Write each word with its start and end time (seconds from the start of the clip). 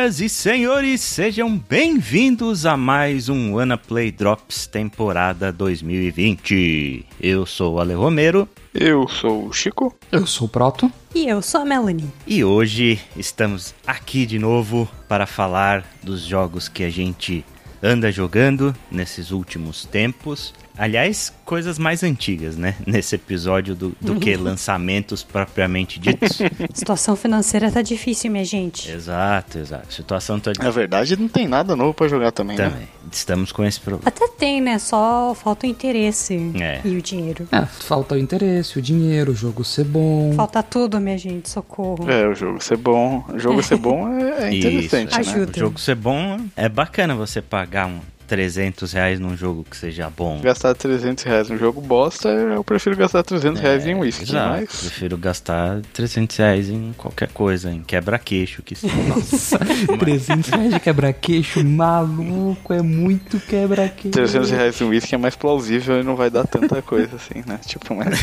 Senhoras 0.00 0.20
e 0.20 0.28
senhores, 0.30 1.00
sejam 1.02 1.58
bem-vindos 1.58 2.64
a 2.64 2.74
mais 2.74 3.28
um 3.28 3.52
Wanna 3.52 3.76
Play 3.76 4.10
Drops 4.10 4.66
temporada 4.66 5.52
2020. 5.52 7.04
Eu 7.20 7.44
sou 7.44 7.74
o 7.74 7.80
Ale 7.80 7.92
Romero. 7.92 8.48
Eu 8.72 9.06
sou 9.06 9.46
o 9.46 9.52
Chico. 9.52 9.94
Eu 10.10 10.26
sou 10.26 10.46
o 10.46 10.50
Proto. 10.50 10.90
E 11.14 11.28
eu 11.28 11.42
sou 11.42 11.60
a 11.60 11.64
Melanie. 11.66 12.10
E 12.26 12.42
hoje 12.42 12.98
estamos 13.14 13.74
aqui 13.86 14.24
de 14.24 14.38
novo 14.38 14.88
para 15.06 15.26
falar 15.26 15.84
dos 16.02 16.22
jogos 16.22 16.66
que 16.66 16.82
a 16.82 16.88
gente 16.88 17.44
anda 17.82 18.10
jogando 18.10 18.74
nesses 18.90 19.30
últimos 19.30 19.84
tempos. 19.84 20.54
Aliás, 20.76 21.32
coisas 21.44 21.78
mais 21.78 22.02
antigas, 22.02 22.56
né? 22.56 22.74
Nesse 22.86 23.14
episódio 23.14 23.74
do, 23.74 23.94
do 24.00 24.16
que 24.16 24.34
lançamentos 24.36 25.22
propriamente 25.22 25.98
ditos. 25.98 26.38
Situação 26.72 27.16
financeira 27.16 27.70
tá 27.70 27.82
difícil, 27.82 28.30
minha 28.30 28.44
gente. 28.44 28.90
Exato, 28.90 29.58
exato. 29.58 29.92
Situação 29.92 30.38
tá 30.40 30.52
Na 30.58 30.70
verdade, 30.70 31.16
não 31.16 31.28
tem 31.28 31.46
nada 31.46 31.76
novo 31.76 31.92
pra 31.92 32.08
jogar 32.08 32.32
também, 32.32 32.56
né? 32.56 32.68
Também. 32.70 32.88
Estamos 33.12 33.52
com 33.52 33.64
esse 33.64 33.80
problema. 33.80 34.08
Até 34.08 34.28
tem, 34.28 34.60
né? 34.60 34.78
Só 34.78 35.34
falta 35.34 35.66
o 35.66 35.70
interesse 35.70 36.34
É. 36.60 36.80
e 36.84 36.96
o 36.96 37.02
dinheiro. 37.02 37.46
É, 37.52 37.66
falta 37.66 38.14
o 38.14 38.18
interesse, 38.18 38.78
o 38.78 38.82
dinheiro, 38.82 39.32
o 39.32 39.34
jogo 39.34 39.64
ser 39.64 39.84
bom. 39.84 40.32
Falta 40.34 40.62
tudo, 40.62 41.00
minha 41.00 41.18
gente. 41.18 41.48
Socorro. 41.50 42.08
É, 42.10 42.26
o 42.28 42.34
jogo 42.34 42.62
ser 42.62 42.76
bom. 42.76 43.24
O 43.28 43.38
jogo 43.38 43.62
ser 43.64 43.76
bom 43.76 44.08
é, 44.08 44.44
é 44.48 44.54
interessante, 44.54 45.10
Isso. 45.20 45.30
né? 45.30 45.34
Ajuda. 45.36 45.52
O 45.52 45.58
jogo 45.58 45.78
ser 45.80 45.94
bom 45.94 46.38
é 46.56 46.68
bacana 46.68 47.14
você 47.14 47.42
pagar 47.42 47.86
um 47.86 48.00
300 48.30 48.92
reais 48.92 49.18
num 49.18 49.36
jogo 49.36 49.66
que 49.68 49.76
seja 49.76 50.08
bom. 50.08 50.40
Gastar 50.40 50.72
300 50.72 51.24
reais 51.24 51.50
num 51.50 51.58
jogo 51.58 51.80
bosta, 51.80 52.28
eu 52.28 52.62
prefiro 52.62 52.96
gastar 52.96 53.24
300 53.24 53.60
reais 53.60 53.84
em 53.84 53.96
whisky, 53.96 54.22
Exato. 54.22 54.50
mas... 54.50 54.80
Prefiro 54.82 55.18
gastar 55.18 55.80
300 55.92 56.36
reais 56.36 56.70
em 56.70 56.94
qualquer 56.96 57.28
coisa, 57.30 57.72
em 57.72 57.82
quebra-queixo 57.82 58.62
que. 58.62 58.76
Nossa, 59.08 59.58
300 59.98 60.48
reais 60.48 60.74
de 60.74 60.78
quebra-queixo, 60.78 61.64
maluco, 61.64 62.72
é 62.72 62.80
muito 62.80 63.40
quebra-queixo. 63.40 64.12
300 64.12 64.50
reais 64.52 64.80
em 64.80 64.84
whisky 64.84 65.16
é 65.16 65.18
mais 65.18 65.34
plausível 65.34 65.98
e 65.98 66.04
não 66.04 66.14
vai 66.14 66.30
dar 66.30 66.46
tanta 66.46 66.80
coisa 66.80 67.16
assim, 67.16 67.42
né? 67.44 67.58
Tipo, 67.66 67.96
mas 67.96 68.16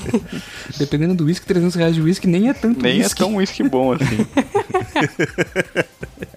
Dependendo 0.78 1.14
do 1.14 1.26
whisky, 1.26 1.44
300 1.44 1.74
reais 1.74 1.94
de 1.94 2.00
whisky 2.00 2.26
nem 2.26 2.48
é 2.48 2.54
tanto 2.54 2.82
nem 2.82 3.00
é 3.00 3.02
whisky. 3.02 3.18
tão 3.18 3.36
whisky 3.36 3.68
bom 3.68 3.92
assim. 3.92 4.26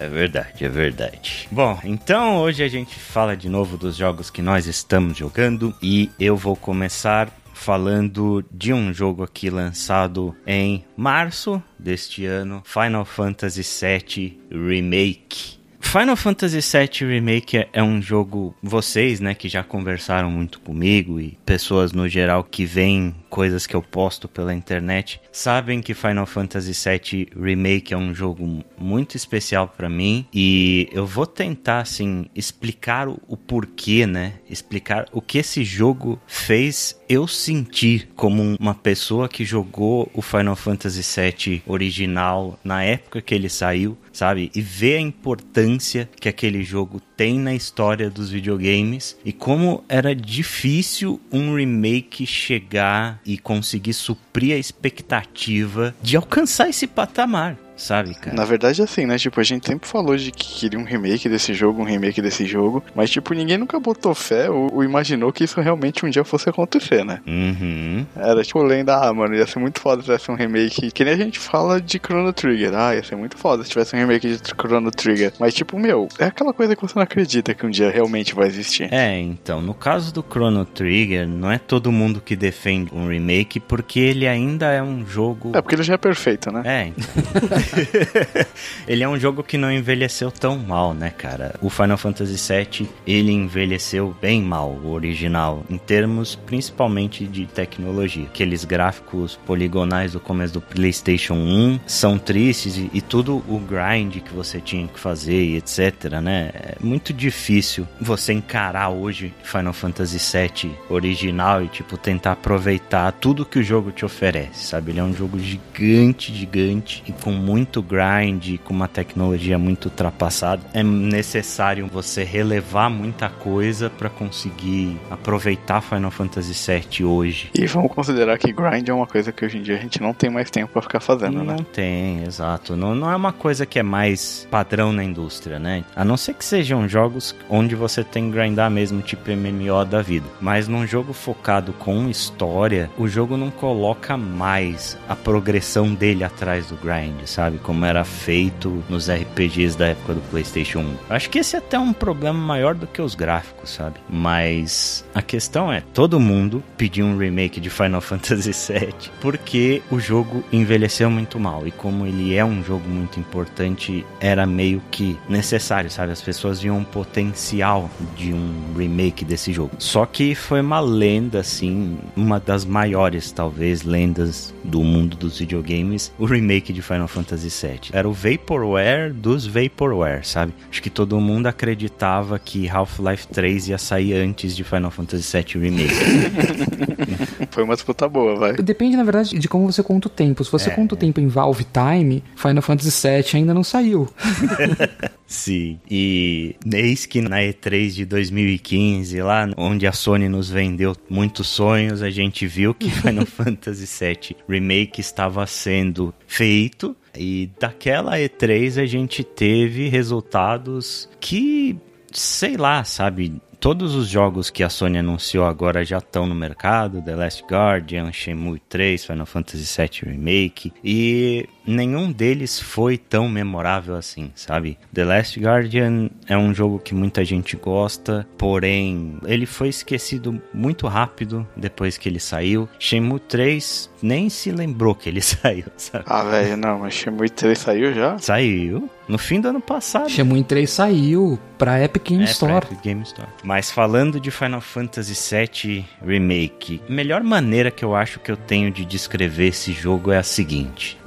É 0.03 0.09
verdade, 0.09 0.65
é 0.65 0.67
verdade. 0.67 1.47
Bom, 1.49 1.79
então 1.85 2.35
hoje 2.37 2.61
a 2.61 2.67
gente 2.67 2.93
fala 2.93 3.37
de 3.37 3.47
novo 3.47 3.77
dos 3.77 3.95
jogos 3.95 4.29
que 4.29 4.41
nós 4.41 4.67
estamos 4.67 5.17
jogando 5.17 5.73
e 5.81 6.11
eu 6.19 6.35
vou 6.35 6.57
começar 6.57 7.31
falando 7.53 8.43
de 8.51 8.73
um 8.73 8.93
jogo 8.93 9.23
aqui 9.23 9.49
lançado 9.49 10.35
em 10.45 10.83
março 10.97 11.63
deste 11.79 12.25
ano, 12.25 12.61
Final 12.65 13.05
Fantasy 13.05 13.61
VII 13.61 14.41
Remake. 14.51 15.62
Final 15.83 16.15
Fantasy 16.15 16.59
VII 16.59 17.07
Remake 17.07 17.67
é- 17.71 17.83
um 17.83 18.01
jogo, 18.01 18.55
vocês, 18.63 19.19
né, 19.19 19.35
que 19.35 19.47
já 19.47 19.63
conversaram 19.63 20.31
muito 20.31 20.59
comigo 20.59 21.19
e 21.19 21.37
pessoas 21.45 21.91
no 21.91 22.09
geral 22.09 22.43
que 22.43 22.65
veem 22.65 23.13
coisas 23.29 23.67
que 23.67 23.75
eu 23.75 23.81
posto 23.81 24.27
pela 24.27 24.53
internet, 24.55 25.21
sabem 25.31 25.81
que 25.81 25.93
Final 25.93 26.25
Fantasy 26.25 26.71
VII 26.73 27.27
Remake 27.39 27.93
é 27.93 27.97
um 27.97 28.13
jogo 28.13 28.63
muito 28.77 29.15
especial 29.17 29.67
pra 29.67 29.87
mim. 29.89 30.25
E 30.33 30.87
eu 30.91 31.05
vou 31.05 31.27
tentar, 31.27 31.79
assim, 31.81 32.25
explicar 32.35 33.07
o 33.07 33.37
porquê, 33.37 34.07
né, 34.07 34.33
explicar 34.49 35.05
o 35.11 35.21
que 35.21 35.37
esse 35.37 35.63
jogo 35.63 36.19
fez 36.25 36.99
eu 37.13 37.27
sentir 37.27 38.09
como 38.15 38.41
um- 38.41 38.55
uma 38.59 38.73
pessoa 38.73 39.29
que 39.29 39.45
jogou 39.45 40.09
o 40.13 40.21
Final 40.21 40.55
Fantasy 40.55 41.01
VII 41.01 41.61
original 41.65 42.59
na 42.63 42.83
época 42.83 43.21
que 43.21 43.33
ele 43.35 43.49
saiu, 43.49 43.97
sabe? 44.11 44.51
E 44.55 44.61
ver 44.61 44.97
a 44.97 45.01
importância 45.01 46.09
que 46.19 46.27
aquele 46.29 46.63
jogo 46.63 46.99
tem 47.15 47.39
na 47.39 47.53
história 47.53 48.09
dos 48.09 48.29
videogames 48.29 49.15
e 49.23 49.31
como 49.31 49.83
era 49.87 50.15
difícil 50.15 51.19
um 51.31 51.55
remake 51.55 52.25
chegar 52.25 53.19
e 53.25 53.37
conseguir 53.37 53.93
suprir 53.93 54.55
a 54.55 54.57
expectativa 54.59 55.95
de 56.01 56.15
alcançar 56.15 56.69
esse 56.69 56.87
patamar, 56.87 57.57
sabe, 57.75 58.13
cara? 58.15 58.35
Na 58.35 58.45
verdade, 58.45 58.81
assim, 58.81 59.05
né? 59.05 59.17
Tipo, 59.17 59.39
a 59.39 59.43
gente 59.43 59.67
sempre 59.67 59.87
falou 59.87 60.15
de 60.15 60.31
que 60.31 60.59
queria 60.59 60.79
um 60.79 60.83
remake 60.83 61.27
desse 61.29 61.53
jogo, 61.53 61.81
um 61.81 61.85
remake 61.85 62.21
desse 62.21 62.45
jogo, 62.45 62.83
mas, 62.95 63.09
tipo, 63.09 63.33
ninguém 63.33 63.57
nunca 63.57 63.79
botou 63.79 64.13
fé 64.13 64.49
ou, 64.49 64.73
ou 64.75 64.83
imaginou 64.83 65.31
que 65.31 65.43
isso 65.43 65.59
realmente 65.61 66.05
um 66.05 66.09
dia 66.09 66.23
fosse 66.23 66.49
acontecer, 66.49 67.03
né? 67.03 67.19
Uhum. 67.27 68.05
Era 68.15 68.43
tipo 68.43 68.61
lenda, 68.61 68.95
ah, 68.95 69.13
mano, 69.13 69.35
ia 69.35 69.47
ser 69.47 69.59
muito 69.59 69.79
foda 69.79 70.01
se 70.01 70.05
tivesse 70.05 70.31
um 70.31 70.35
remake. 70.35 70.91
Que 70.91 71.03
nem 71.03 71.13
a 71.13 71.17
gente 71.17 71.39
fala 71.39 71.81
de 71.81 71.97
Chrono 71.97 72.31
Trigger. 72.33 72.73
Ah, 72.75 72.95
ia 72.95 73.03
ser 73.03 73.15
muito 73.15 73.37
foda 73.37 73.63
se 73.63 73.69
tivesse 73.69 73.95
um 73.95 73.99
remake 73.99 74.27
de 74.37 74.49
Chrono 74.49 74.91
Trigger. 74.91 75.33
Mas, 75.39 75.53
tipo, 75.53 75.79
meu, 75.79 76.07
é 76.19 76.25
aquela 76.25 76.53
coisa 76.53 76.75
que 76.75 76.81
você 76.81 76.93
não 76.95 77.03
acredita 77.03 77.53
que 77.53 77.65
um 77.65 77.69
dia 77.69 77.89
realmente 77.89 78.33
vai 78.35 78.47
existir. 78.47 78.93
É, 78.93 79.19
então, 79.19 79.61
no 79.61 79.73
caso 79.73 80.13
do 80.13 80.23
Chrono 80.23 80.65
Trigger, 80.65 81.27
não 81.27 81.51
é 81.51 81.57
todo 81.57 81.91
mundo 81.91 82.21
que 82.21 82.35
defende 82.35 82.91
um 82.93 83.07
remake 83.07 83.59
porque 83.59 83.99
ele 83.99 84.27
ainda 84.27 84.71
é 84.71 84.81
um 84.81 85.05
jogo 85.05 85.51
É, 85.53 85.61
porque 85.61 85.75
ele 85.75 85.83
já 85.83 85.95
é 85.95 85.97
perfeito, 85.97 86.51
né? 86.51 86.61
É, 86.65 86.87
então. 86.87 87.03
ele 88.87 89.03
é 89.03 89.09
um 89.09 89.19
jogo 89.19 89.43
que 89.43 89.57
não 89.57 89.71
envelheceu 89.71 90.31
tão 90.31 90.57
mal, 90.57 90.93
né, 90.93 91.09
cara? 91.09 91.55
O 91.61 91.69
Final 91.69 91.97
Fantasy 91.97 92.35
VII, 92.53 92.89
ele 93.05 93.31
envelheceu 93.31 94.15
bem 94.21 94.41
mal, 94.41 94.69
o 94.69 94.91
original, 94.91 95.63
em 95.69 95.77
termos 95.77 96.35
principalmente 96.35 97.25
de 97.25 97.45
tecnologia. 97.45 98.25
Aqueles 98.25 98.65
gráficos 98.65 99.39
poligonais 99.45 100.13
do 100.13 100.19
começo 100.19 100.53
do 100.53 100.61
PlayStation 100.61 101.35
1 101.35 101.79
são 101.85 102.17
tristes 102.17 102.77
e, 102.77 102.89
e 102.93 103.01
tudo 103.01 103.43
o 103.47 103.59
grind 103.59 104.21
que 104.21 104.33
você 104.33 104.59
tinha 104.59 104.87
que 104.87 104.99
fazer 104.99 105.43
e 105.43 105.57
etc, 105.57 106.11
né? 106.21 106.51
É 106.53 106.75
muito 106.79 107.13
difícil 107.13 107.87
você 107.99 108.33
encarar 108.33 108.89
hoje 108.89 109.33
Final 109.43 109.73
Fantasy 109.73 110.17
VII 110.17 110.75
original 110.89 111.63
e, 111.63 111.67
tipo, 111.67 111.97
tentar 111.97 112.33
aproveitar 112.33 113.11
tudo 113.13 113.45
que 113.45 113.59
o 113.59 113.63
jogo 113.63 113.91
te 113.91 114.05
oferece, 114.05 114.65
sabe? 114.65 114.91
Ele 114.91 114.99
é 114.99 115.03
um 115.03 115.13
jogo 115.13 115.39
gigante, 115.39 116.33
gigante 116.33 117.03
e 117.07 117.11
com 117.11 117.31
muito 117.31 117.52
grind, 117.81 118.57
com 118.63 118.73
uma 118.73 118.87
tecnologia 118.87 119.57
muito 119.57 119.85
ultrapassada. 119.85 120.61
É 120.73 120.83
necessário 120.83 121.87
você 121.87 122.23
relevar 122.23 122.89
muita 122.89 123.29
coisa 123.29 123.89
para 123.89 124.09
conseguir 124.09 124.97
aproveitar 125.09 125.81
Final 125.81 126.11
Fantasy 126.11 126.53
VII 126.53 127.05
hoje. 127.05 127.51
E 127.53 127.65
vamos 127.65 127.91
considerar 127.91 128.37
que 128.37 128.51
grind 128.51 128.87
é 128.87 128.93
uma 128.93 129.07
coisa 129.07 129.31
que 129.31 129.45
hoje 129.45 129.57
em 129.57 129.61
dia 129.61 129.75
a 129.75 129.79
gente 129.79 130.01
não 130.01 130.13
tem 130.13 130.29
mais 130.29 130.49
tempo 130.49 130.73
pra 130.73 130.81
ficar 130.81 130.99
fazendo, 130.99 131.43
né? 131.43 131.55
Não 131.57 131.63
tem, 131.63 132.23
exato. 132.23 132.75
Não, 132.75 132.95
não 132.95 133.11
é 133.11 133.15
uma 133.15 133.33
coisa 133.33 133.65
que 133.65 133.79
é 133.79 133.83
mais 133.83 134.47
padrão 134.49 134.91
na 134.91 135.03
indústria, 135.03 135.59
né? 135.59 135.83
A 135.95 136.03
não 136.03 136.17
ser 136.17 136.33
que 136.33 136.45
sejam 136.45 136.87
jogos 136.87 137.35
onde 137.49 137.75
você 137.75 138.03
tem 138.03 138.25
que 138.25 138.37
grindar 138.37 138.69
mesmo, 138.71 139.01
tipo 139.01 139.29
MMO 139.31 139.85
da 139.85 140.01
vida. 140.01 140.25
Mas 140.41 140.67
num 140.67 140.85
jogo 140.87 141.13
focado 141.13 141.73
com 141.73 142.09
história, 142.09 142.89
o 142.97 143.07
jogo 143.07 143.37
não 143.37 143.51
coloca 143.51 144.17
mais 144.17 144.97
a 145.07 145.15
progressão 145.15 145.93
dele 145.93 146.23
atrás 146.23 146.67
do 146.67 146.75
grind, 146.75 147.25
sabe? 147.25 147.42
Como 147.63 147.85
era 147.85 148.03
feito 148.03 148.83
nos 148.89 149.09
RPGs 149.09 149.77
da 149.77 149.87
época 149.87 150.13
do 150.15 150.21
PlayStation 150.29 150.79
1. 150.79 150.95
Acho 151.09 151.29
que 151.29 151.39
esse 151.39 151.55
é 151.55 151.59
até 151.59 151.77
um 151.77 151.93
problema 151.93 152.39
maior 152.39 152.75
do 152.75 152.87
que 152.87 153.01
os 153.01 153.15
gráficos, 153.15 153.71
sabe? 153.71 153.95
Mas 154.09 155.05
a 155.13 155.21
questão 155.21 155.71
é, 155.71 155.81
todo 155.93 156.19
mundo 156.19 156.63
pediu 156.77 157.05
um 157.05 157.17
remake 157.17 157.59
de 157.59 157.69
Final 157.69 158.01
Fantasy 158.01 158.51
VII 158.51 159.11
porque 159.19 159.81
o 159.91 159.99
jogo 159.99 160.43
envelheceu 160.51 161.09
muito 161.09 161.39
mal 161.39 161.67
e 161.67 161.71
como 161.71 162.05
ele 162.05 162.35
é 162.35 162.43
um 162.43 162.63
jogo 162.63 162.87
muito 162.87 163.19
importante, 163.19 164.05
era 164.19 164.45
meio 164.45 164.81
que 164.91 165.17
necessário, 165.27 165.89
sabe? 165.89 166.11
As 166.11 166.21
pessoas 166.21 166.61
viam 166.61 166.77
um 166.77 166.83
potencial 166.83 167.89
de 168.15 168.33
um 168.33 168.73
remake 168.77 169.25
desse 169.25 169.51
jogo. 169.51 169.71
Só 169.79 170.05
que 170.05 170.35
foi 170.35 170.61
uma 170.61 170.79
lenda 170.79 171.39
assim, 171.39 171.97
uma 172.15 172.39
das 172.39 172.65
maiores 172.65 173.31
talvez 173.31 173.83
lendas 173.83 174.53
do 174.63 174.83
mundo 174.83 175.17
dos 175.17 175.39
videogames, 175.39 176.13
o 176.17 176.25
remake 176.25 176.71
de 176.71 176.81
Final 176.81 177.07
Fantasy 177.07 177.32
VII. 177.35 177.79
Era 177.91 178.07
o 178.07 178.13
Vaporware 178.13 179.13
dos 179.13 179.45
Vaporware, 179.45 180.25
sabe? 180.25 180.53
Acho 180.69 180.81
que 180.81 180.89
todo 180.89 181.19
mundo 181.19 181.47
acreditava 181.47 182.37
que 182.39 182.67
Half-Life 182.69 183.27
3 183.27 183.69
ia 183.69 183.77
sair 183.77 184.13
antes 184.13 184.55
de 184.55 184.63
Final 184.63 184.91
Fantasy 184.91 185.37
VII 185.37 185.61
Remake. 185.63 185.93
Foi 187.51 187.63
uma 187.63 187.75
disputa 187.75 188.07
boa, 188.07 188.35
vai. 188.35 188.53
Depende, 188.53 188.97
na 188.97 189.03
verdade, 189.03 189.37
de 189.37 189.47
como 189.47 189.71
você 189.71 189.83
conta 189.83 190.07
o 190.07 190.11
tempo. 190.11 190.43
Se 190.43 190.51
você 190.51 190.69
É. 190.69 190.73
conta 190.73 190.95
o 190.95 190.97
tempo 190.97 191.19
em 191.19 191.27
Valve 191.27 191.65
Time, 191.65 192.23
Final 192.35 192.61
Fantasy 192.63 193.07
VII 193.07 193.25
ainda 193.41 193.53
não 193.53 193.63
saiu. 193.63 194.07
Sim. 195.27 195.79
E 195.89 196.55
eis 196.73 197.05
que 197.05 197.21
na 197.21 197.37
E3 197.37 197.89
de 197.89 198.05
2015, 198.05 199.21
lá 199.21 199.47
onde 199.57 199.87
a 199.87 199.91
Sony 199.91 200.29
nos 200.29 200.49
vendeu 200.49 200.95
muitos 201.09 201.47
sonhos, 201.47 202.01
a 202.01 202.09
gente 202.09 202.45
viu 202.45 202.73
que 202.73 202.89
Final 203.01 203.25
Fantasy 203.25 203.85
VII 203.85 204.35
Remake 204.47 205.01
estava 205.01 205.45
sendo 205.47 206.13
feito. 206.27 206.95
E 207.15 207.51
daquela 207.59 208.17
E3 208.17 208.81
a 208.81 208.85
gente 208.85 209.23
teve 209.23 209.87
resultados 209.87 211.09
que, 211.19 211.77
sei 212.11 212.57
lá, 212.57 212.83
sabe? 212.83 213.41
todos 213.63 213.95
os 213.95 214.09
jogos 214.09 214.49
que 214.49 214.61
a 214.61 214.69
Sony 214.69 214.97
anunciou 214.97 215.45
agora 215.45 215.85
já 215.85 215.99
estão 215.99 216.27
no 216.27 216.35
mercado, 216.35 217.01
The 217.01 217.15
Last 217.15 217.45
Guardian, 217.49 218.11
Shenmue 218.11 218.59
3, 218.67 219.05
Final 219.05 219.25
Fantasy 219.25 219.81
VII 219.81 220.11
Remake, 220.11 220.73
e 220.83 221.47
nenhum 221.65 222.11
deles 222.11 222.59
foi 222.59 222.97
tão 222.97 223.27
memorável 223.27 223.95
assim, 223.95 224.31
sabe? 224.35 224.77
The 224.93 225.03
Last 225.03 225.39
Guardian 225.39 226.09
é 226.27 226.37
um 226.37 226.53
jogo 226.53 226.79
que 226.79 226.93
muita 226.93 227.23
gente 227.23 227.55
gosta, 227.55 228.27
porém 228.37 229.17
ele 229.25 229.45
foi 229.45 229.69
esquecido 229.69 230.41
muito 230.53 230.87
rápido 230.87 231.47
depois 231.55 231.97
que 231.97 232.09
ele 232.09 232.19
saiu. 232.19 232.67
Shenmue 232.79 233.19
3 233.19 233.89
nem 234.01 234.29
se 234.29 234.51
lembrou 234.51 234.93
que 234.93 235.09
ele 235.09 235.21
saiu, 235.21 235.65
sabe? 235.77 236.05
Ah, 236.07 236.23
velho, 236.23 236.57
não, 236.57 236.79
mas 236.79 236.93
Shenmue 236.93 237.29
3 237.29 237.57
saiu 237.57 237.93
já? 237.93 238.17
Saiu 238.17 238.89
no 239.07 239.17
fim 239.17 239.39
do 239.39 239.49
ano 239.49 239.61
passado. 239.61 240.09
Shenmue 240.09 240.43
3 240.43 240.69
saiu 240.69 241.39
pra 241.57 241.81
Epic 241.81 242.09
Game 242.09 242.23
é, 242.23 242.25
Store. 242.25 242.65
Pra 242.65 242.71
Epic 242.71 242.83
Game 242.83 243.03
Store. 243.03 243.27
Mas 243.43 243.71
falando 243.71 244.19
de 244.19 244.31
Final 244.31 244.61
Fantasy 244.61 245.13
VII 245.13 245.85
Remake, 246.05 246.81
a 246.87 246.91
melhor 246.91 247.23
maneira 247.23 247.71
que 247.71 247.83
eu 247.83 247.95
acho 247.95 248.19
que 248.19 248.31
eu 248.31 248.37
tenho 248.37 248.71
de 248.71 248.85
descrever 248.85 249.47
esse 249.47 249.71
jogo 249.71 250.11
é 250.11 250.17
a 250.17 250.23
seguinte: 250.23 250.97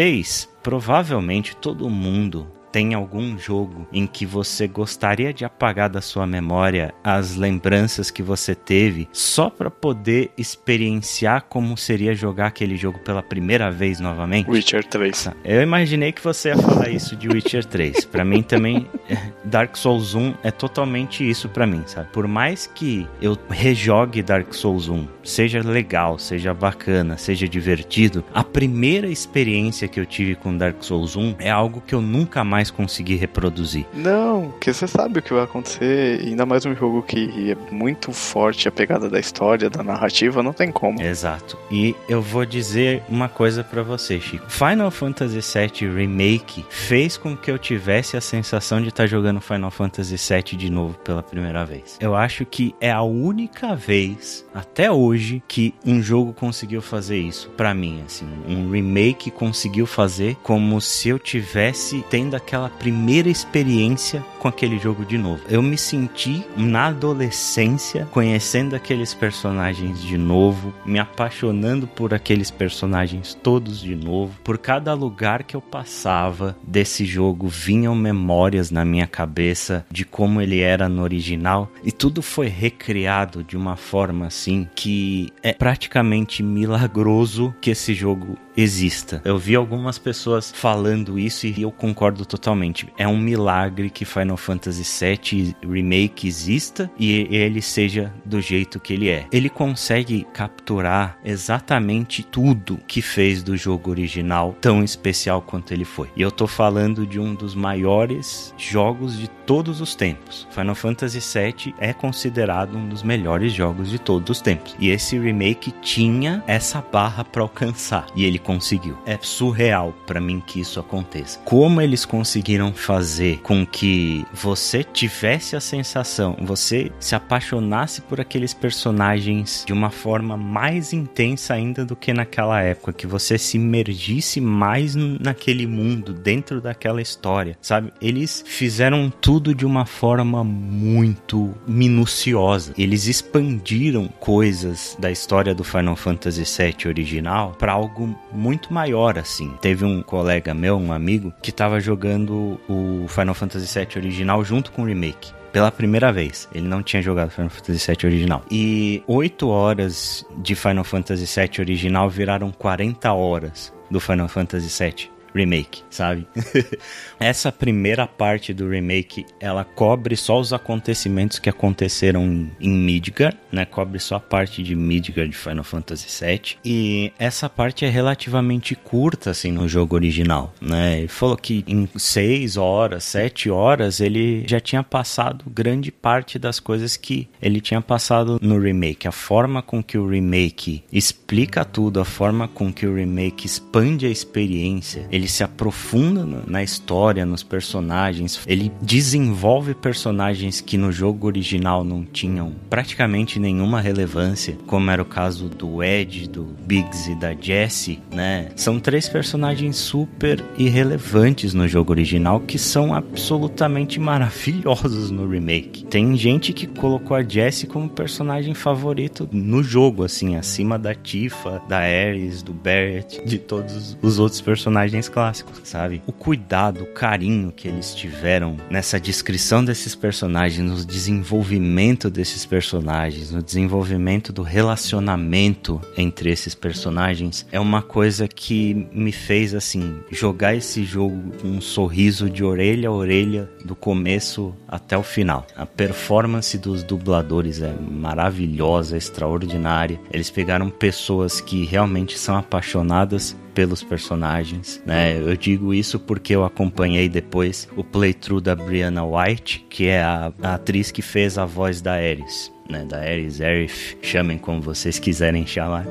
vocês, 0.00 0.48
provavelmente 0.62 1.54
todo 1.54 1.90
mundo 1.90 2.50
tem 2.72 2.94
algum 2.94 3.38
jogo 3.38 3.86
em 3.92 4.06
que 4.06 4.24
você 4.24 4.66
gostaria 4.66 5.32
de 5.32 5.44
apagar 5.44 5.88
da 5.88 6.00
sua 6.00 6.26
memória 6.26 6.94
as 7.02 7.36
lembranças 7.36 8.10
que 8.10 8.22
você 8.22 8.54
teve 8.54 9.08
só 9.12 9.50
para 9.50 9.70
poder 9.70 10.30
experienciar 10.36 11.44
como 11.48 11.76
seria 11.76 12.14
jogar 12.14 12.46
aquele 12.46 12.76
jogo 12.76 12.98
pela 13.00 13.22
primeira 13.22 13.70
vez 13.70 14.00
novamente? 14.00 14.48
Witcher 14.48 14.84
3. 14.84 15.30
Eu 15.44 15.62
imaginei 15.62 16.12
que 16.12 16.22
você 16.22 16.50
ia 16.50 16.56
falar 16.56 16.88
isso 16.88 17.16
de 17.16 17.28
Witcher 17.28 17.64
3. 17.64 18.04
Para 18.04 18.24
mim 18.24 18.42
também 18.42 18.86
Dark 19.44 19.76
Souls 19.76 20.14
1 20.14 20.34
é 20.42 20.50
totalmente 20.50 21.28
isso 21.28 21.48
para 21.48 21.66
mim, 21.66 21.82
sabe? 21.86 22.08
Por 22.12 22.26
mais 22.28 22.66
que 22.66 23.06
eu 23.20 23.36
rejogue 23.48 24.22
Dark 24.22 24.52
Souls 24.52 24.88
1, 24.88 25.06
seja 25.24 25.62
legal, 25.62 26.18
seja 26.18 26.52
bacana, 26.52 27.16
seja 27.16 27.48
divertido, 27.48 28.24
a 28.32 28.44
primeira 28.44 29.08
experiência 29.08 29.88
que 29.88 29.98
eu 29.98 30.06
tive 30.06 30.34
com 30.34 30.56
Dark 30.56 30.82
Souls 30.82 31.16
1 31.16 31.36
é 31.38 31.50
algo 31.50 31.80
que 31.80 31.94
eu 31.94 32.00
nunca 32.00 32.44
mais 32.44 32.59
mais 32.60 32.70
conseguir 32.70 33.16
reproduzir. 33.16 33.86
Não, 33.94 34.50
porque 34.50 34.72
você 34.72 34.86
sabe 34.86 35.18
o 35.18 35.22
que 35.22 35.32
vai 35.32 35.44
acontecer, 35.44 36.20
ainda 36.20 36.44
mais 36.44 36.66
um 36.66 36.74
jogo 36.74 37.02
que 37.02 37.52
é 37.52 37.74
muito 37.74 38.12
forte 38.12 38.68
a 38.68 38.72
pegada 38.72 39.08
da 39.08 39.18
história, 39.18 39.70
da 39.70 39.82
narrativa, 39.82 40.42
não 40.42 40.52
tem 40.52 40.70
como. 40.70 41.00
Exato. 41.00 41.56
E 41.70 41.96
eu 42.06 42.20
vou 42.20 42.44
dizer 42.44 43.02
uma 43.08 43.30
coisa 43.30 43.64
para 43.64 43.82
você, 43.82 44.20
Chico. 44.20 44.44
Final 44.50 44.90
Fantasy 44.90 45.40
VII 45.40 45.90
Remake 45.90 46.66
fez 46.68 47.16
com 47.16 47.34
que 47.34 47.50
eu 47.50 47.58
tivesse 47.58 48.14
a 48.18 48.20
sensação 48.20 48.82
de 48.82 48.88
estar 48.88 49.04
tá 49.04 49.06
jogando 49.06 49.40
Final 49.40 49.70
Fantasy 49.70 50.16
VII 50.16 50.58
de 50.58 50.70
novo 50.70 50.98
pela 50.98 51.22
primeira 51.22 51.64
vez. 51.64 51.96
Eu 51.98 52.14
acho 52.14 52.44
que 52.44 52.74
é 52.78 52.90
a 52.90 53.00
única 53.02 53.74
vez 53.74 54.44
até 54.52 54.92
hoje 54.92 55.42
que 55.48 55.74
um 55.86 56.02
jogo 56.02 56.34
conseguiu 56.34 56.82
fazer 56.82 57.16
isso 57.16 57.48
para 57.56 57.72
mim, 57.72 58.02
assim, 58.04 58.28
um 58.46 58.70
remake 58.70 59.30
conseguiu 59.30 59.86
fazer 59.86 60.36
como 60.42 60.78
se 60.78 61.08
eu 61.08 61.18
tivesse 61.18 62.04
tendo 62.10 62.36
aquela 62.50 62.68
primeira 62.68 63.28
experiência 63.28 64.24
com 64.40 64.48
aquele 64.48 64.76
jogo 64.76 65.04
de 65.04 65.16
novo. 65.16 65.40
Eu 65.48 65.62
me 65.62 65.78
senti 65.78 66.44
na 66.56 66.86
adolescência 66.86 68.08
conhecendo 68.10 68.74
aqueles 68.74 69.14
personagens 69.14 70.02
de 70.02 70.18
novo, 70.18 70.74
me 70.84 70.98
apaixonando 70.98 71.86
por 71.86 72.12
aqueles 72.12 72.50
personagens 72.50 73.34
todos 73.34 73.80
de 73.80 73.94
novo. 73.94 74.34
Por 74.42 74.58
cada 74.58 74.92
lugar 74.94 75.44
que 75.44 75.54
eu 75.54 75.60
passava 75.60 76.56
desse 76.66 77.04
jogo 77.04 77.46
vinham 77.46 77.94
memórias 77.94 78.72
na 78.72 78.84
minha 78.84 79.06
cabeça 79.06 79.86
de 79.88 80.04
como 80.04 80.40
ele 80.40 80.58
era 80.58 80.88
no 80.88 81.02
original 81.02 81.70
e 81.84 81.92
tudo 81.92 82.20
foi 82.20 82.48
recriado 82.48 83.44
de 83.44 83.56
uma 83.56 83.76
forma 83.76 84.26
assim 84.26 84.66
que 84.74 85.28
é 85.40 85.52
praticamente 85.52 86.42
milagroso 86.42 87.54
que 87.60 87.70
esse 87.70 87.94
jogo 87.94 88.36
exista. 88.60 89.20
Eu 89.24 89.38
vi 89.38 89.54
algumas 89.54 89.98
pessoas 89.98 90.52
falando 90.54 91.18
isso 91.18 91.46
e 91.46 91.62
eu 91.62 91.70
concordo 91.70 92.24
totalmente. 92.24 92.88
É 92.96 93.06
um 93.06 93.18
milagre 93.18 93.90
que 93.90 94.04
Final 94.04 94.36
Fantasy 94.36 94.82
VII 94.82 95.56
Remake 95.62 96.26
exista 96.26 96.90
e 96.98 97.26
ele 97.34 97.62
seja 97.62 98.12
do 98.24 98.40
jeito 98.40 98.80
que 98.80 98.92
ele 98.92 99.08
é. 99.08 99.26
Ele 99.32 99.48
consegue 99.48 100.26
capturar 100.32 101.18
exatamente 101.24 102.22
tudo 102.22 102.78
que 102.86 103.02
fez 103.02 103.42
do 103.42 103.56
jogo 103.56 103.90
original 103.90 104.56
tão 104.60 104.82
especial 104.82 105.42
quanto 105.42 105.72
ele 105.72 105.84
foi. 105.84 106.08
E 106.16 106.22
eu 106.22 106.30
tô 106.30 106.46
falando 106.46 107.06
de 107.06 107.18
um 107.18 107.34
dos 107.34 107.54
maiores 107.54 108.54
jogos 108.56 109.18
de 109.18 109.28
todos 109.28 109.80
os 109.80 109.94
tempos. 109.94 110.46
Final 110.50 110.74
Fantasy 110.74 111.18
VII 111.18 111.74
é 111.78 111.92
considerado 111.92 112.76
um 112.76 112.88
dos 112.88 113.02
melhores 113.02 113.52
jogos 113.52 113.90
de 113.90 113.98
todos 113.98 114.30
os 114.30 114.40
tempos. 114.40 114.76
E 114.78 114.90
esse 114.90 115.18
remake 115.18 115.72
tinha 115.82 116.42
essa 116.46 116.80
barra 116.80 117.24
para 117.24 117.42
alcançar 117.42 118.06
e 118.14 118.24
ele 118.24 118.38
conseguiu. 118.50 118.98
É 119.06 119.16
surreal 119.20 119.94
para 120.06 120.20
mim 120.20 120.42
que 120.44 120.60
isso 120.60 120.80
aconteça. 120.80 121.38
Como 121.44 121.80
eles 121.80 122.04
conseguiram 122.04 122.72
fazer 122.72 123.38
com 123.38 123.64
que 123.64 124.26
você 124.32 124.82
tivesse 124.82 125.54
a 125.54 125.60
sensação, 125.60 126.36
você 126.40 126.90
se 126.98 127.14
apaixonasse 127.14 128.00
por 128.00 128.20
aqueles 128.20 128.52
personagens 128.52 129.64
de 129.64 129.72
uma 129.72 129.90
forma 129.90 130.36
mais 130.36 130.92
intensa 130.92 131.54
ainda 131.54 131.84
do 131.84 131.94
que 131.94 132.12
naquela 132.12 132.60
época, 132.60 132.92
que 132.92 133.06
você 133.06 133.38
se 133.38 133.56
imergisse 133.56 134.40
mais 134.40 134.94
naquele 134.96 135.66
mundo, 135.66 136.12
dentro 136.12 136.60
daquela 136.60 137.00
história, 137.00 137.56
sabe? 137.62 137.92
Eles 138.00 138.42
fizeram 138.46 139.10
tudo 139.10 139.54
de 139.54 139.64
uma 139.64 139.86
forma 139.86 140.42
muito 140.42 141.54
minuciosa. 141.66 142.74
Eles 142.76 143.06
expandiram 143.06 144.08
coisas 144.18 144.96
da 144.98 145.10
história 145.10 145.54
do 145.54 145.62
Final 145.62 145.94
Fantasy 145.94 146.42
VII 146.42 146.88
original 146.88 147.54
para 147.58 147.72
algo 147.72 148.14
muito 148.40 148.72
maior 148.72 149.18
assim. 149.18 149.52
Teve 149.60 149.84
um 149.84 150.02
colega 150.02 150.54
meu, 150.54 150.78
um 150.78 150.92
amigo, 150.92 151.32
que 151.42 151.50
estava 151.50 151.78
jogando 151.78 152.58
o 152.68 153.06
Final 153.08 153.34
Fantasy 153.34 153.78
VII 153.78 153.88
original 153.96 154.42
junto 154.42 154.72
com 154.72 154.82
o 154.82 154.86
remake 154.86 155.32
pela 155.52 155.70
primeira 155.70 156.12
vez. 156.12 156.48
Ele 156.54 156.66
não 156.66 156.82
tinha 156.82 157.02
jogado 157.02 157.30
Final 157.30 157.50
Fantasy 157.50 157.86
VII 157.86 158.06
original. 158.10 158.42
E 158.50 159.02
8 159.06 159.48
horas 159.48 160.24
de 160.38 160.54
Final 160.54 160.84
Fantasy 160.84 161.26
VII 161.26 161.60
original 161.60 162.08
viraram 162.08 162.50
40 162.50 163.12
horas 163.12 163.72
do 163.90 164.00
Final 164.00 164.28
Fantasy 164.28 164.68
VII 164.82 165.19
remake, 165.34 165.82
sabe? 165.90 166.26
Essa 167.18 167.52
primeira 167.52 168.06
parte 168.06 168.52
do 168.52 168.68
remake, 168.68 169.26
ela 169.38 169.64
cobre 169.64 170.16
só 170.16 170.38
os 170.38 170.52
acontecimentos 170.52 171.38
que 171.38 171.48
aconteceram 171.48 172.48
em, 172.60 172.70
Midgar, 172.80 173.36
né? 173.52 173.64
Cobre 173.64 173.98
só 173.98 174.16
a 174.16 174.20
parte 174.20 174.62
de 174.62 174.74
Midgar 174.74 175.28
de 175.28 175.36
Final 175.36 175.64
Fantasy 175.64 176.24
VII. 176.24 176.56
E 176.64 177.12
essa 177.18 177.48
parte 177.48 177.84
é 177.84 177.88
relativamente 177.88 178.74
curta, 178.74 179.30
assim, 179.30 179.52
no 179.52 179.68
jogo 179.68 179.94
original, 179.94 180.54
né? 180.60 181.00
Ele 181.00 181.08
falou 181.08 181.36
que 181.36 181.64
em 181.66 181.88
6 181.94 182.56
horas, 182.56 183.04
7 183.04 183.50
horas, 183.50 184.00
ele 184.00 184.44
já 184.46 184.60
tinha 184.60 184.82
passado 184.82 185.44
grande 185.50 185.92
parte 185.92 186.38
das 186.38 186.58
coisas 186.58 186.96
que 186.96 187.28
ele 187.40 187.60
tinha 187.60 187.80
passado 187.80 188.38
no 188.40 188.58
remake. 188.58 189.06
A 189.06 189.12
forma 189.12 189.62
com 189.62 189.82
que 189.82 189.98
o 189.98 190.08
remake 190.08 190.82
explica 190.92 191.64
tudo, 191.64 192.00
a 192.00 192.04
forma 192.04 192.48
com 192.48 192.72
que 192.72 192.86
o 192.86 192.94
remake 192.94 193.46
expande 193.46 194.06
a 194.06 194.10
experiência, 194.10 195.06
ele 195.10 195.19
se 195.28 195.42
aprofunda 195.42 196.26
na 196.46 196.62
história, 196.62 197.26
nos 197.26 197.42
personagens, 197.42 198.40
ele 198.46 198.72
desenvolve 198.80 199.74
personagens 199.74 200.60
que 200.60 200.76
no 200.76 200.92
jogo 200.92 201.26
original 201.26 201.84
não 201.84 202.04
tinham 202.04 202.52
praticamente 202.68 203.38
nenhuma 203.38 203.80
relevância, 203.80 204.56
como 204.66 204.90
era 204.90 205.02
o 205.02 205.04
caso 205.04 205.48
do 205.48 205.82
Ed, 205.82 206.28
do 206.28 206.44
Biggs 206.66 207.10
e 207.10 207.14
da 207.14 207.34
Jessie, 207.34 208.00
né? 208.12 208.48
São 208.56 208.78
três 208.78 209.08
personagens 209.08 209.76
super 209.76 210.44
irrelevantes 210.56 211.54
no 211.54 211.66
jogo 211.66 211.92
original 211.92 212.40
que 212.40 212.58
são 212.58 212.94
absolutamente 212.94 213.98
maravilhosos 213.98 215.10
no 215.10 215.28
remake. 215.28 215.84
Tem 215.84 216.16
gente 216.16 216.52
que 216.52 216.66
colocou 216.66 217.16
a 217.16 217.22
Jessie 217.22 217.66
como 217.66 217.88
personagem 217.88 218.54
favorito 218.54 219.28
no 219.32 219.62
jogo, 219.62 220.04
assim, 220.04 220.36
acima 220.36 220.78
da 220.78 220.94
Tifa, 220.94 221.60
da 221.68 221.78
Ares, 221.78 222.42
do 222.42 222.52
Barrett, 222.52 223.24
de 223.24 223.38
todos 223.38 223.96
os 224.02 224.18
outros 224.18 224.40
personagens 224.40 225.08
clássicos, 225.10 225.60
sabe? 225.64 226.02
O 226.06 226.12
cuidado, 226.12 226.84
o 226.84 226.86
carinho 226.86 227.52
que 227.52 227.68
eles 227.68 227.94
tiveram 227.94 228.56
nessa 228.70 228.98
descrição 228.98 229.64
desses 229.64 229.94
personagens, 229.94 230.70
no 230.70 230.84
desenvolvimento 230.84 232.08
desses 232.10 232.46
personagens, 232.46 233.30
no 233.30 233.42
desenvolvimento 233.42 234.32
do 234.32 234.42
relacionamento 234.42 235.80
entre 235.96 236.30
esses 236.30 236.54
personagens, 236.54 237.46
é 237.50 237.60
uma 237.60 237.82
coisa 237.82 238.28
que 238.28 238.88
me 238.92 239.12
fez, 239.12 239.54
assim, 239.54 240.00
jogar 240.10 240.54
esse 240.54 240.84
jogo 240.84 241.32
com 241.40 241.48
um 241.48 241.60
sorriso 241.60 242.30
de 242.30 242.44
orelha 242.44 242.88
a 242.88 242.92
orelha 242.92 243.48
do 243.64 243.74
começo 243.74 244.54
até 244.68 244.96
o 244.96 245.02
final. 245.02 245.46
A 245.56 245.66
performance 245.66 246.56
dos 246.58 246.82
dubladores 246.82 247.62
é 247.62 247.72
maravilhosa, 247.72 248.96
extraordinária. 248.96 250.00
Eles 250.12 250.30
pegaram 250.30 250.70
pessoas 250.70 251.40
que 251.40 251.64
realmente 251.64 252.18
são 252.18 252.36
apaixonadas 252.36 253.36
pelos 253.60 253.82
personagens, 253.82 254.82
né? 254.86 255.18
Eu 255.20 255.36
digo 255.36 255.74
isso 255.74 256.00
porque 256.00 256.34
eu 256.34 256.46
acompanhei 256.46 257.10
depois 257.10 257.68
o 257.76 257.84
playthrough 257.84 258.40
da 258.40 258.56
Brianna 258.56 259.04
White, 259.04 259.66
que 259.68 259.86
é 259.86 260.02
a, 260.02 260.32
a 260.40 260.54
atriz 260.54 260.90
que 260.90 261.02
fez 261.02 261.36
a 261.36 261.44
voz 261.44 261.82
da 261.82 261.92
Ares, 261.92 262.50
né? 262.70 262.86
Da 262.86 262.96
Ares, 262.96 263.38
Aerith, 263.38 263.98
chamem 264.00 264.38
como 264.38 264.62
vocês 264.62 264.98
quiserem 264.98 265.46
chamar. 265.46 265.84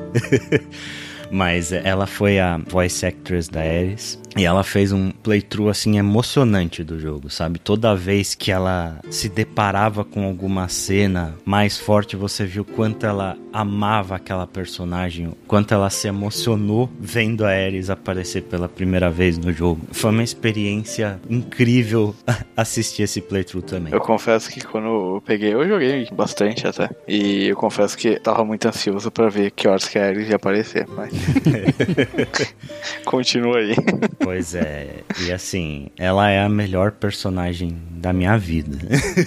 Mas 1.30 1.70
ela 1.70 2.08
foi 2.08 2.40
a 2.40 2.56
voice 2.56 3.06
actress 3.06 3.48
da 3.48 3.60
Ares. 3.60 4.20
E 4.36 4.44
ela 4.44 4.62
fez 4.62 4.92
um 4.92 5.10
playthrough 5.10 5.68
assim 5.68 5.98
emocionante 5.98 6.84
do 6.84 6.98
jogo, 6.98 7.28
sabe? 7.28 7.58
Toda 7.58 7.96
vez 7.96 8.34
que 8.34 8.52
ela 8.52 9.00
se 9.10 9.28
deparava 9.28 10.04
com 10.04 10.24
alguma 10.24 10.68
cena 10.68 11.34
mais 11.44 11.76
forte, 11.76 12.16
você 12.16 12.44
viu 12.44 12.64
quanto 12.64 13.06
ela 13.06 13.36
amava 13.52 14.14
aquela 14.14 14.46
personagem, 14.46 15.32
quanto 15.46 15.74
ela 15.74 15.90
se 15.90 16.06
emocionou 16.06 16.88
vendo 16.98 17.44
a 17.44 17.48
Ares 17.48 17.90
aparecer 17.90 18.42
pela 18.42 18.68
primeira 18.68 19.10
vez 19.10 19.36
no 19.36 19.52
jogo. 19.52 19.80
Foi 19.90 20.10
uma 20.10 20.22
experiência 20.22 21.20
incrível 21.28 22.14
assistir 22.56 23.02
esse 23.02 23.20
playthrough 23.20 23.62
também. 23.62 23.92
Eu 23.92 24.00
confesso 24.00 24.48
que 24.50 24.60
quando 24.60 24.86
eu 24.86 25.22
peguei, 25.24 25.52
eu 25.52 25.66
joguei 25.66 26.08
bastante 26.12 26.66
até. 26.66 26.88
E 27.06 27.48
eu 27.48 27.56
confesso 27.56 27.98
que 27.98 28.20
tava 28.20 28.44
muito 28.44 28.66
ansioso 28.66 29.10
para 29.10 29.28
ver 29.28 29.50
que 29.50 29.66
horas 29.66 29.88
que 29.88 29.98
a 29.98 30.06
Ares 30.06 30.28
ia 30.28 30.36
aparecer, 30.36 30.86
mas 30.88 31.10
continua 33.04 33.58
aí. 33.58 33.74
Pois 34.22 34.54
é, 34.54 35.02
e 35.20 35.32
assim, 35.32 35.88
ela 35.98 36.28
é 36.30 36.44
a 36.44 36.48
melhor 36.48 36.92
personagem 36.92 37.76
da 37.90 38.12
minha 38.12 38.36
vida. 38.36 38.78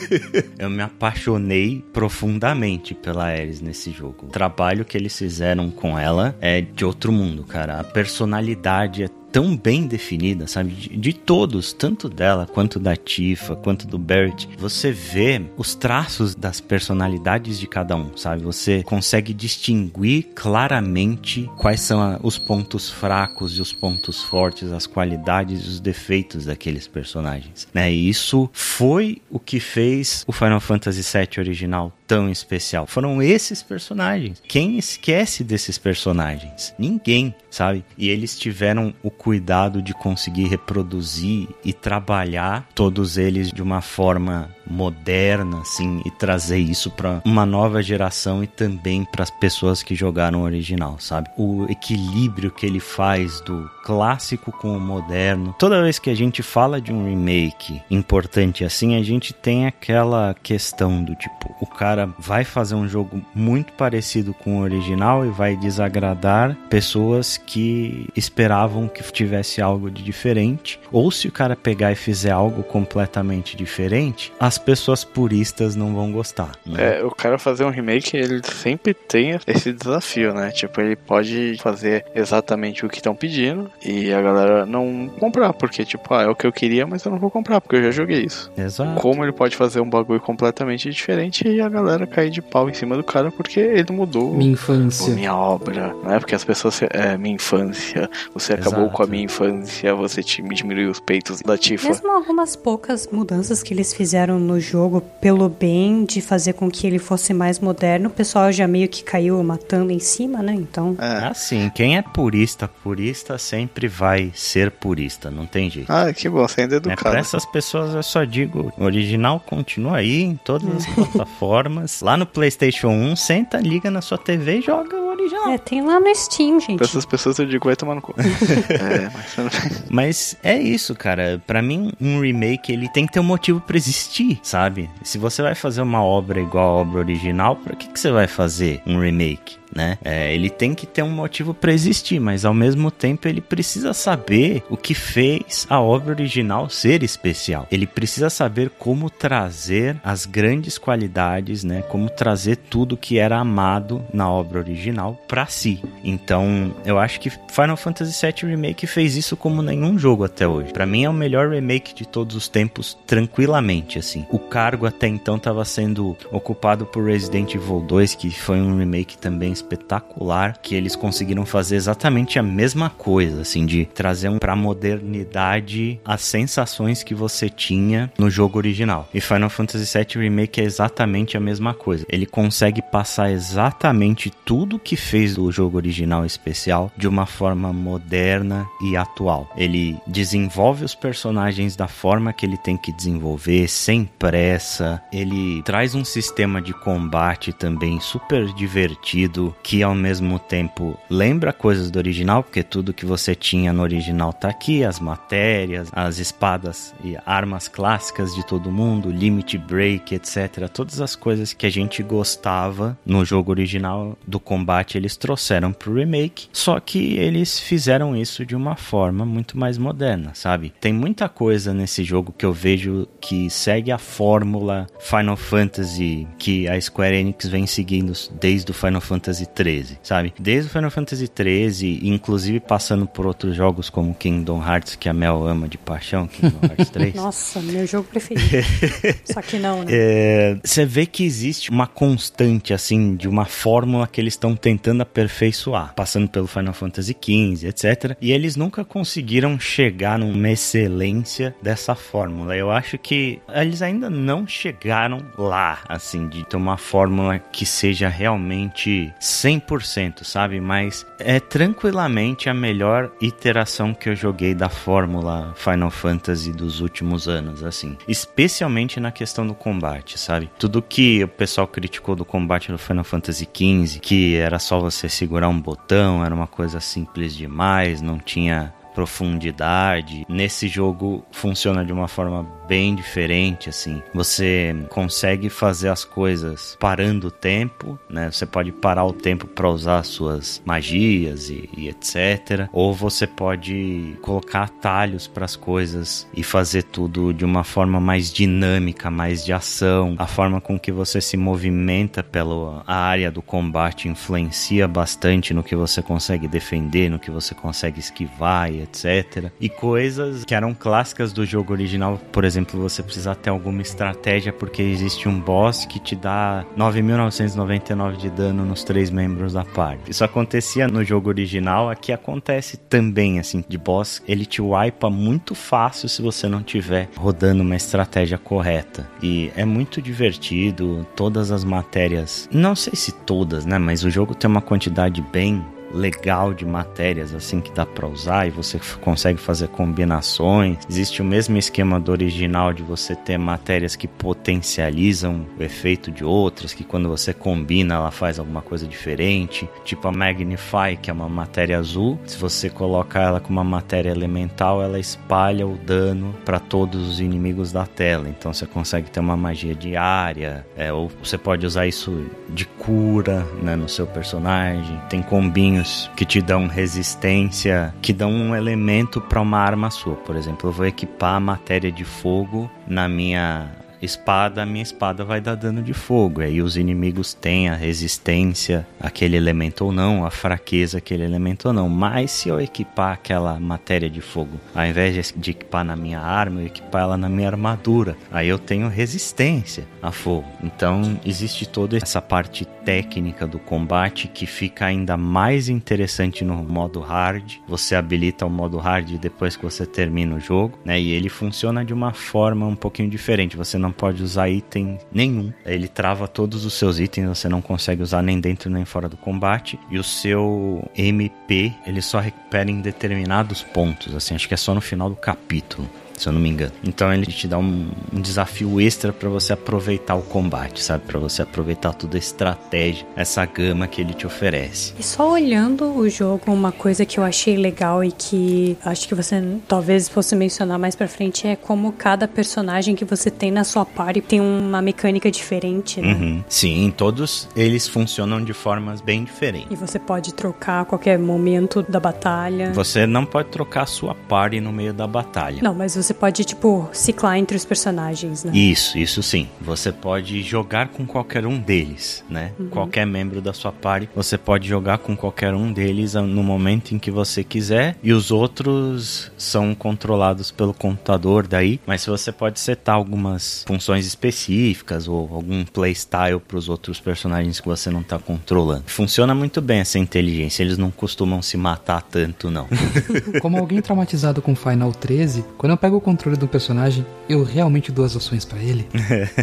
eu 0.57 0.69
me 0.69 0.81
apaixonei 0.81 1.83
profundamente 1.91 2.93
pela 2.93 3.25
Ares 3.25 3.59
nesse 3.59 3.91
jogo. 3.91 4.27
O 4.27 4.29
trabalho 4.29 4.85
que 4.85 4.97
eles 4.97 5.17
fizeram 5.17 5.71
com 5.71 5.97
ela 5.97 6.35
é 6.39 6.62
de 6.62 6.85
outro 6.85 7.12
mundo, 7.12 7.43
cara. 7.43 7.79
A 7.79 7.83
personalidade 7.83 9.03
é 9.03 9.09
tão 9.34 9.58
bem 9.58 9.88
definida, 9.88 10.46
sabe? 10.46 10.70
De, 10.74 10.90
de, 10.96 11.12
todos, 11.12 11.74
tanto 11.74 12.08
dela 12.08 12.46
quanto 12.46 12.80
da 12.80 12.96
Tifa, 12.96 13.56
quanto 13.56 13.88
do 13.88 13.98
Barrett. 13.98 14.48
Você 14.60 14.92
vê 14.92 15.42
os 15.58 15.74
traços 15.74 16.36
das 16.36 16.62
personalidades 16.62 17.60
de 17.60 17.66
cada 17.66 17.96
um, 17.96 18.16
sabe? 18.16 18.44
Você 18.44 18.84
consegue 18.84 19.34
distinguir 19.34 20.28
claramente 20.36 21.50
quais 21.58 21.82
são 21.82 22.00
a, 22.00 22.20
os 22.22 22.38
pontos 22.38 22.92
fracos 22.92 23.58
e 23.58 23.62
os 23.62 23.74
pontos 23.74 24.22
fortes, 24.22 24.72
as 24.72 24.86
qualidades 24.86 25.66
e 25.66 25.68
os 25.68 25.80
defeitos 25.80 26.46
daqueles 26.46 26.88
personagens, 26.88 27.68
né? 27.74 27.92
E 27.92 28.08
isso 28.08 28.48
foi 28.54 29.20
o 29.32 29.40
que 29.40 29.60
fez 29.60 30.24
o 30.28 30.32
Final 30.32 30.60
Fantasy 30.60 31.02
VII 31.02 31.40
original 31.40 31.92
tão 32.06 32.30
especial. 32.30 32.86
Foram 32.86 33.24
esses 33.24 33.63
personagens. 33.63 34.40
Quem 34.48 34.78
esquece 34.78 35.44
desses 35.44 35.80
personagens? 35.80 36.72
Ninguém, 36.78 37.34
sabe? 37.50 37.84
E 37.98 38.10
eles 38.10 38.38
tiveram 38.38 38.94
o 39.02 39.10
cuidado 39.24 39.82
de 39.82 39.94
conseguir 39.94 40.48
reproduzir 40.50 41.48
e 41.63 41.72
trabalhar 41.72 42.68
todos 42.75 43.18
eles 43.18 43.51
de 43.51 43.62
uma 43.62 43.80
forma 43.82 44.50
moderna, 44.65 45.62
assim, 45.62 46.01
e 46.05 46.12
trazer 46.12 46.58
isso 46.58 46.91
para 46.91 47.22
uma 47.25 47.46
nova 47.46 47.82
geração 47.82 48.43
e 48.43 48.48
também 48.48 49.05
para 49.05 49.24
as 49.24 49.32
pessoas 49.32 49.84
que 49.84 49.96
jogaram 49.96 50.41
o 50.41 50.43
original, 50.43 50.98
sabe? 51.00 51.29
O 51.38 51.65
equilíbrio 51.70 52.51
que 52.51 52.65
ele 52.65 52.79
faz 52.79 53.41
do 53.41 53.70
clássico 53.84 54.51
com 54.51 54.77
o 54.77 54.79
moderno. 54.79 55.55
Toda 55.60 55.82
vez 55.82 56.00
que 56.00 56.10
a 56.10 56.15
gente 56.15 56.41
fala 56.41 56.79
de 56.79 56.91
um 56.91 57.05
remake 57.05 57.82
importante 57.89 58.63
assim, 58.63 58.96
a 58.96 59.03
gente 59.03 59.34
tem 59.34 59.65
aquela 59.65 60.36
questão 60.41 61.03
do 61.03 61.15
tipo, 61.15 61.55
o 61.60 61.65
cara 61.65 62.10
vai 62.17 62.43
fazer 62.43 62.75
um 62.75 62.88
jogo 62.88 63.22
muito 63.36 63.74
parecido 63.74 64.34
com 64.34 64.58
o 64.58 64.62
original 64.62 65.25
e 65.25 65.29
vai 65.29 65.55
desagradar 65.55 66.55
pessoas 66.70 67.38
que 67.38 68.08
esperavam 68.15 68.88
que 68.88 69.03
tivesse 69.12 69.62
algo 69.62 69.91
de 69.91 70.03
diferente, 70.03 70.79
ou 70.91 71.12
se 71.12 71.27
o 71.27 71.32
cara 71.32 71.55
pegar 71.55 71.91
e 71.91 71.96
fizer 71.96 72.32
algo 72.32 72.63
completamente 72.63 73.55
diferente, 73.55 74.32
as 74.53 74.57
pessoas 74.60 75.03
puristas 75.03 75.75
não 75.75 75.95
vão 75.95 76.12
gostar. 76.12 76.51
Né? 76.63 77.00
É, 77.00 77.03
o 77.03 77.10
cara 77.10 77.39
fazer 77.39 77.65
um 77.65 77.72
remake, 77.72 78.15
ele 78.15 78.39
sempre 78.43 78.93
tem 78.93 79.39
esse 79.48 79.74
desafio, 79.74 80.31
né? 80.31 80.51
Tipo, 80.51 80.79
ele 80.79 80.95
pode 80.95 81.57
fazer 81.60 82.05
exatamente 82.13 82.86
o 82.86 82.89
que 82.89 82.98
estão 82.98 83.15
pedindo 83.15 83.72
e 83.83 84.13
a 84.13 84.22
galera 84.22 84.65
não 84.65 85.10
comprar, 85.19 85.53
porque, 85.53 85.83
tipo, 85.83 86.13
ah, 86.13 86.24
é 86.24 86.27
o 86.27 86.36
que 86.36 86.45
eu 86.45 86.51
queria, 86.51 86.86
mas 86.86 87.03
eu 87.03 87.12
não 87.12 87.17
vou 87.17 87.31
comprar, 87.31 87.60
porque 87.60 87.77
eu 87.77 87.83
já 87.83 87.91
joguei 87.91 88.25
isso. 88.25 88.51
Exato. 88.55 89.01
Como 89.01 89.24
ele 89.24 89.31
pode 89.31 89.55
fazer 89.55 89.79
um 89.79 89.89
bagulho 89.89 90.22
completamente 90.22 90.88
diferente 90.91 91.48
e 91.48 91.60
a 91.60 91.67
galera 91.67 92.05
cair 92.05 92.29
de 92.29 92.41
pau 92.41 92.69
em 92.69 92.74
cima 92.74 92.95
do 92.95 93.03
cara 93.03 93.31
porque 93.31 93.60
ele 93.60 93.91
mudou. 93.91 94.36
Minha 94.36 94.51
infância. 94.51 95.13
Minha 95.15 95.36
obra, 95.36 95.95
né? 96.03 96.19
Porque 96.19 96.36
as 96.36 96.43
pessoas. 96.43 96.79
É, 96.91 97.17
minha 97.17 97.36
infância, 97.36 98.10
você 98.33 98.53
Exato. 98.53 98.69
acabou 98.69 98.89
com 98.91 99.01
a 99.01 99.07
minha 99.07 99.24
infância, 99.24 99.95
você 99.95 100.22
me 100.41 100.53
diminuiu 100.53 100.91
os 100.91 101.00
peitos 101.00 101.41
da 101.41 101.57
Tifa. 101.57 101.88
Mesmo 101.88 102.12
algumas 102.12 102.55
poucas 102.55 103.07
mudanças 103.12 103.63
que 103.63 103.74
eles 103.74 103.93
fizeram 103.93 104.39
no 104.43 104.59
jogo 104.59 105.01
pelo 105.19 105.50
bem 105.50 106.05
de 106.05 106.21
fazer 106.21 106.53
com 106.53 106.69
que 106.69 106.85
ele 106.85 107.00
fosse 107.00 107.33
mais 107.33 107.59
moderno, 107.59 108.09
o 108.09 108.12
pessoal 108.12 108.51
já 108.51 108.67
meio 108.67 108.88
que 108.88 109.03
caiu 109.03 109.41
matando 109.43 109.91
em 109.91 110.00
cima, 110.00 110.43
né? 110.43 110.53
Então. 110.53 110.95
É 111.00 111.27
assim, 111.27 111.71
quem 111.73 111.97
é 111.97 112.01
purista, 112.01 112.67
purista 112.67 113.38
sempre 113.38 113.88
vai 113.88 114.31
ser 114.35 114.69
purista, 114.71 115.31
não 115.31 115.45
tem 115.45 115.69
jeito. 115.69 115.91
Ah, 115.91 116.12
que 116.13 116.29
bom, 116.29 116.47
você 116.47 116.62
ainda 116.62 116.75
é 116.75 116.77
educado. 116.77 117.00
É, 117.07 117.12
pra 117.12 117.19
essas 117.19 117.45
pessoas 117.45 117.95
eu 117.95 118.03
só 118.03 118.23
digo, 118.23 118.73
o 118.77 118.83
original 118.83 119.39
continua 119.39 119.97
aí 119.97 120.21
em 120.21 120.35
todas 120.35 120.69
as 120.75 120.85
plataformas. 120.93 122.01
Lá 122.01 122.17
no 122.17 122.25
PlayStation 122.25 122.89
1, 122.89 123.15
senta, 123.15 123.57
liga 123.57 123.89
na 123.89 124.01
sua 124.01 124.17
TV 124.17 124.59
e 124.59 124.62
joga 124.62 124.95
original. 125.13 125.50
É, 125.50 125.57
tem 125.57 125.81
lá 125.81 126.00
no 126.00 126.13
Steam, 126.13 126.59
gente. 126.59 126.77
Pra 126.77 126.85
essas 126.85 127.05
pessoas 127.05 127.39
eu 127.39 127.45
digo, 127.45 127.65
vai 127.65 127.75
tomar 127.75 127.95
no 127.95 128.01
cu. 128.01 128.13
é, 128.19 129.09
mas... 129.38 129.83
mas 129.89 130.38
é 130.43 130.57
isso, 130.59 130.93
cara. 130.95 131.41
Para 131.45 131.62
mim, 131.62 131.93
um 132.00 132.19
remake, 132.19 132.71
ele 132.71 132.89
tem 132.89 133.05
que 133.05 133.13
ter 133.13 133.19
um 133.19 133.23
motivo 133.23 133.62
para 133.62 133.77
existir, 133.77 134.33
sabe? 134.42 134.90
Se 135.04 135.18
você 135.18 135.42
vai 135.42 135.56
fazer 135.56 135.82
uma 135.82 136.04
obra 136.04 136.40
igual 136.40 136.78
a 136.78 136.82
obra 136.82 137.00
original, 137.00 137.56
pra 137.56 137.75
que, 137.75 137.88
que 137.88 138.00
você 138.00 138.12
vai 138.12 138.28
fazer 138.28 138.82
um 138.86 139.00
remake? 139.00 139.62
Né? 139.75 139.98
É, 140.03 140.34
ele 140.34 140.50
tem 140.50 140.74
que 140.74 140.86
ter 140.86 141.03
um 141.03 141.10
motivo 141.10 141.53
para 141.53 141.74
existir, 141.74 142.20
mas 142.20 142.46
ao 142.46 142.53
mesmo 142.53 142.92
tempo 142.92 143.27
ele 143.27 143.42
precisa 143.42 143.94
saber 143.94 144.63
o 144.70 144.77
que 144.77 144.94
fez 144.94 145.65
a 145.70 145.80
obra 145.80 146.13
original 146.13 146.70
ser 146.70 147.03
especial. 147.03 147.68
Ele 147.72 147.88
precisa 147.88 148.30
saber 148.30 148.70
como 148.70 149.10
trazer 149.10 149.96
as 150.03 150.25
grandes 150.25 150.77
qualidades, 150.77 151.63
né? 151.63 151.82
Como 151.84 152.10
trazer 152.10 152.58
tudo 152.58 152.98
que 152.98 153.18
era 153.18 153.38
amado 153.38 154.03
na 154.13 154.30
obra 154.30 154.60
original 154.60 155.20
para 155.27 155.46
si. 155.46 155.82
Então, 156.03 156.74
eu 156.86 157.00
acho 157.00 157.20
que 157.20 157.30
Final 157.30 157.77
Fantasy 157.77 158.25
VII 158.25 158.50
Remake 158.50 158.88
fez 158.88 159.15
isso 159.15 159.36
como 159.36 159.62
nenhum 159.62 159.98
jogo 159.98 160.24
até 160.24 160.48
hoje. 160.48 160.72
Para 160.72 160.86
mim 160.86 161.03
é 161.03 161.10
o 161.10 161.13
melhor 161.13 161.50
remake 161.50 161.94
de 161.94 162.08
todos 162.08 162.36
os 162.36 162.48
tempos, 162.48 162.98
tranquilamente 163.06 163.98
assim. 164.00 164.25
O 164.30 164.39
cargo 164.39 164.86
até 164.86 165.08
então 165.08 165.38
estava 165.38 165.63
sendo 165.65 166.15
ocupado 166.32 166.86
por 166.86 167.06
Resident 167.06 167.53
Evil 167.56 167.82
2, 167.82 168.15
que 168.15 168.32
foi 168.32 168.60
um 168.60 168.77
remake 168.77 169.18
também 169.18 169.51
espetacular 169.63 170.58
que 170.62 170.75
eles 170.75 170.96
conseguiram 170.96 171.46
fazer 171.46 171.75
exatamente 171.75 172.38
a 172.38 172.43
mesma 172.43 172.89
coisa, 172.89 173.41
assim, 173.41 173.65
de 173.65 173.86
trazer 173.86 174.29
um, 174.29 174.38
pra 174.38 174.55
modernidade 174.55 176.00
as 176.05 176.22
sensações 176.22 177.03
que 177.03 177.15
você 177.15 177.50
tinha 177.50 178.12
no 178.17 178.29
jogo 178.29 178.58
original. 178.58 179.08
E 179.13 179.22
Final 179.22 179.50
Fantasy 179.50 179.98
VII 179.98 180.24
Remake 180.24 180.62
é 180.62 180.63
exatamente 180.63 181.38
a 181.38 181.39
mesma 181.39 181.74
coisa. 181.74 182.05
Ele 182.10 182.25
consegue 182.25 182.82
passar 182.82 183.32
exatamente 183.32 184.32
tudo 184.46 184.79
que 184.79 184.96
fez 184.96 185.36
do 185.36 185.51
jogo 185.51 185.77
original 185.77 186.25
especial 186.25 186.91
de 186.98 187.08
uma 187.08 187.25
forma 187.25 187.72
moderna 187.72 188.67
e 188.82 188.98
atual. 188.98 189.50
Ele 189.55 189.98
desenvolve 190.05 190.84
os 190.84 190.96
personagens 190.96 191.75
da 191.75 191.88
forma 191.88 192.34
que 192.34 192.46
ele 192.46 192.58
tem 192.58 192.77
que 192.77 192.91
desenvolver, 192.91 193.67
sem 193.67 194.05
pressa. 194.20 195.01
Ele 195.12 195.62
traz 195.63 195.96
um 195.96 196.03
sistema 196.03 196.62
de 196.62 196.74
combate 196.74 197.53
também 197.53 198.00
super 198.00 198.46
divertido 198.53 199.52
que 199.62 199.83
ao 199.83 199.93
mesmo 199.93 200.39
tempo 200.39 200.98
lembra 201.10 201.53
coisas 201.53 201.91
do 201.91 201.98
original, 201.98 202.43
porque 202.43 202.63
tudo 202.63 202.93
que 202.93 203.05
você 203.05 203.36
tinha 203.36 203.74
no 203.74 203.81
original 203.81 204.33
tá 204.33 204.50
aqui, 204.50 204.83
as 204.83 205.00
matérias, 205.00 205.89
as 205.91 206.17
espadas 206.17 206.93
e 207.03 207.17
armas 207.25 207.67
clássicas 207.67 208.33
de 208.33 208.45
todo 208.45 208.72
mundo, 208.72 209.12
limit 209.12 209.57
break, 209.57 210.15
etc. 210.15 210.67
Todas 210.72 211.01
as 211.01 211.15
coisas 211.15 211.53
que 211.53 211.65
a 211.65 211.69
gente 211.69 212.01
gostava 212.01 212.98
no 213.05 213.25
jogo 213.25 213.51
original 213.51 214.17
do 214.25 214.39
combate 214.39 214.98
eles 214.98 215.17
trouxeram 215.17 215.72
pro 215.72 215.93
remake, 215.93 216.48
só 216.51 216.79
que 216.79 217.15
eles 217.15 217.60
fizeram 217.60 218.15
isso 218.15 218.45
de 218.45 218.55
uma 218.55 218.75
forma 218.75 219.25
muito 219.25 219.57
mais 219.57 219.77
moderna, 219.77 220.31
sabe? 220.33 220.74
Tem 220.79 220.93
muita 220.93 221.27
coisa 221.29 221.74
nesse 221.74 222.03
jogo 222.03 222.33
que 222.38 222.45
eu 222.45 222.53
vejo 222.53 223.07
que 223.19 223.50
segue 223.50 223.91
a 223.91 223.98
fórmula 223.98 224.88
Final 225.00 225.36
Fantasy 225.36 226.27
que 226.38 226.67
a 226.67 226.79
Square 226.79 227.15
Enix 227.15 227.48
vem 227.48 227.67
seguindo 227.67 228.13
desde 228.39 228.72
o 228.72 228.74
Final 228.74 229.01
Fantasy 229.01 229.42
Fantasy 229.43 229.50
XIII, 229.55 229.97
sabe? 230.01 230.33
Desde 230.39 230.69
o 230.69 230.71
Final 230.71 230.91
Fantasy 230.91 231.29
XIII, 231.35 232.00
inclusive 232.03 232.59
passando 232.59 233.05
por 233.05 233.25
outros 233.25 233.55
jogos 233.55 233.89
como 233.89 234.13
Kingdom 234.13 234.63
Hearts, 234.63 234.95
que 234.95 235.09
a 235.09 235.13
Mel 235.13 235.45
ama 235.45 235.67
de 235.67 235.77
paixão, 235.77 236.27
Kingdom 236.27 236.59
Hearts 236.67 236.89
3. 236.89 237.15
Nossa, 237.15 237.59
meu 237.62 237.85
jogo 237.85 238.07
preferido. 238.09 238.43
Só 239.25 239.41
que 239.41 239.57
não, 239.57 239.83
né? 239.83 239.85
É, 239.89 240.57
você 240.63 240.85
vê 240.85 241.05
que 241.05 241.23
existe 241.23 241.69
uma 241.69 241.88
constante, 241.88 242.73
assim, 242.73 243.15
de 243.15 243.27
uma 243.27 243.45
fórmula 243.45 244.07
que 244.07 244.19
eles 244.19 244.33
estão 244.33 244.55
tentando 244.55 245.01
aperfeiçoar, 245.01 245.93
passando 245.95 246.27
pelo 246.27 246.47
Final 246.47 246.73
Fantasy 246.73 247.15
XV, 247.19 247.67
etc. 247.67 248.17
E 248.21 248.31
eles 248.31 248.55
nunca 248.55 248.83
conseguiram 248.85 249.59
chegar 249.59 250.17
numa 250.17 250.50
excelência 250.50 251.55
dessa 251.62 251.95
fórmula. 251.95 252.55
Eu 252.55 252.71
acho 252.71 252.97
que 252.97 253.41
eles 253.53 253.81
ainda 253.81 254.09
não 254.09 254.47
chegaram 254.47 255.19
lá, 255.38 255.79
assim, 255.88 256.27
de 256.27 256.45
ter 256.45 256.57
uma 256.57 256.77
fórmula 256.77 257.39
que 257.39 257.65
seja 257.65 258.07
realmente 258.07 259.12
100%, 259.24 260.25
sabe? 260.25 260.60
Mas 260.60 261.06
é 261.18 261.39
tranquilamente 261.39 262.50
a 262.50 262.53
melhor 262.53 263.10
iteração 263.22 263.94
que 263.94 264.10
eu 264.10 264.15
joguei 264.15 264.53
da 264.53 264.68
fórmula 264.68 265.53
Final 265.56 265.89
Fantasy 265.89 266.51
dos 266.51 266.82
últimos 266.82 267.30
anos, 267.30 267.63
assim. 267.63 267.98
Especialmente 268.06 269.00
na 269.00 269.12
questão 269.12 269.48
do 269.48 269.53
combate, 269.53 270.20
sabe? 270.20 270.51
Tudo 270.60 270.82
que 270.82 271.24
o 271.24 271.27
pessoal 271.27 271.65
criticou 271.65 272.15
do 272.15 272.25
combate 272.25 272.70
do 272.72 272.77
Final 272.77 273.06
Fantasy 273.06 273.48
XV, 273.51 274.00
que 274.00 274.36
era 274.36 274.60
só 274.60 274.80
você 274.80 275.08
segurar 275.08 275.48
um 275.48 275.60
botão, 275.60 276.25
era 276.25 276.36
uma 276.36 276.48
coisa 276.48 276.82
simples 276.82 277.34
demais, 277.34 278.01
não 278.01 278.20
tinha 278.20 278.74
profundidade. 278.93 280.25
Nesse 280.29 280.67
jogo 280.67 281.25
funciona 281.31 281.83
de 281.83 281.91
uma 281.91 282.07
forma 282.07 282.47
bem 282.67 282.95
diferente, 282.95 283.69
assim. 283.69 284.01
Você 284.13 284.75
consegue 284.89 285.50
fazer 285.50 285.89
as 285.89 286.03
coisas 286.03 286.77
parando 286.79 287.27
o 287.27 287.31
tempo, 287.31 288.00
né? 288.09 288.31
Você 288.31 288.45
pode 288.45 288.71
parar 288.71 289.05
o 289.05 289.13
tempo 289.13 289.47
para 289.47 289.69
usar 289.69 290.03
suas 290.03 290.62
magias 290.65 291.50
e, 291.50 291.69
e, 291.75 291.89
etc. 291.89 292.69
Ou 292.71 292.93
você 292.93 293.27
pode 293.27 294.15
colocar 294.21 294.63
atalhos 294.63 295.27
para 295.27 295.45
as 295.45 295.55
coisas 295.55 296.27
e 296.33 296.43
fazer 296.43 296.83
tudo 296.83 297.33
de 297.33 297.45
uma 297.45 297.63
forma 297.63 298.00
mais 298.00 298.31
dinâmica, 298.31 299.12
mais 299.12 299.43
de 299.43 299.53
ação. 299.53 300.15
A 300.17 300.27
forma 300.27 300.62
com 300.62 300.79
que 300.79 300.91
você 300.91 301.19
se 301.19 301.38
movimenta 301.38 302.23
pela 302.23 302.83
área 302.88 303.31
do 303.31 303.41
combate 303.41 304.07
influencia 304.07 304.88
bastante 304.88 305.53
no 305.53 305.63
que 305.63 305.75
você 305.75 306.01
consegue 306.01 306.47
defender, 306.47 307.09
no 307.09 307.19
que 307.19 307.31
você 307.31 307.53
consegue 307.53 308.00
esquivar 308.00 308.71
e 308.71 308.83
etc. 308.84 309.52
E 309.60 309.70
coisas 309.70 310.44
que 310.46 310.54
eram 310.54 310.74
clássicas 310.74 311.34
do 311.34 311.46
jogo 311.46 311.74
original, 311.74 312.20
por 312.32 312.44
exemplo, 312.44 312.80
você 312.80 313.02
precisa 313.02 313.36
ter 313.36 313.50
alguma 313.50 313.82
estratégia 313.82 314.54
porque 314.54 314.82
existe 314.82 315.28
um 315.28 315.40
boss 315.40 315.86
que 315.86 316.00
te 316.00 316.16
dá 316.16 316.66
9.999 316.78 318.18
de 318.18 318.30
dano 318.30 318.66
nos 318.66 318.84
três 318.84 319.10
membros 319.10 319.54
da 319.54 319.63
party. 319.63 320.12
Isso 320.12 320.24
acontecia 320.24 320.88
no 320.88 321.04
jogo 321.04 321.30
original, 321.30 321.90
aqui 321.90 322.12
acontece 322.12 322.78
também, 322.78 323.40
assim, 323.40 323.63
de 323.68 323.78
boss, 323.78 324.22
ele 324.28 324.46
te 324.46 324.62
wipa 324.62 325.10
muito 325.10 325.56
fácil 325.56 326.08
se 326.10 326.22
você 326.22 326.48
não 326.48 326.62
tiver 326.62 327.10
rodando 327.16 327.63
uma 327.63 327.75
estratégia 327.75 328.38
correta. 328.38 329.10
E 329.22 329.52
é 329.56 329.66
muito 329.66 330.02
divertido, 330.02 331.06
todas 331.16 331.52
as 331.52 331.63
matérias, 331.63 332.50
não 332.52 332.75
sei 332.75 332.94
se 332.96 333.12
todas, 333.12 333.66
né, 333.66 333.78
mas 333.78 334.04
o 334.04 334.10
jogo 334.10 334.36
tem 334.36 334.50
uma 334.50 334.62
quantidade 334.62 335.22
bem 335.32 335.63
legal 335.93 336.53
de 336.53 336.65
matérias 336.65 337.33
assim 337.33 337.62
que 337.62 337.71
dá 337.71 337.85
para 337.85 338.07
usar 338.07 338.47
e 338.47 338.50
você 338.50 338.79
consegue 339.00 339.39
fazer 339.39 339.67
combinações. 339.69 340.79
Existe 340.89 341.21
o 341.21 341.25
mesmo 341.25 341.57
esquema 341.57 342.00
do 342.00 342.12
original 342.12 342.73
de 342.73 342.81
você 342.81 343.15
ter 343.15 343.38
matérias 343.38 343.95
que 343.95 344.07
potencializam 344.07 345.45
o 345.57 345.63
efeito 345.63 346.12
de 346.12 346.25
outras, 346.25 346.73
que 346.73 346.83
quando 346.83 347.07
você 347.07 347.33
combina 347.33 347.95
ela 347.95 348.12
faz 348.12 348.39
alguma 348.39 348.62
coisa 348.62 348.88
diferente, 348.88 349.69
tipo 349.85 350.07
a 350.07 350.12
Magnify, 350.12 350.97
que 351.00 351.09
é 351.09 351.13
uma 351.13 351.29
matéria 351.29 351.77
azul, 351.77 352.19
se 352.25 352.38
você 352.38 352.69
colocar 352.69 353.21
ela 353.21 353.39
com 353.39 353.50
uma 353.50 353.63
matéria 353.63 354.09
elemental, 354.09 354.81
ela 354.81 355.00
espalha 355.00 355.67
o 355.67 355.77
dano 355.77 356.33
para 356.43 356.59
todos 356.59 357.07
os 357.07 357.19
inimigos 357.19 357.71
da 357.71 357.85
tela. 357.85 358.27
Então 358.27 358.51
você 358.53 358.65
consegue 358.65 359.09
ter 359.09 359.19
uma 359.19 359.38
magia 359.38 359.75
diária, 359.75 360.65
é, 360.75 360.91
ou 360.91 361.12
você 361.21 361.38
pode 361.38 361.65
usar 361.65 361.85
isso 361.85 362.25
de 362.50 362.65
cura 362.65 363.45
né, 363.62 363.75
no 363.75 363.88
seu 363.88 364.07
personagem. 364.07 365.00
Tem 365.09 365.21
combinhos 365.21 365.83
que 366.16 366.25
te 366.25 366.42
dão 366.42 366.68
resistência, 366.68 367.94
que 368.02 368.13
dão 368.13 368.32
um 368.32 368.56
elemento 368.56 369.22
para 369.22 369.42
uma 369.42 369.60
arma 369.60 369.90
sua. 369.90 370.16
Por 370.16 370.36
exemplo, 370.36 370.70
eu 370.70 370.74
vou 370.74 370.86
equipar 370.86 371.36
a 371.36 371.40
matéria 371.40 371.92
de 371.92 372.04
fogo 372.04 372.70
na 372.88 373.08
minha 373.08 373.69
espada, 374.06 374.66
minha 374.66 374.84
espada 374.84 375.24
vai 375.24 375.39
dar 375.39 375.56
dano 375.56 375.82
de 375.82 375.94
fogo. 375.94 376.42
Aí 376.42 376.62
os 376.62 376.76
inimigos 376.76 377.34
têm 377.34 377.70
a 377.70 377.76
resistência 377.76 378.86
àquele 379.00 379.38
elemento 379.38 379.86
ou 379.86 379.92
não, 379.92 380.26
a 380.26 380.32
fraqueza 380.32 380.98
àquele 380.98 381.24
elemento 381.24 381.68
ou 381.68 381.74
não. 381.74 381.88
Mas 381.88 382.32
se 382.32 382.50
eu 382.50 382.60
equipar 382.60 383.13
aquela 383.13 383.60
matéria 383.60 384.10
de 384.10 384.22
fogo, 384.22 384.60
ao 384.76 384.86
invés 384.86 385.34
de 385.36 385.52
equipar 385.52 385.84
na 385.84 385.96
minha 385.96 386.20
arma, 386.20 386.62
eu 386.62 386.68
equipar 386.68 387.04
ela 387.04 387.18
na 387.18 387.30
minha 387.30 387.48
armadura, 387.48 388.18
aí 388.32 388.48
eu 388.48 388.60
tenho 388.60 388.88
resistência 388.88 389.86
a 390.02 390.12
fogo. 390.12 390.48
Então 390.62 391.20
existe 391.26 391.66
toda 391.66 391.98
essa 391.98 392.22
parte 392.22 392.66
técnica 392.66 393.48
do 393.48 393.60
combate 393.60 394.28
que 394.28 394.46
fica 394.46 394.86
ainda 394.86 395.16
mais 395.16 395.70
interessante 395.70 396.44
no 396.44 396.56
modo 396.56 397.00
hard. 397.00 397.54
Você 397.68 397.96
habilita 397.96 398.46
o 398.46 398.50
modo 398.50 398.78
hard 398.78 399.18
depois 399.18 399.56
que 399.56 399.63
você 399.63 399.86
termina 399.86 400.36
o 400.36 400.39
jogo, 400.39 400.78
né? 400.84 401.00
E 401.00 401.12
ele 401.12 401.30
funciona 401.30 401.86
de 401.86 401.94
uma 401.94 402.12
forma 402.12 402.66
um 402.66 402.76
pouquinho 402.76 403.10
diferente. 403.10 403.56
Você 403.56 403.78
não 403.78 403.92
pode 403.93 404.23
usar 404.23 404.49
item 404.49 404.99
nenhum. 405.12 405.53
Ele 405.65 405.88
trava 405.88 406.27
todos 406.27 406.65
os 406.65 406.73
seus 406.73 406.99
itens, 406.99 407.27
você 407.27 407.47
não 407.47 407.62
consegue 407.62 408.01
usar 408.01 408.21
nem 408.21 408.39
dentro 408.39 408.69
nem 408.69 408.86
fora 408.86 409.08
do 409.08 409.17
combate. 409.17 409.79
E 409.89 409.97
o 409.97 410.03
seu 410.03 410.89
MP, 410.95 411.73
ele 411.86 412.01
só 412.01 412.19
recupera 412.19 412.69
em 412.69 412.82
determinados 412.82 413.62
pontos, 413.62 414.13
assim, 414.15 414.36
acho 414.36 414.47
que 414.47 414.53
é 414.53 414.58
só 414.58 414.73
no 414.73 414.82
final 414.82 415.10
do 415.10 415.15
capítulo 415.15 415.89
se 416.17 416.28
eu 416.28 416.34
não 416.34 416.39
me 416.39 416.49
engano. 416.49 416.71
Então 416.84 417.13
ele 417.13 417.26
te 417.26 417.47
dá 417.47 417.58
um, 417.58 417.88
um 418.12 418.21
desafio 418.21 418.80
extra 418.80 419.12
para 419.12 419.30
você 419.30 419.54
aproveitar 419.54 420.15
o 420.15 420.21
combate, 420.21 420.82
sabe? 420.82 421.06
Para 421.06 421.19
você 421.19 421.41
aproveitar 421.41 421.93
toda 421.93 422.17
a 422.17 422.19
estratégia, 422.19 423.06
essa 423.15 423.45
gama 423.45 423.88
que 423.88 424.02
ele 424.02 424.13
te 424.13 424.26
oferece. 424.26 424.93
E 424.97 425.04
só 425.04 425.32
olhando 425.32 425.97
o 425.97 426.10
jogo, 426.10 426.52
uma 426.52 426.71
coisa 426.71 427.06
que 427.06 427.19
eu 427.19 427.23
achei 427.23 427.58
legal 427.58 428.04
e 428.04 428.12
que 428.12 428.78
acho 428.86 429.08
que 429.08 429.15
você 429.15 429.41
talvez 429.67 430.08
fosse 430.08 430.36
mencionar 430.36 430.78
mais 430.78 430.95
para 430.95 431.08
frente 431.08 431.47
é 431.47 431.56
como 431.56 431.91
cada 431.91 432.28
personagem 432.28 432.95
que 432.95 433.06
você 433.06 433.30
tem 433.32 433.52
na 433.52 433.63
sua 433.63 433.86
party 433.86 434.21
tem 434.21 434.39
uma 434.41 434.82
mecânica 434.82 435.30
diferente, 435.32 436.02
né? 436.02 436.13
Uhum. 436.13 436.43
Sim, 436.47 436.93
todos 436.95 437.47
eles 437.56 437.88
funcionam 437.88 438.43
de 438.43 438.54
formas 438.54 439.02
bem 439.02 439.23
diferentes. 439.23 439.71
E 439.71 439.76
você 439.76 439.99
pode 439.99 440.34
trocar 440.34 440.82
a 440.82 440.86
qualquer 440.86 441.17
momento 441.17 441.82
da 441.82 441.99
batalha. 441.99 442.71
Você 442.73 443.06
não 443.06 443.26
pode 443.26 443.49
trocar 443.49 443.84
a 443.84 443.86
sua 443.86 444.15
party 444.15 444.60
no 444.60 444.71
meio 444.71 444.93
da 444.93 445.08
batalha. 445.08 445.62
Não, 445.62 445.73
mas 445.73 445.95
você 445.95 446.03
pode, 446.12 446.44
tipo, 446.44 446.89
ciclar 446.92 447.38
entre 447.38 447.56
os 447.56 447.63
personagens, 447.63 448.44
né? 448.44 448.52
Isso, 448.52 448.98
isso 448.98 449.22
sim. 449.22 449.48
Você 449.62 449.92
pode 449.92 450.42
jogar 450.42 450.88
com 450.88 451.06
qualquer 451.06 451.46
um 451.46 451.60
deles, 451.60 452.26
né? 452.28 452.52
Uhum. 452.58 452.70
Qualquer 452.70 453.06
membro 453.06 453.39
da 453.39 453.54
sua 453.54 453.72
party, 453.72 454.10
você 454.16 454.36
pode 454.36 454.68
jogar 454.68 454.98
com 454.98 455.16
qualquer 455.16 455.54
um 455.54 455.72
deles 455.72 456.16
no 456.16 456.42
momento 456.42 456.96
em 456.96 457.00
que 457.00 457.12
você 457.12 457.44
quiser. 457.44 457.96
E 458.02 458.12
os 458.12 458.32
outros 458.32 459.32
são 459.38 459.76
controlados 459.76 460.50
pelo 460.50 460.74
computador 460.74 461.46
daí. 461.46 461.80
Mas 461.86 462.04
você 462.06 462.32
pode 462.32 462.60
setar 462.60 462.96
algumas 462.96 463.63
funções 463.68 464.08
específicas 464.08 465.08
ou 465.08 465.30
algum 465.32 465.63
playstyle 465.66 466.39
para 466.39 466.58
os 466.58 466.70
outros 466.70 467.00
personagens 467.00 467.60
que 467.60 467.68
você 467.68 467.89
não 467.89 468.02
está 468.02 468.18
controlando. 468.18 468.84
Funciona 468.88 469.36
muito 469.36 469.62
bem 469.62 469.80
essa 469.80 470.00
inteligência. 470.00 470.63
Eles 470.63 470.78
não 470.78 470.89
costumam 470.89 471.42
se 471.42 471.58
matar 471.58 472.02
tanto, 472.02 472.50
não. 472.50 472.68
Como 473.42 473.58
alguém 473.58 473.82
traumatizado 473.82 474.42
com 474.42 474.56
Final 474.56 474.92
13, 474.92 475.44
quando 475.58 475.72
eu 475.72 475.78
pego 475.78 475.92
pego 475.93 475.97
o 475.97 476.01
controle 476.01 476.38
do 476.38 476.47
personagem, 476.47 477.06
eu 477.29 477.43
realmente 477.43 477.91
dou 477.91 478.06
as 478.06 478.15
ações 478.15 478.43
para 478.45 478.60
ele? 478.60 478.88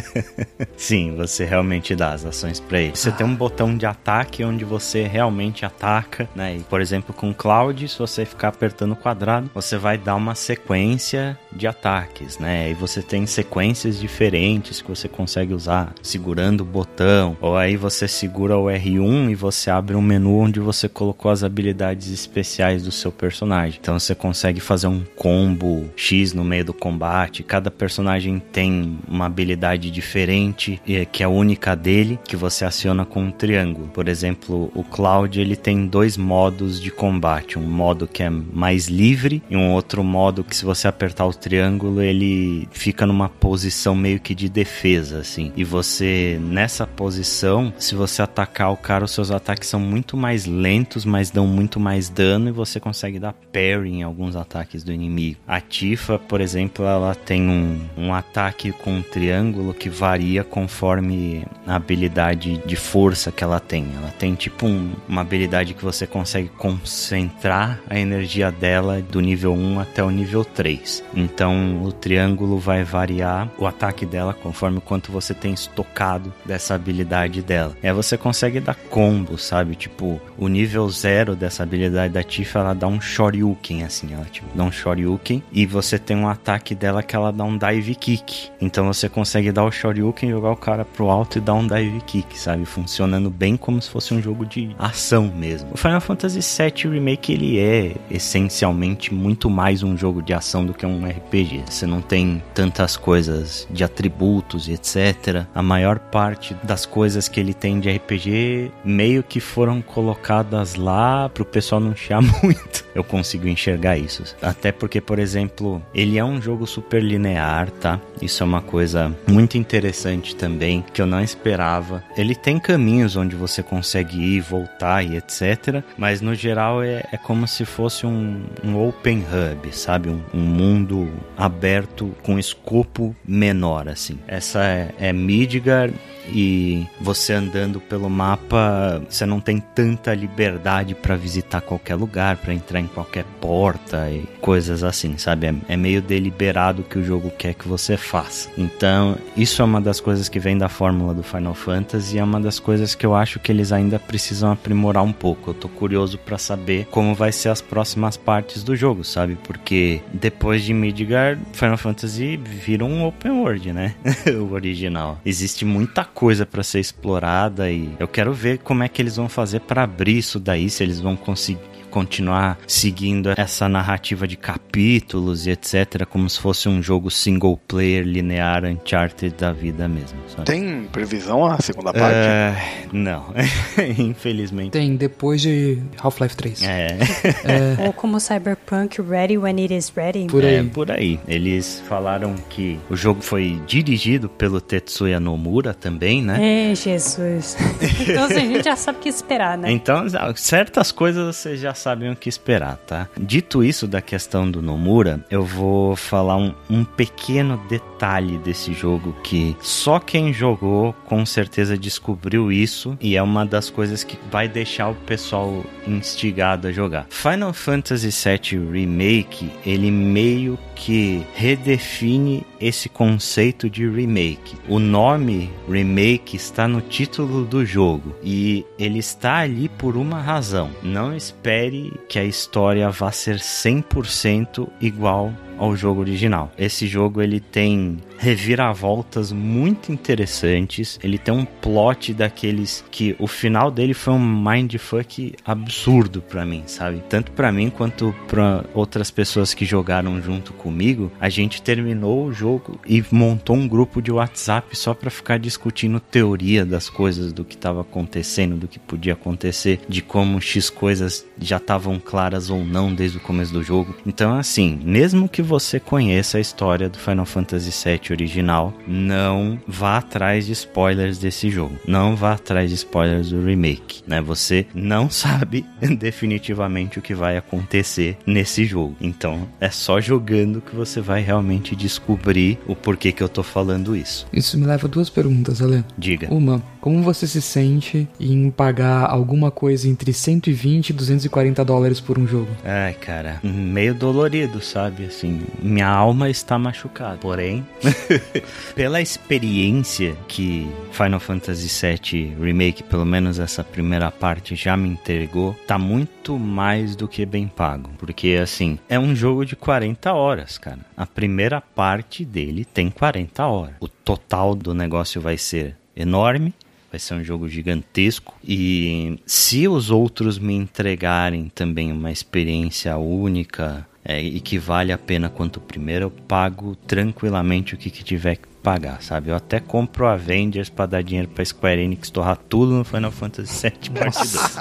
Sim, 0.76 1.14
você 1.16 1.44
realmente 1.44 1.94
dá 1.94 2.12
as 2.12 2.24
ações 2.24 2.58
para 2.58 2.80
ele. 2.80 2.96
Você 2.96 3.10
ah. 3.10 3.12
tem 3.12 3.26
um 3.26 3.34
botão 3.34 3.76
de 3.76 3.86
ataque 3.86 4.44
onde 4.44 4.64
você 4.64 5.06
realmente 5.06 5.64
ataca, 5.64 6.28
né? 6.34 6.56
E, 6.56 6.60
por 6.60 6.80
exemplo, 6.80 7.14
com 7.14 7.30
o 7.30 7.34
Cloud, 7.34 7.86
se 7.88 7.98
você 7.98 8.24
ficar 8.24 8.48
apertando 8.48 8.92
o 8.92 8.96
quadrado, 8.96 9.50
você 9.54 9.76
vai 9.76 9.96
dar 9.96 10.16
uma 10.16 10.34
sequência 10.34 11.38
de 11.52 11.66
ataques, 11.66 12.38
né? 12.38 12.70
E 12.70 12.74
você 12.74 13.02
tem 13.02 13.26
sequências 13.26 13.98
diferentes 13.98 14.80
que 14.80 14.88
você 14.88 15.08
consegue 15.08 15.54
usar 15.54 15.92
segurando 16.02 16.62
o 16.62 16.64
botão, 16.64 17.36
ou 17.40 17.56
aí 17.56 17.76
você 17.76 18.08
segura 18.08 18.56
o 18.56 18.66
R1 18.66 19.30
e 19.30 19.34
você 19.34 19.70
abre 19.70 19.94
um 19.94 20.02
menu 20.02 20.38
onde 20.38 20.60
você 20.60 20.88
colocou 20.88 21.30
as 21.30 21.44
habilidades 21.44 22.10
especiais 22.10 22.82
do 22.82 22.92
seu 22.92 23.12
personagem. 23.12 23.78
Então 23.80 23.98
você 23.98 24.14
consegue 24.14 24.60
fazer 24.60 24.86
um 24.86 25.02
combo 25.16 25.88
X 25.96 26.32
no 26.32 26.39
no 26.40 26.44
meio 26.44 26.64
do 26.64 26.72
combate. 26.72 27.42
Cada 27.42 27.70
personagem 27.70 28.42
tem 28.52 28.98
uma 29.06 29.26
habilidade 29.26 29.90
diferente, 29.90 30.80
que 31.12 31.22
é 31.22 31.28
única 31.28 31.76
dele, 31.76 32.18
que 32.24 32.34
você 32.34 32.64
aciona 32.64 33.04
com 33.04 33.24
um 33.24 33.30
triângulo. 33.30 33.88
Por 33.88 34.08
exemplo, 34.08 34.72
o 34.74 34.82
Cloud 34.82 35.38
ele 35.38 35.54
tem 35.54 35.86
dois 35.86 36.16
modos 36.16 36.80
de 36.80 36.90
combate, 36.90 37.58
um 37.58 37.62
modo 37.62 38.06
que 38.06 38.22
é 38.22 38.30
mais 38.30 38.88
livre 38.88 39.42
e 39.50 39.56
um 39.56 39.72
outro 39.72 40.02
modo 40.02 40.42
que 40.42 40.56
se 40.56 40.64
você 40.64 40.88
apertar 40.88 41.26
o 41.26 41.34
triângulo 41.34 42.00
ele 42.00 42.66
fica 42.70 43.06
numa 43.06 43.28
posição 43.28 43.94
meio 43.94 44.18
que 44.18 44.34
de 44.34 44.48
defesa 44.48 45.18
assim. 45.18 45.52
E 45.56 45.62
você 45.62 46.38
nessa 46.40 46.86
posição, 46.86 47.72
se 47.78 47.94
você 47.94 48.22
atacar 48.22 48.72
o 48.72 48.76
cara, 48.76 49.04
os 49.04 49.10
seus 49.10 49.30
ataques 49.30 49.68
são 49.68 49.80
muito 49.80 50.16
mais 50.16 50.46
lentos, 50.46 51.04
mas 51.04 51.30
dão 51.30 51.46
muito 51.46 51.78
mais 51.78 52.08
dano 52.08 52.48
e 52.48 52.52
você 52.52 52.80
consegue 52.80 53.18
dar 53.18 53.34
parry 53.52 53.90
em 53.90 54.02
alguns 54.02 54.36
ataques 54.36 54.82
do 54.82 54.92
inimigo. 54.92 55.38
A 55.46 55.60
Tifa, 55.60 56.18
por 56.30 56.40
exemplo, 56.40 56.86
ela 56.86 57.12
tem 57.12 57.50
um, 57.50 57.80
um 57.98 58.14
ataque 58.14 58.70
com 58.70 58.94
um 58.94 59.02
triângulo 59.02 59.74
que 59.74 59.90
varia 59.90 60.44
conforme 60.44 61.44
a 61.66 61.74
habilidade 61.74 62.58
de 62.64 62.76
força 62.76 63.32
que 63.32 63.42
ela 63.42 63.58
tem. 63.58 63.88
Ela 63.96 64.12
tem 64.16 64.36
tipo 64.36 64.64
um, 64.64 64.92
uma 65.08 65.22
habilidade 65.22 65.74
que 65.74 65.84
você 65.84 66.06
consegue 66.06 66.48
concentrar 66.50 67.80
a 67.90 67.98
energia 67.98 68.52
dela 68.52 69.02
do 69.02 69.20
nível 69.20 69.52
1 69.54 69.80
até 69.80 70.04
o 70.04 70.10
nível 70.10 70.44
3. 70.44 71.02
Então 71.16 71.82
o 71.82 71.90
triângulo 71.90 72.60
vai 72.60 72.84
variar 72.84 73.48
o 73.58 73.66
ataque 73.66 74.06
dela 74.06 74.32
conforme 74.32 74.78
o 74.78 74.80
quanto 74.80 75.10
você 75.10 75.34
tem 75.34 75.52
estocado 75.52 76.32
dessa 76.44 76.76
habilidade 76.76 77.42
dela. 77.42 77.76
Aí 77.82 77.92
você 77.92 78.16
consegue 78.16 78.60
dar 78.60 78.76
combo, 78.76 79.36
sabe? 79.36 79.74
Tipo, 79.74 80.20
o 80.38 80.46
nível 80.46 80.88
0 80.88 81.34
dessa 81.34 81.64
habilidade 81.64 82.14
da 82.14 82.22
Tifa, 82.22 82.60
ela 82.60 82.72
dá 82.72 82.86
um 82.86 83.00
Shoryuken, 83.00 83.82
assim. 83.82 84.14
Ela 84.14 84.26
tipo, 84.26 84.46
dá 84.54 84.62
um 84.62 84.70
Shoryuken 84.70 85.42
e 85.50 85.66
você 85.66 85.98
tem 85.98 86.19
um 86.20 86.28
ataque 86.28 86.74
dela 86.74 87.02
que 87.02 87.16
ela 87.16 87.32
dá 87.32 87.44
um 87.44 87.56
Dive 87.56 87.94
Kick. 87.94 88.50
Então 88.60 88.86
você 88.86 89.08
consegue 89.08 89.50
dar 89.50 89.64
o 89.64 89.72
Shoryuken, 89.72 90.30
jogar 90.30 90.52
o 90.52 90.56
cara 90.56 90.84
pro 90.84 91.08
alto 91.08 91.38
e 91.38 91.40
dar 91.40 91.54
um 91.54 91.66
Dive 91.66 92.00
Kick, 92.02 92.38
sabe? 92.38 92.64
Funcionando 92.64 93.30
bem 93.30 93.56
como 93.56 93.80
se 93.80 93.90
fosse 93.90 94.14
um 94.14 94.20
jogo 94.20 94.44
de 94.44 94.74
ação 94.78 95.32
mesmo. 95.34 95.70
O 95.72 95.76
Final 95.76 96.00
Fantasy 96.00 96.40
VII 96.40 96.92
Remake, 96.92 97.32
ele 97.32 97.58
é 97.58 97.96
essencialmente 98.10 99.12
muito 99.12 99.48
mais 99.48 99.82
um 99.82 99.96
jogo 99.96 100.22
de 100.22 100.32
ação 100.32 100.64
do 100.64 100.74
que 100.74 100.86
um 100.86 101.06
RPG. 101.06 101.64
Você 101.68 101.86
não 101.86 102.00
tem 102.02 102.42
tantas 102.54 102.96
coisas 102.96 103.66
de 103.70 103.84
atributos 103.84 104.68
e 104.68 104.72
etc. 104.72 105.46
A 105.54 105.62
maior 105.62 105.98
parte 105.98 106.54
das 106.62 106.84
coisas 106.84 107.28
que 107.28 107.40
ele 107.40 107.54
tem 107.54 107.80
de 107.80 107.90
RPG 107.90 108.70
meio 108.84 109.22
que 109.22 109.40
foram 109.40 109.80
colocadas 109.80 110.74
lá 110.74 111.28
pro 111.28 111.44
pessoal 111.44 111.80
não 111.80 111.94
chiar 111.94 112.22
muito. 112.42 112.84
Eu 112.94 113.04
consigo 113.04 113.46
enxergar 113.46 113.96
isso. 113.96 114.24
Até 114.42 114.72
porque, 114.72 115.00
por 115.00 115.18
exemplo, 115.18 115.82
ele 115.94 116.09
é 116.18 116.24
um 116.24 116.40
jogo 116.40 116.66
super 116.66 117.02
linear, 117.02 117.70
tá? 117.70 118.00
Isso 118.20 118.42
é 118.42 118.46
uma 118.46 118.60
coisa 118.60 119.14
muito 119.26 119.56
interessante 119.56 120.36
também, 120.36 120.84
que 120.92 121.00
eu 121.00 121.06
não 121.06 121.22
esperava. 121.22 122.02
Ele 122.16 122.34
tem 122.34 122.58
caminhos 122.58 123.16
onde 123.16 123.34
você 123.34 123.62
consegue 123.62 124.18
ir, 124.18 124.40
voltar 124.40 125.02
e 125.02 125.16
etc. 125.16 125.82
Mas 125.96 126.20
no 126.20 126.34
geral 126.34 126.82
é, 126.82 127.04
é 127.12 127.16
como 127.16 127.46
se 127.46 127.64
fosse 127.64 128.06
um, 128.06 128.42
um 128.64 128.76
open 128.76 129.20
hub, 129.20 129.74
sabe? 129.74 130.08
Um, 130.08 130.22
um, 130.34 130.50
mundo 130.50 131.10
aberto 131.36 132.14
com 132.22 132.38
escopo 132.38 133.14
menor, 133.26 133.88
assim. 133.88 134.18
Essa 134.26 134.64
é, 134.64 134.94
é 134.98 135.12
Midgar 135.12 135.90
e 136.28 136.86
você 137.00 137.32
andando 137.32 137.80
pelo 137.80 138.08
mapa, 138.08 139.02
você 139.08 139.26
não 139.26 139.40
tem 139.40 139.58
tanta 139.58 140.14
liberdade 140.14 140.94
para 140.94 141.16
visitar 141.16 141.60
qualquer 141.60 141.94
lugar, 141.94 142.36
para 142.36 142.54
entrar 142.54 142.80
em 142.80 142.86
qualquer 142.86 143.24
porta 143.40 144.10
e 144.10 144.24
coisas 144.40 144.82
assim, 144.82 145.16
sabe? 145.18 145.46
É, 145.46 145.54
é, 145.68 145.76
meio 145.76 145.99
deliberado 146.00 146.82
que 146.82 146.98
o 146.98 147.04
jogo 147.04 147.30
quer 147.30 147.54
que 147.54 147.68
você 147.68 147.96
faça. 147.96 148.48
Então, 148.56 149.16
isso 149.36 149.62
é 149.62 149.64
uma 149.64 149.80
das 149.80 150.00
coisas 150.00 150.28
que 150.28 150.38
vem 150.38 150.56
da 150.56 150.68
fórmula 150.68 151.14
do 151.14 151.22
Final 151.22 151.54
Fantasy 151.54 152.16
e 152.16 152.18
é 152.18 152.24
uma 152.24 152.40
das 152.40 152.58
coisas 152.58 152.94
que 152.94 153.04
eu 153.04 153.14
acho 153.14 153.38
que 153.38 153.52
eles 153.52 153.72
ainda 153.72 153.98
precisam 153.98 154.52
aprimorar 154.52 155.02
um 155.02 155.12
pouco. 155.12 155.50
Eu 155.50 155.54
tô 155.54 155.68
curioso 155.68 156.18
para 156.18 156.38
saber 156.38 156.86
como 156.90 157.14
vai 157.14 157.32
ser 157.32 157.48
as 157.48 157.60
próximas 157.60 158.16
partes 158.16 158.62
do 158.62 158.74
jogo, 158.76 159.04
sabe? 159.04 159.36
Porque 159.42 160.00
depois 160.12 160.62
de 160.62 160.72
Midgar, 160.72 161.38
Final 161.52 161.78
Fantasy 161.78 162.36
vira 162.36 162.84
um 162.84 163.06
open 163.06 163.32
world, 163.32 163.72
né? 163.72 163.94
o 164.38 164.52
original. 164.52 165.20
Existe 165.24 165.64
muita 165.64 166.04
coisa 166.04 166.44
para 166.44 166.62
ser 166.62 166.80
explorada 166.80 167.70
e 167.70 167.90
eu 167.98 168.08
quero 168.08 168.32
ver 168.32 168.58
como 168.58 168.82
é 168.82 168.88
que 168.88 169.00
eles 169.00 169.16
vão 169.16 169.28
fazer 169.28 169.60
para 169.60 169.82
abrir 169.82 170.18
isso 170.18 170.38
daí, 170.38 170.68
se 170.68 170.82
eles 170.82 171.00
vão 171.00 171.16
conseguir 171.16 171.69
continuar 171.90 172.58
seguindo 172.66 173.30
essa 173.36 173.68
narrativa 173.68 174.26
de 174.26 174.36
capítulos 174.36 175.46
e 175.46 175.50
etc, 175.50 176.06
como 176.08 176.28
se 176.30 176.40
fosse 176.40 176.68
um 176.68 176.82
jogo 176.82 177.10
single 177.10 177.58
player 177.68 178.04
linear 178.04 178.64
Uncharted 178.64 179.34
da 179.34 179.52
vida 179.52 179.88
mesmo. 179.88 180.18
Sabe? 180.28 180.44
Tem 180.44 180.84
previsão 180.92 181.44
a 181.44 181.58
segunda 181.60 181.92
parte? 181.92 182.16
Uh, 182.16 182.96
não, 182.96 183.26
infelizmente. 183.98 184.70
Tem, 184.70 184.96
depois 184.96 185.40
de 185.40 185.78
Half-Life 186.00 186.36
3. 186.36 186.62
É. 186.62 186.98
é. 187.44 187.76
Ou 187.86 187.92
como 187.92 188.20
Cyberpunk 188.20 189.00
Ready 189.02 189.36
When 189.38 189.60
It 189.60 189.74
Is 189.74 189.92
Ready. 189.94 190.26
Por 190.26 190.44
aí. 190.44 190.56
É, 190.56 190.62
por 190.62 190.90
aí. 190.90 191.20
Eles 191.26 191.82
falaram 191.88 192.34
que 192.48 192.78
o 192.88 192.96
jogo 192.96 193.22
foi 193.22 193.60
dirigido 193.66 194.28
pelo 194.28 194.60
Tetsuya 194.60 195.18
Nomura 195.18 195.74
também, 195.74 196.22
né? 196.22 196.70
É, 196.70 196.74
Jesus. 196.74 197.56
então 198.00 198.24
assim, 198.24 198.36
a 198.36 198.46
gente 198.46 198.64
já 198.64 198.76
sabe 198.76 198.98
o 198.98 199.00
que 199.00 199.08
esperar, 199.08 199.58
né? 199.58 199.70
Então, 199.70 200.04
certas 200.36 200.92
coisas 200.92 201.36
você 201.36 201.56
já 201.56 201.74
sabem 201.80 202.10
o 202.10 202.16
que 202.16 202.28
esperar, 202.28 202.76
tá? 202.76 203.08
Dito 203.18 203.64
isso 203.64 203.88
da 203.88 204.00
questão 204.00 204.50
do 204.50 204.62
Nomura, 204.62 205.24
eu 205.30 205.44
vou 205.44 205.96
falar 205.96 206.36
um, 206.36 206.54
um 206.68 206.84
pequeno 206.84 207.56
detalhe 207.68 208.38
desse 208.38 208.72
jogo 208.72 209.14
que 209.24 209.56
só 209.60 209.98
quem 209.98 210.32
jogou 210.32 210.92
com 211.06 211.24
certeza 211.24 211.76
descobriu 211.76 212.52
isso 212.52 212.96
e 213.00 213.16
é 213.16 213.22
uma 213.22 213.44
das 213.44 213.70
coisas 213.70 214.04
que 214.04 214.18
vai 214.30 214.48
deixar 214.48 214.90
o 214.90 214.94
pessoal 214.94 215.64
instigado 215.86 216.68
a 216.68 216.72
jogar. 216.72 217.06
Final 217.10 217.52
Fantasy 217.52 218.10
VII 218.10 218.70
Remake, 218.70 219.50
ele 219.64 219.90
meio 219.90 220.58
que 220.74 221.22
redefine 221.34 222.46
esse 222.58 222.88
conceito 222.88 223.68
de 223.68 223.88
remake. 223.88 224.56
O 224.68 224.78
nome 224.78 225.50
remake 225.68 226.36
está 226.36 226.66
no 226.66 226.80
título 226.80 227.44
do 227.44 227.64
jogo 227.64 228.14
e 228.22 228.64
ele 228.78 228.98
está 228.98 229.38
ali 229.38 229.68
por 229.68 229.96
uma 229.96 230.20
razão. 230.20 230.70
Não 230.82 231.14
espere 231.14 231.69
que 232.08 232.18
a 232.18 232.24
história 232.24 232.90
vá 232.90 233.12
ser 233.12 233.36
100% 233.36 234.68
igual 234.80 235.32
ao 235.58 235.76
jogo 235.76 236.00
original. 236.00 236.50
Esse 236.58 236.86
jogo 236.86 237.20
ele 237.20 237.40
tem 237.40 237.98
reviravoltas 238.20 239.32
muito 239.32 239.90
interessantes. 239.90 240.98
Ele 241.02 241.16
tem 241.16 241.32
um 241.32 241.46
plot 241.46 242.12
daqueles 242.12 242.84
que 242.90 243.16
o 243.18 243.26
final 243.26 243.70
dele 243.70 243.94
foi 243.94 244.12
um 244.12 244.42
mindfuck 244.42 245.34
absurdo 245.42 246.20
para 246.20 246.44
mim, 246.44 246.64
sabe? 246.66 247.02
Tanto 247.08 247.32
para 247.32 247.50
mim 247.50 247.70
quanto 247.70 248.14
para 248.28 248.62
outras 248.74 249.10
pessoas 249.10 249.54
que 249.54 249.64
jogaram 249.64 250.20
junto 250.20 250.52
comigo. 250.52 251.10
A 251.18 251.30
gente 251.30 251.62
terminou 251.62 252.26
o 252.26 252.32
jogo 252.32 252.78
e 252.86 253.02
montou 253.10 253.56
um 253.56 253.66
grupo 253.66 254.02
de 254.02 254.12
WhatsApp 254.12 254.76
só 254.76 254.92
para 254.92 255.10
ficar 255.10 255.38
discutindo 255.38 255.98
teoria 255.98 256.66
das 256.66 256.90
coisas, 256.90 257.32
do 257.32 257.42
que 257.42 257.54
estava 257.54 257.80
acontecendo, 257.80 258.54
do 258.54 258.68
que 258.68 258.78
podia 258.78 259.14
acontecer, 259.14 259.80
de 259.88 260.02
como 260.02 260.40
X 260.42 260.68
coisas 260.68 261.24
já 261.40 261.56
estavam 261.56 261.98
claras 261.98 262.50
ou 262.50 262.62
não 262.62 262.94
desde 262.94 263.16
o 263.16 263.20
começo 263.20 263.52
do 263.54 263.62
jogo. 263.62 263.96
Então, 264.04 264.34
assim, 264.34 264.78
mesmo 264.84 265.26
que 265.26 265.40
você 265.40 265.80
conheça 265.80 266.36
a 266.36 266.40
história 266.40 266.90
do 266.90 266.98
Final 266.98 267.24
Fantasy 267.24 267.70
VII 267.70 268.09
original, 268.12 268.74
não 268.86 269.58
vá 269.66 269.98
atrás 269.98 270.46
de 270.46 270.52
spoilers 270.52 271.18
desse 271.18 271.50
jogo. 271.50 271.76
Não 271.86 272.16
vá 272.16 272.32
atrás 272.32 272.70
de 272.70 272.76
spoilers 272.76 273.30
do 273.30 273.44
remake, 273.44 274.02
né? 274.06 274.20
Você 274.20 274.66
não 274.74 275.08
sabe 275.10 275.64
definitivamente 275.98 276.98
o 276.98 277.02
que 277.02 277.14
vai 277.14 277.36
acontecer 277.36 278.16
nesse 278.26 278.64
jogo. 278.64 278.96
Então, 279.00 279.48
é 279.60 279.70
só 279.70 280.00
jogando 280.00 280.60
que 280.60 280.74
você 280.74 281.00
vai 281.00 281.22
realmente 281.22 281.74
descobrir 281.76 282.58
o 282.66 282.74
porquê 282.74 283.12
que 283.12 283.22
eu 283.22 283.28
tô 283.28 283.42
falando 283.42 283.96
isso. 283.96 284.26
Isso 284.32 284.58
me 284.58 284.66
leva 284.66 284.86
a 284.86 284.90
duas 284.90 285.10
perguntas, 285.10 285.60
Ale. 285.62 285.84
Diga. 285.96 286.32
Uma, 286.32 286.62
como 286.80 287.02
você 287.02 287.26
se 287.26 287.42
sente 287.42 288.08
em 288.18 288.50
pagar 288.50 289.10
alguma 289.10 289.50
coisa 289.50 289.88
entre 289.88 290.12
120 290.12 290.90
e 290.90 290.92
240 290.92 291.64
dólares 291.64 292.00
por 292.00 292.18
um 292.18 292.26
jogo? 292.26 292.48
Ai, 292.64 292.94
cara, 292.94 293.40
meio 293.42 293.94
dolorido, 293.94 294.60
sabe? 294.60 295.04
Assim, 295.04 295.40
minha 295.62 295.88
alma 295.88 296.30
está 296.30 296.58
machucada. 296.58 297.18
Porém, 297.18 297.66
pela 298.74 299.00
experiência 299.00 300.16
que 300.28 300.68
Final 300.92 301.20
Fantasy 301.20 301.68
VII 301.68 302.36
Remake, 302.40 302.82
pelo 302.82 303.04
menos 303.04 303.38
essa 303.38 303.64
primeira 303.64 304.10
parte, 304.10 304.54
já 304.54 304.76
me 304.76 304.88
entregou, 304.88 305.54
tá 305.66 305.78
muito 305.78 306.38
mais 306.38 306.96
do 306.96 307.08
que 307.08 307.24
bem 307.24 307.48
pago. 307.48 307.90
Porque, 307.98 308.38
assim, 308.42 308.78
é 308.88 308.98
um 308.98 309.14
jogo 309.14 309.44
de 309.44 309.56
40 309.56 310.12
horas, 310.12 310.58
cara. 310.58 310.80
A 310.96 311.06
primeira 311.06 311.60
parte 311.60 312.24
dele 312.24 312.64
tem 312.64 312.90
40 312.90 313.46
horas. 313.46 313.74
O 313.80 313.88
total 313.88 314.54
do 314.54 314.74
negócio 314.74 315.20
vai 315.20 315.36
ser 315.36 315.76
enorme 315.96 316.54
vai 316.90 316.98
ser 316.98 317.14
um 317.14 317.22
jogo 317.22 317.48
gigantesco. 317.48 318.34
E 318.42 319.18
se 319.24 319.68
os 319.68 319.90
outros 319.90 320.38
me 320.38 320.54
entregarem 320.54 321.48
também 321.54 321.92
uma 321.92 322.10
experiência 322.10 322.96
única, 322.96 323.86
é, 324.10 324.20
e 324.20 324.40
que 324.40 324.58
vale 324.58 324.92
a 324.92 324.98
pena 324.98 325.28
quanto 325.28 325.58
o 325.58 325.60
primeiro, 325.60 326.06
eu 326.06 326.10
pago 326.10 326.74
tranquilamente 326.74 327.74
o 327.74 327.76
que, 327.76 327.88
que 327.88 328.02
tiver 328.02 328.34
que 328.34 328.48
pagar, 328.60 329.00
sabe? 329.00 329.30
Eu 329.30 329.36
até 329.36 329.60
compro 329.60 330.04
Avengers 330.04 330.68
pra 330.68 330.84
dar 330.84 331.00
dinheiro 331.00 331.28
pra 331.28 331.44
Square 331.44 331.80
Enix 331.80 332.10
torrar 332.10 332.36
tudo 332.36 332.72
no 332.72 332.82
Final 332.82 333.12
Fantasy 333.12 333.70
VII 333.70 333.90
Parte 333.90 334.18
2. 334.18 334.56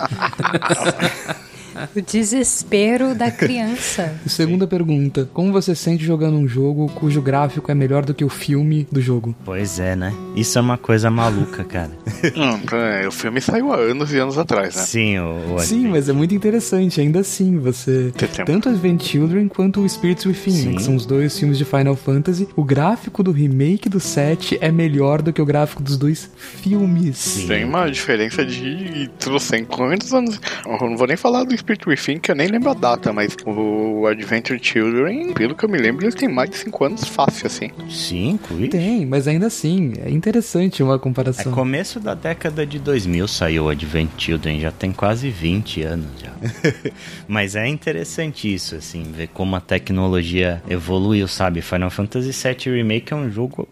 O 1.95 2.01
desespero 2.01 3.15
da 3.15 3.32
criança. 3.32 4.13
Segunda 4.25 4.67
pergunta: 4.67 5.29
Como 5.34 5.51
você 5.51 5.75
sente 5.75 6.03
jogando 6.03 6.38
um 6.38 6.47
jogo 6.47 6.89
cujo 6.89 7.21
gráfico 7.21 7.71
é 7.71 7.75
melhor 7.75 8.05
do 8.05 8.13
que 8.13 8.23
o 8.23 8.29
filme 8.29 8.88
do 8.91 9.01
jogo? 9.01 9.36
Pois 9.45 9.79
é, 9.79 9.95
né? 9.95 10.13
Isso 10.36 10.58
é 10.58 10.62
uma 10.62 10.77
coisa 10.77 11.10
maluca, 11.10 11.63
cara. 11.63 11.91
Hum, 12.36 12.60
é, 12.75 13.08
o 13.08 13.12
filme 13.12 13.41
saiu 13.41 13.71
há 13.71 13.77
anos 13.77 14.12
e 14.13 14.17
anos 14.17 14.38
atrás, 14.38 14.75
né? 14.75 14.82
Sim, 14.82 15.19
o, 15.19 15.55
o 15.55 15.60
Sim, 15.60 15.88
mas 15.88 16.10
é 16.10 16.13
muito 16.13 16.34
interessante. 16.34 17.01
Ainda 17.01 17.19
assim, 17.19 17.58
você. 17.58 18.12
Tanto 18.45 18.69
Advent 18.69 19.03
Children 19.03 19.47
quanto 19.47 19.82
o 19.82 19.89
Spirits 19.89 20.25
Within, 20.25 20.51
né, 20.51 20.58
Sim. 20.58 20.75
que 20.75 20.84
são 20.84 20.95
os 20.95 21.05
dois 21.05 21.38
filmes 21.38 21.58
de 21.58 21.65
Final 21.65 21.95
Fantasy. 21.95 22.47
O 22.55 22.63
gráfico 22.63 23.23
do 23.23 23.32
remake 23.32 23.89
do 23.89 23.99
7 23.99 24.58
é 24.62 24.71
melhor 24.71 25.21
do 25.21 25.32
que 25.32 25.41
o 25.41 25.45
gráfico 25.45 25.82
dos 25.82 25.97
dois 25.97 26.29
filmes. 26.36 27.17
Sim. 27.17 27.47
Tem 27.47 27.63
uma 27.65 27.89
diferença 27.89 28.45
de 28.45 29.10
trocentos 29.19 30.13
anos. 30.13 30.39
Eu 30.65 30.89
não 30.89 30.97
vou 30.97 31.08
nem 31.08 31.17
falar 31.17 31.43
do 31.43 31.53
Spirit 31.60 31.88
Within, 31.88 32.19
que 32.19 32.32
eu 32.32 32.36
nem 32.36 32.48
lembro 32.48 32.69
a 32.69 32.74
data, 32.74 33.12
mas 33.13 33.36
o 33.45 34.06
Adventure 34.08 34.60
Children, 34.62 35.34
pelo 35.34 35.56
que 35.56 35.63
eu 35.65 35.69
me 35.69 35.78
lembro, 35.78 36.06
ele 36.06 36.15
tem 36.15 36.28
mais 36.30 36.50
de 36.50 36.58
5 36.58 36.86
anos 36.86 37.04
fácil, 37.08 37.48
assim. 37.48 37.69
Cinco? 37.89 38.54
Ixi. 38.56 38.67
Tem, 38.69 39.06
mas 39.06 39.28
ainda 39.28 39.48
assim, 39.48 39.93
é 40.04 40.10
interessante 40.10 40.82
uma 40.84 40.95
É 40.95 41.00
comparação. 41.00 41.52
começo 41.52 42.00
da 42.00 42.13
década 42.13 42.65
de 42.65 42.80
2000 42.80 43.28
saiu 43.28 43.65
o 43.65 43.69
Advent 43.69 44.10
Children, 44.17 44.60
já 44.60 44.72
tem 44.72 44.91
quase 44.91 45.30
20 45.30 45.82
anos 45.84 46.08
já. 46.22 46.30
Mas 47.28 47.56
é 47.56 47.67
interessante 47.67 48.52
isso, 48.54 48.76
assim, 48.76 49.04
ver 49.12 49.28
como 49.28 49.56
a 49.56 49.62
tecnologia 49.62 50.62
evoluiu, 50.69 51.28
sabe? 51.28 51.62
Final 51.62 51.89
Fantasy 51.89 52.32
VII 52.32 52.76
Remake 52.76 53.13
é 53.13 53.15
um 53.15 53.30
jogo 53.30 53.67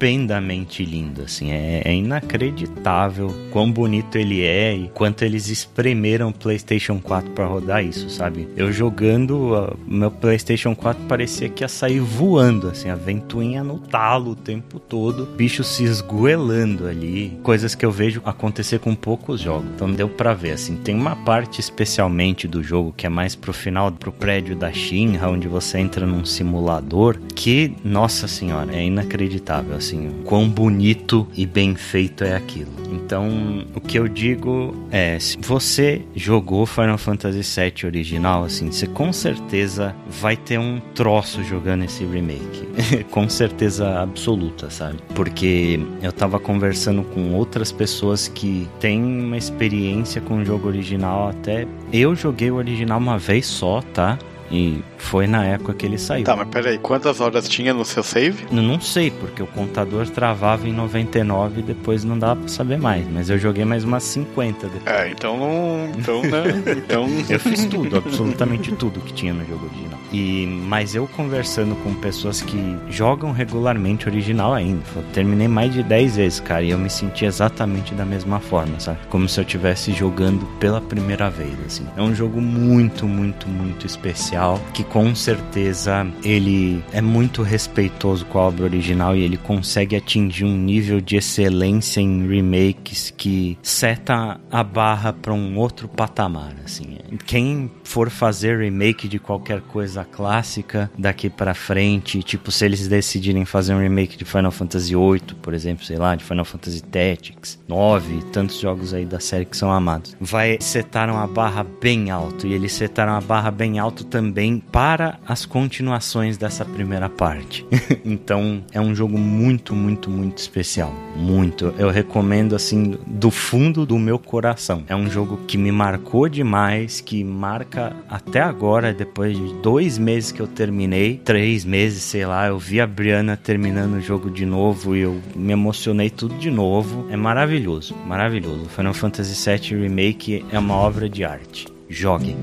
estupendamente 0.00 0.82
lindo, 0.82 1.22
assim, 1.22 1.52
é, 1.52 1.82
é 1.84 1.94
inacreditável 1.94 3.34
quão 3.52 3.70
bonito 3.70 4.16
ele 4.16 4.42
é 4.42 4.74
e 4.74 4.88
quanto 4.94 5.22
eles 5.22 5.48
espremeram 5.48 6.30
o 6.30 6.32
PlayStation 6.32 6.98
4 6.98 7.30
pra 7.32 7.44
rodar 7.44 7.84
isso, 7.84 8.08
sabe? 8.08 8.48
Eu 8.56 8.72
jogando, 8.72 9.54
ah, 9.54 9.76
meu 9.86 10.10
PlayStation 10.10 10.74
4 10.74 11.04
parecia 11.04 11.50
que 11.50 11.62
ia 11.62 11.68
sair 11.68 12.00
voando, 12.00 12.68
assim, 12.68 12.88
a 12.88 12.94
ventoinha 12.94 13.62
no 13.62 13.78
talo 13.78 14.30
o 14.30 14.36
tempo 14.36 14.78
todo, 14.78 15.26
bicho 15.36 15.62
se 15.62 15.84
esgoelando 15.84 16.86
ali, 16.86 17.38
coisas 17.42 17.74
que 17.74 17.84
eu 17.84 17.92
vejo 17.92 18.22
acontecer 18.24 18.78
com 18.78 18.94
poucos 18.94 19.40
jogos. 19.40 19.68
Então 19.74 19.92
deu 19.92 20.08
pra 20.08 20.32
ver, 20.32 20.52
assim, 20.52 20.76
tem 20.76 20.94
uma 20.94 21.14
parte 21.14 21.60
especialmente 21.60 22.48
do 22.48 22.62
jogo 22.62 22.94
que 22.96 23.06
é 23.06 23.10
mais 23.10 23.34
pro 23.34 23.52
final, 23.52 23.92
pro 23.92 24.12
prédio 24.12 24.56
da 24.56 24.72
Shinra, 24.72 25.28
onde 25.28 25.46
você 25.46 25.78
entra 25.78 26.06
num 26.06 26.24
simulador, 26.24 27.18
que, 27.34 27.74
nossa 27.84 28.26
senhora, 28.26 28.74
é 28.74 28.82
inacreditável, 28.82 29.76
assim, 29.76 29.89
o 29.98 30.12
quão 30.24 30.48
bonito 30.48 31.26
e 31.36 31.46
bem 31.46 31.74
feito 31.74 32.24
é 32.24 32.34
aquilo. 32.34 32.70
Então, 32.92 33.64
o 33.74 33.80
que 33.80 33.98
eu 33.98 34.08
digo 34.08 34.74
é, 34.90 35.18
se 35.18 35.38
você 35.40 36.02
jogou 36.14 36.66
Final 36.66 36.98
Fantasy 36.98 37.40
VII 37.42 37.86
original, 37.86 38.44
assim, 38.44 38.70
você 38.70 38.86
com 38.86 39.12
certeza 39.12 39.94
vai 40.08 40.36
ter 40.36 40.58
um 40.58 40.80
troço 40.94 41.42
jogando 41.44 41.84
esse 41.84 42.04
remake. 42.04 42.68
com 43.10 43.28
certeza 43.28 44.00
absoluta, 44.00 44.70
sabe? 44.70 44.98
Porque 45.14 45.80
eu 46.02 46.12
tava 46.12 46.38
conversando 46.38 47.02
com 47.02 47.34
outras 47.34 47.72
pessoas 47.72 48.28
que 48.28 48.68
têm 48.78 49.02
uma 49.02 49.36
experiência 49.36 50.20
com 50.20 50.38
o 50.38 50.44
jogo 50.44 50.68
original 50.68 51.28
até. 51.28 51.66
Eu 51.92 52.14
joguei 52.14 52.50
o 52.50 52.56
original 52.56 52.98
uma 52.98 53.18
vez 53.18 53.46
só, 53.46 53.82
tá? 53.94 54.18
E 54.50 54.82
foi 54.98 55.26
na 55.26 55.44
época 55.44 55.74
que 55.74 55.86
ele 55.86 55.98
saiu. 55.98 56.24
Tá, 56.24 56.36
mas 56.36 56.48
peraí, 56.48 56.78
quantas 56.78 57.20
horas 57.20 57.48
tinha 57.48 57.72
no 57.72 57.84
seu 57.84 58.02
save? 58.02 58.46
Eu 58.50 58.62
não 58.62 58.80
sei, 58.80 59.10
porque 59.10 59.42
o 59.42 59.46
contador 59.46 60.06
travava 60.08 60.68
em 60.68 60.72
99 60.72 61.60
e 61.60 61.62
depois 61.62 62.04
não 62.04 62.18
dava 62.18 62.40
pra 62.40 62.48
saber 62.48 62.78
mais. 62.78 63.06
Mas 63.08 63.30
eu 63.30 63.38
joguei 63.38 63.64
mais 63.64 63.84
umas 63.84 64.02
50 64.04 64.68
depois. 64.68 64.86
É, 64.86 65.10
então 65.10 65.36
não. 65.36 65.92
Então, 65.98 66.22
né? 66.22 66.40
Então. 66.90 67.06
Eu 67.28 67.38
fiz 67.38 67.64
tudo, 67.66 67.96
absolutamente 67.96 68.72
tudo 68.72 69.00
que 69.00 69.12
tinha 69.12 69.32
no 69.32 69.44
jogo 69.46 69.66
original. 69.66 69.98
E, 70.12 70.46
mas 70.66 70.94
eu 70.94 71.06
conversando 71.06 71.76
com 71.82 71.94
pessoas 71.94 72.42
que 72.42 72.76
jogam 72.88 73.32
regularmente 73.32 74.08
original 74.08 74.52
ainda. 74.52 74.82
Eu 74.96 75.02
terminei 75.12 75.46
mais 75.46 75.72
de 75.72 75.82
10 75.82 76.16
vezes, 76.16 76.40
cara, 76.40 76.62
e 76.62 76.70
eu 76.70 76.78
me 76.78 76.90
senti 76.90 77.24
exatamente 77.24 77.94
da 77.94 78.04
mesma 78.04 78.40
forma, 78.40 78.80
sabe? 78.80 78.98
Como 79.08 79.28
se 79.28 79.38
eu 79.38 79.44
estivesse 79.44 79.92
jogando 79.92 80.44
pela 80.58 80.80
primeira 80.80 81.30
vez, 81.30 81.54
assim. 81.64 81.86
É 81.96 82.02
um 82.02 82.14
jogo 82.14 82.40
muito, 82.40 83.06
muito, 83.06 83.48
muito 83.48 83.86
especial, 83.86 84.39
que 84.72 84.82
com 84.82 85.14
certeza 85.14 86.06
ele 86.24 86.82
é 86.92 87.02
muito 87.02 87.42
respeitoso 87.42 88.24
com 88.24 88.38
a 88.38 88.42
obra 88.42 88.64
original 88.64 89.14
e 89.14 89.22
ele 89.22 89.36
consegue 89.36 89.94
atingir 89.94 90.44
um 90.44 90.56
nível 90.56 90.98
de 90.98 91.16
excelência 91.16 92.00
em 92.00 92.26
remakes 92.26 93.12
que 93.14 93.58
seta 93.62 94.40
a 94.50 94.64
barra 94.64 95.12
para 95.12 95.34
um 95.34 95.58
outro 95.58 95.88
patamar, 95.88 96.54
assim. 96.64 96.96
Quem 97.26 97.70
for 97.84 98.08
fazer 98.08 98.58
remake 98.58 99.08
de 99.08 99.18
qualquer 99.18 99.60
coisa 99.60 100.04
clássica 100.04 100.90
daqui 100.96 101.28
pra 101.28 101.52
frente, 101.52 102.22
tipo 102.22 102.50
se 102.50 102.64
eles 102.64 102.88
decidirem 102.88 103.44
fazer 103.44 103.74
um 103.74 103.80
remake 103.80 104.16
de 104.16 104.24
Final 104.24 104.52
Fantasy 104.52 104.94
VIII, 104.94 105.36
por 105.42 105.52
exemplo, 105.52 105.84
sei 105.84 105.98
lá, 105.98 106.14
de 106.14 106.24
Final 106.24 106.46
Fantasy 106.46 106.82
Tactics, 106.82 107.58
9, 107.68 108.22
tantos 108.32 108.58
jogos 108.58 108.94
aí 108.94 109.04
da 109.04 109.20
série 109.20 109.44
que 109.44 109.56
são 109.56 109.70
amados, 109.70 110.16
vai 110.18 110.56
setar 110.60 111.10
uma 111.10 111.26
barra 111.26 111.62
bem 111.62 112.10
alto 112.10 112.46
e 112.46 112.54
eles 112.54 112.72
setaram 112.72 113.14
a 113.14 113.20
barra 113.20 113.50
bem 113.50 113.78
alto 113.78 114.02
também 114.04 114.29
para 114.70 115.18
as 115.26 115.44
continuações 115.44 116.36
dessa 116.36 116.64
primeira 116.64 117.08
parte. 117.08 117.66
então 118.04 118.62
é 118.72 118.80
um 118.80 118.94
jogo 118.94 119.18
muito, 119.18 119.74
muito, 119.74 120.10
muito 120.10 120.38
especial, 120.38 120.94
muito. 121.16 121.74
Eu 121.78 121.90
recomendo 121.90 122.54
assim 122.54 122.98
do 123.06 123.30
fundo 123.30 123.84
do 123.84 123.98
meu 123.98 124.18
coração. 124.18 124.84
É 124.88 124.96
um 124.96 125.10
jogo 125.10 125.38
que 125.46 125.58
me 125.58 125.72
marcou 125.72 126.28
demais, 126.28 127.00
que 127.00 127.22
marca 127.24 127.94
até 128.08 128.40
agora, 128.40 128.92
depois 128.92 129.36
de 129.36 129.54
dois 129.54 129.98
meses 129.98 130.32
que 130.32 130.40
eu 130.40 130.46
terminei, 130.46 131.20
três 131.24 131.64
meses, 131.64 132.02
sei 132.02 132.26
lá, 132.26 132.48
eu 132.48 132.58
vi 132.58 132.80
a 132.80 132.86
Brianna 132.86 133.36
terminando 133.36 133.94
o 133.94 134.00
jogo 134.00 134.30
de 134.30 134.44
novo 134.44 134.96
e 134.96 135.00
eu 135.00 135.20
me 135.34 135.52
emocionei 135.52 136.10
tudo 136.10 136.34
de 136.36 136.50
novo. 136.50 137.06
É 137.10 137.16
maravilhoso, 137.16 137.94
maravilhoso. 138.06 138.66
Final 138.66 138.94
Fantasy 138.94 139.50
VII 139.50 139.82
Remake 139.82 140.44
é 140.52 140.58
uma 140.58 140.74
obra 140.74 141.08
de 141.08 141.24
arte. 141.24 141.66
Joguem. 141.88 142.36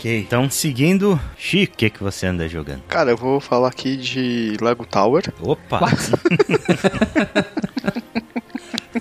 Ok, 0.00 0.18
então 0.18 0.48
seguindo, 0.48 1.20
Chico, 1.36 1.74
o 1.74 1.76
que, 1.76 1.90
que 1.90 2.02
você 2.02 2.26
anda 2.26 2.48
jogando? 2.48 2.80
Cara, 2.88 3.10
eu 3.10 3.18
vou 3.18 3.38
falar 3.38 3.68
aqui 3.68 3.98
de 3.98 4.56
Lego 4.58 4.86
Tower. 4.86 5.30
Opa! 5.42 5.80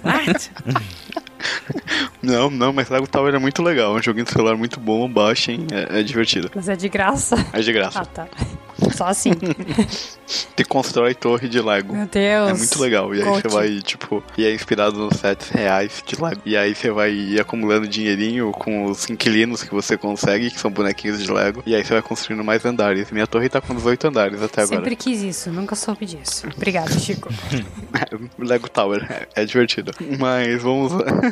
What? 0.04 0.52
Não, 2.22 2.50
não, 2.50 2.74
mas 2.74 2.90
Lego 2.90 3.08
Tower 3.08 3.34
é 3.34 3.40
muito 3.40 3.64
legal. 3.64 3.96
É 3.96 4.00
um 4.00 4.04
joguinho 4.04 4.26
de 4.26 4.32
celular 4.32 4.58
muito 4.58 4.78
bom, 4.78 5.10
baixem, 5.10 5.66
é, 5.72 6.02
é 6.02 6.04
divertido. 6.04 6.52
Mas 6.54 6.68
é 6.68 6.76
de 6.76 6.90
graça. 6.90 7.38
É 7.54 7.62
de 7.62 7.72
graça. 7.72 8.02
Ah, 8.02 8.06
tá. 8.06 8.28
Só 8.96 9.06
assim. 9.06 9.32
Te 10.56 10.64
constrói 10.64 11.16
torre 11.16 11.48
de 11.48 11.60
Lego. 11.60 11.94
Meu 11.94 12.06
Deus. 12.06 12.50
É 12.50 12.54
muito 12.54 12.80
legal. 12.80 13.16
E 13.16 13.22
aí 13.22 13.42
você 13.42 13.48
vai, 13.48 13.80
tipo, 13.80 14.24
e 14.38 14.46
é 14.46 14.54
inspirado 14.54 15.00
nos 15.00 15.20
sets 15.20 15.50
reais 15.50 16.04
de 16.06 16.22
Lego. 16.22 16.42
E 16.46 16.56
aí 16.56 16.76
você 16.76 16.92
vai 16.92 17.38
acumulando 17.40 17.88
dinheirinho 17.88 18.52
com 18.52 18.86
os 18.86 19.10
inquilinos 19.10 19.64
que 19.64 19.74
você 19.74 19.98
consegue, 19.98 20.52
que 20.52 20.60
são 20.60 20.70
bonequinhos 20.70 21.24
de 21.24 21.32
Lego. 21.32 21.64
E 21.66 21.76
aí 21.76 21.84
você 21.84 21.94
vai 21.94 22.02
construindo 22.02 22.44
mais 22.44 22.64
andares. 22.66 23.12
Minha 23.12 23.26
torre 23.26 23.50
tá 23.50 23.60
com 23.60 23.74
18 23.74 24.08
andares 24.08 24.42
até 24.42 24.62
agora. 24.62 24.78
Sempre 24.78 24.96
quis 24.96 25.24
isso, 25.24 25.52
nunca 25.52 25.76
soube 25.76 26.06
disso. 26.06 26.48
Obrigado, 26.56 26.92
Chico. 27.00 27.30
Lego 28.38 28.70
Tower, 28.70 29.06
é, 29.10 29.42
é 29.42 29.46
divertido. 29.46 29.92
Mas 30.20 30.62
vamos. 30.62 30.92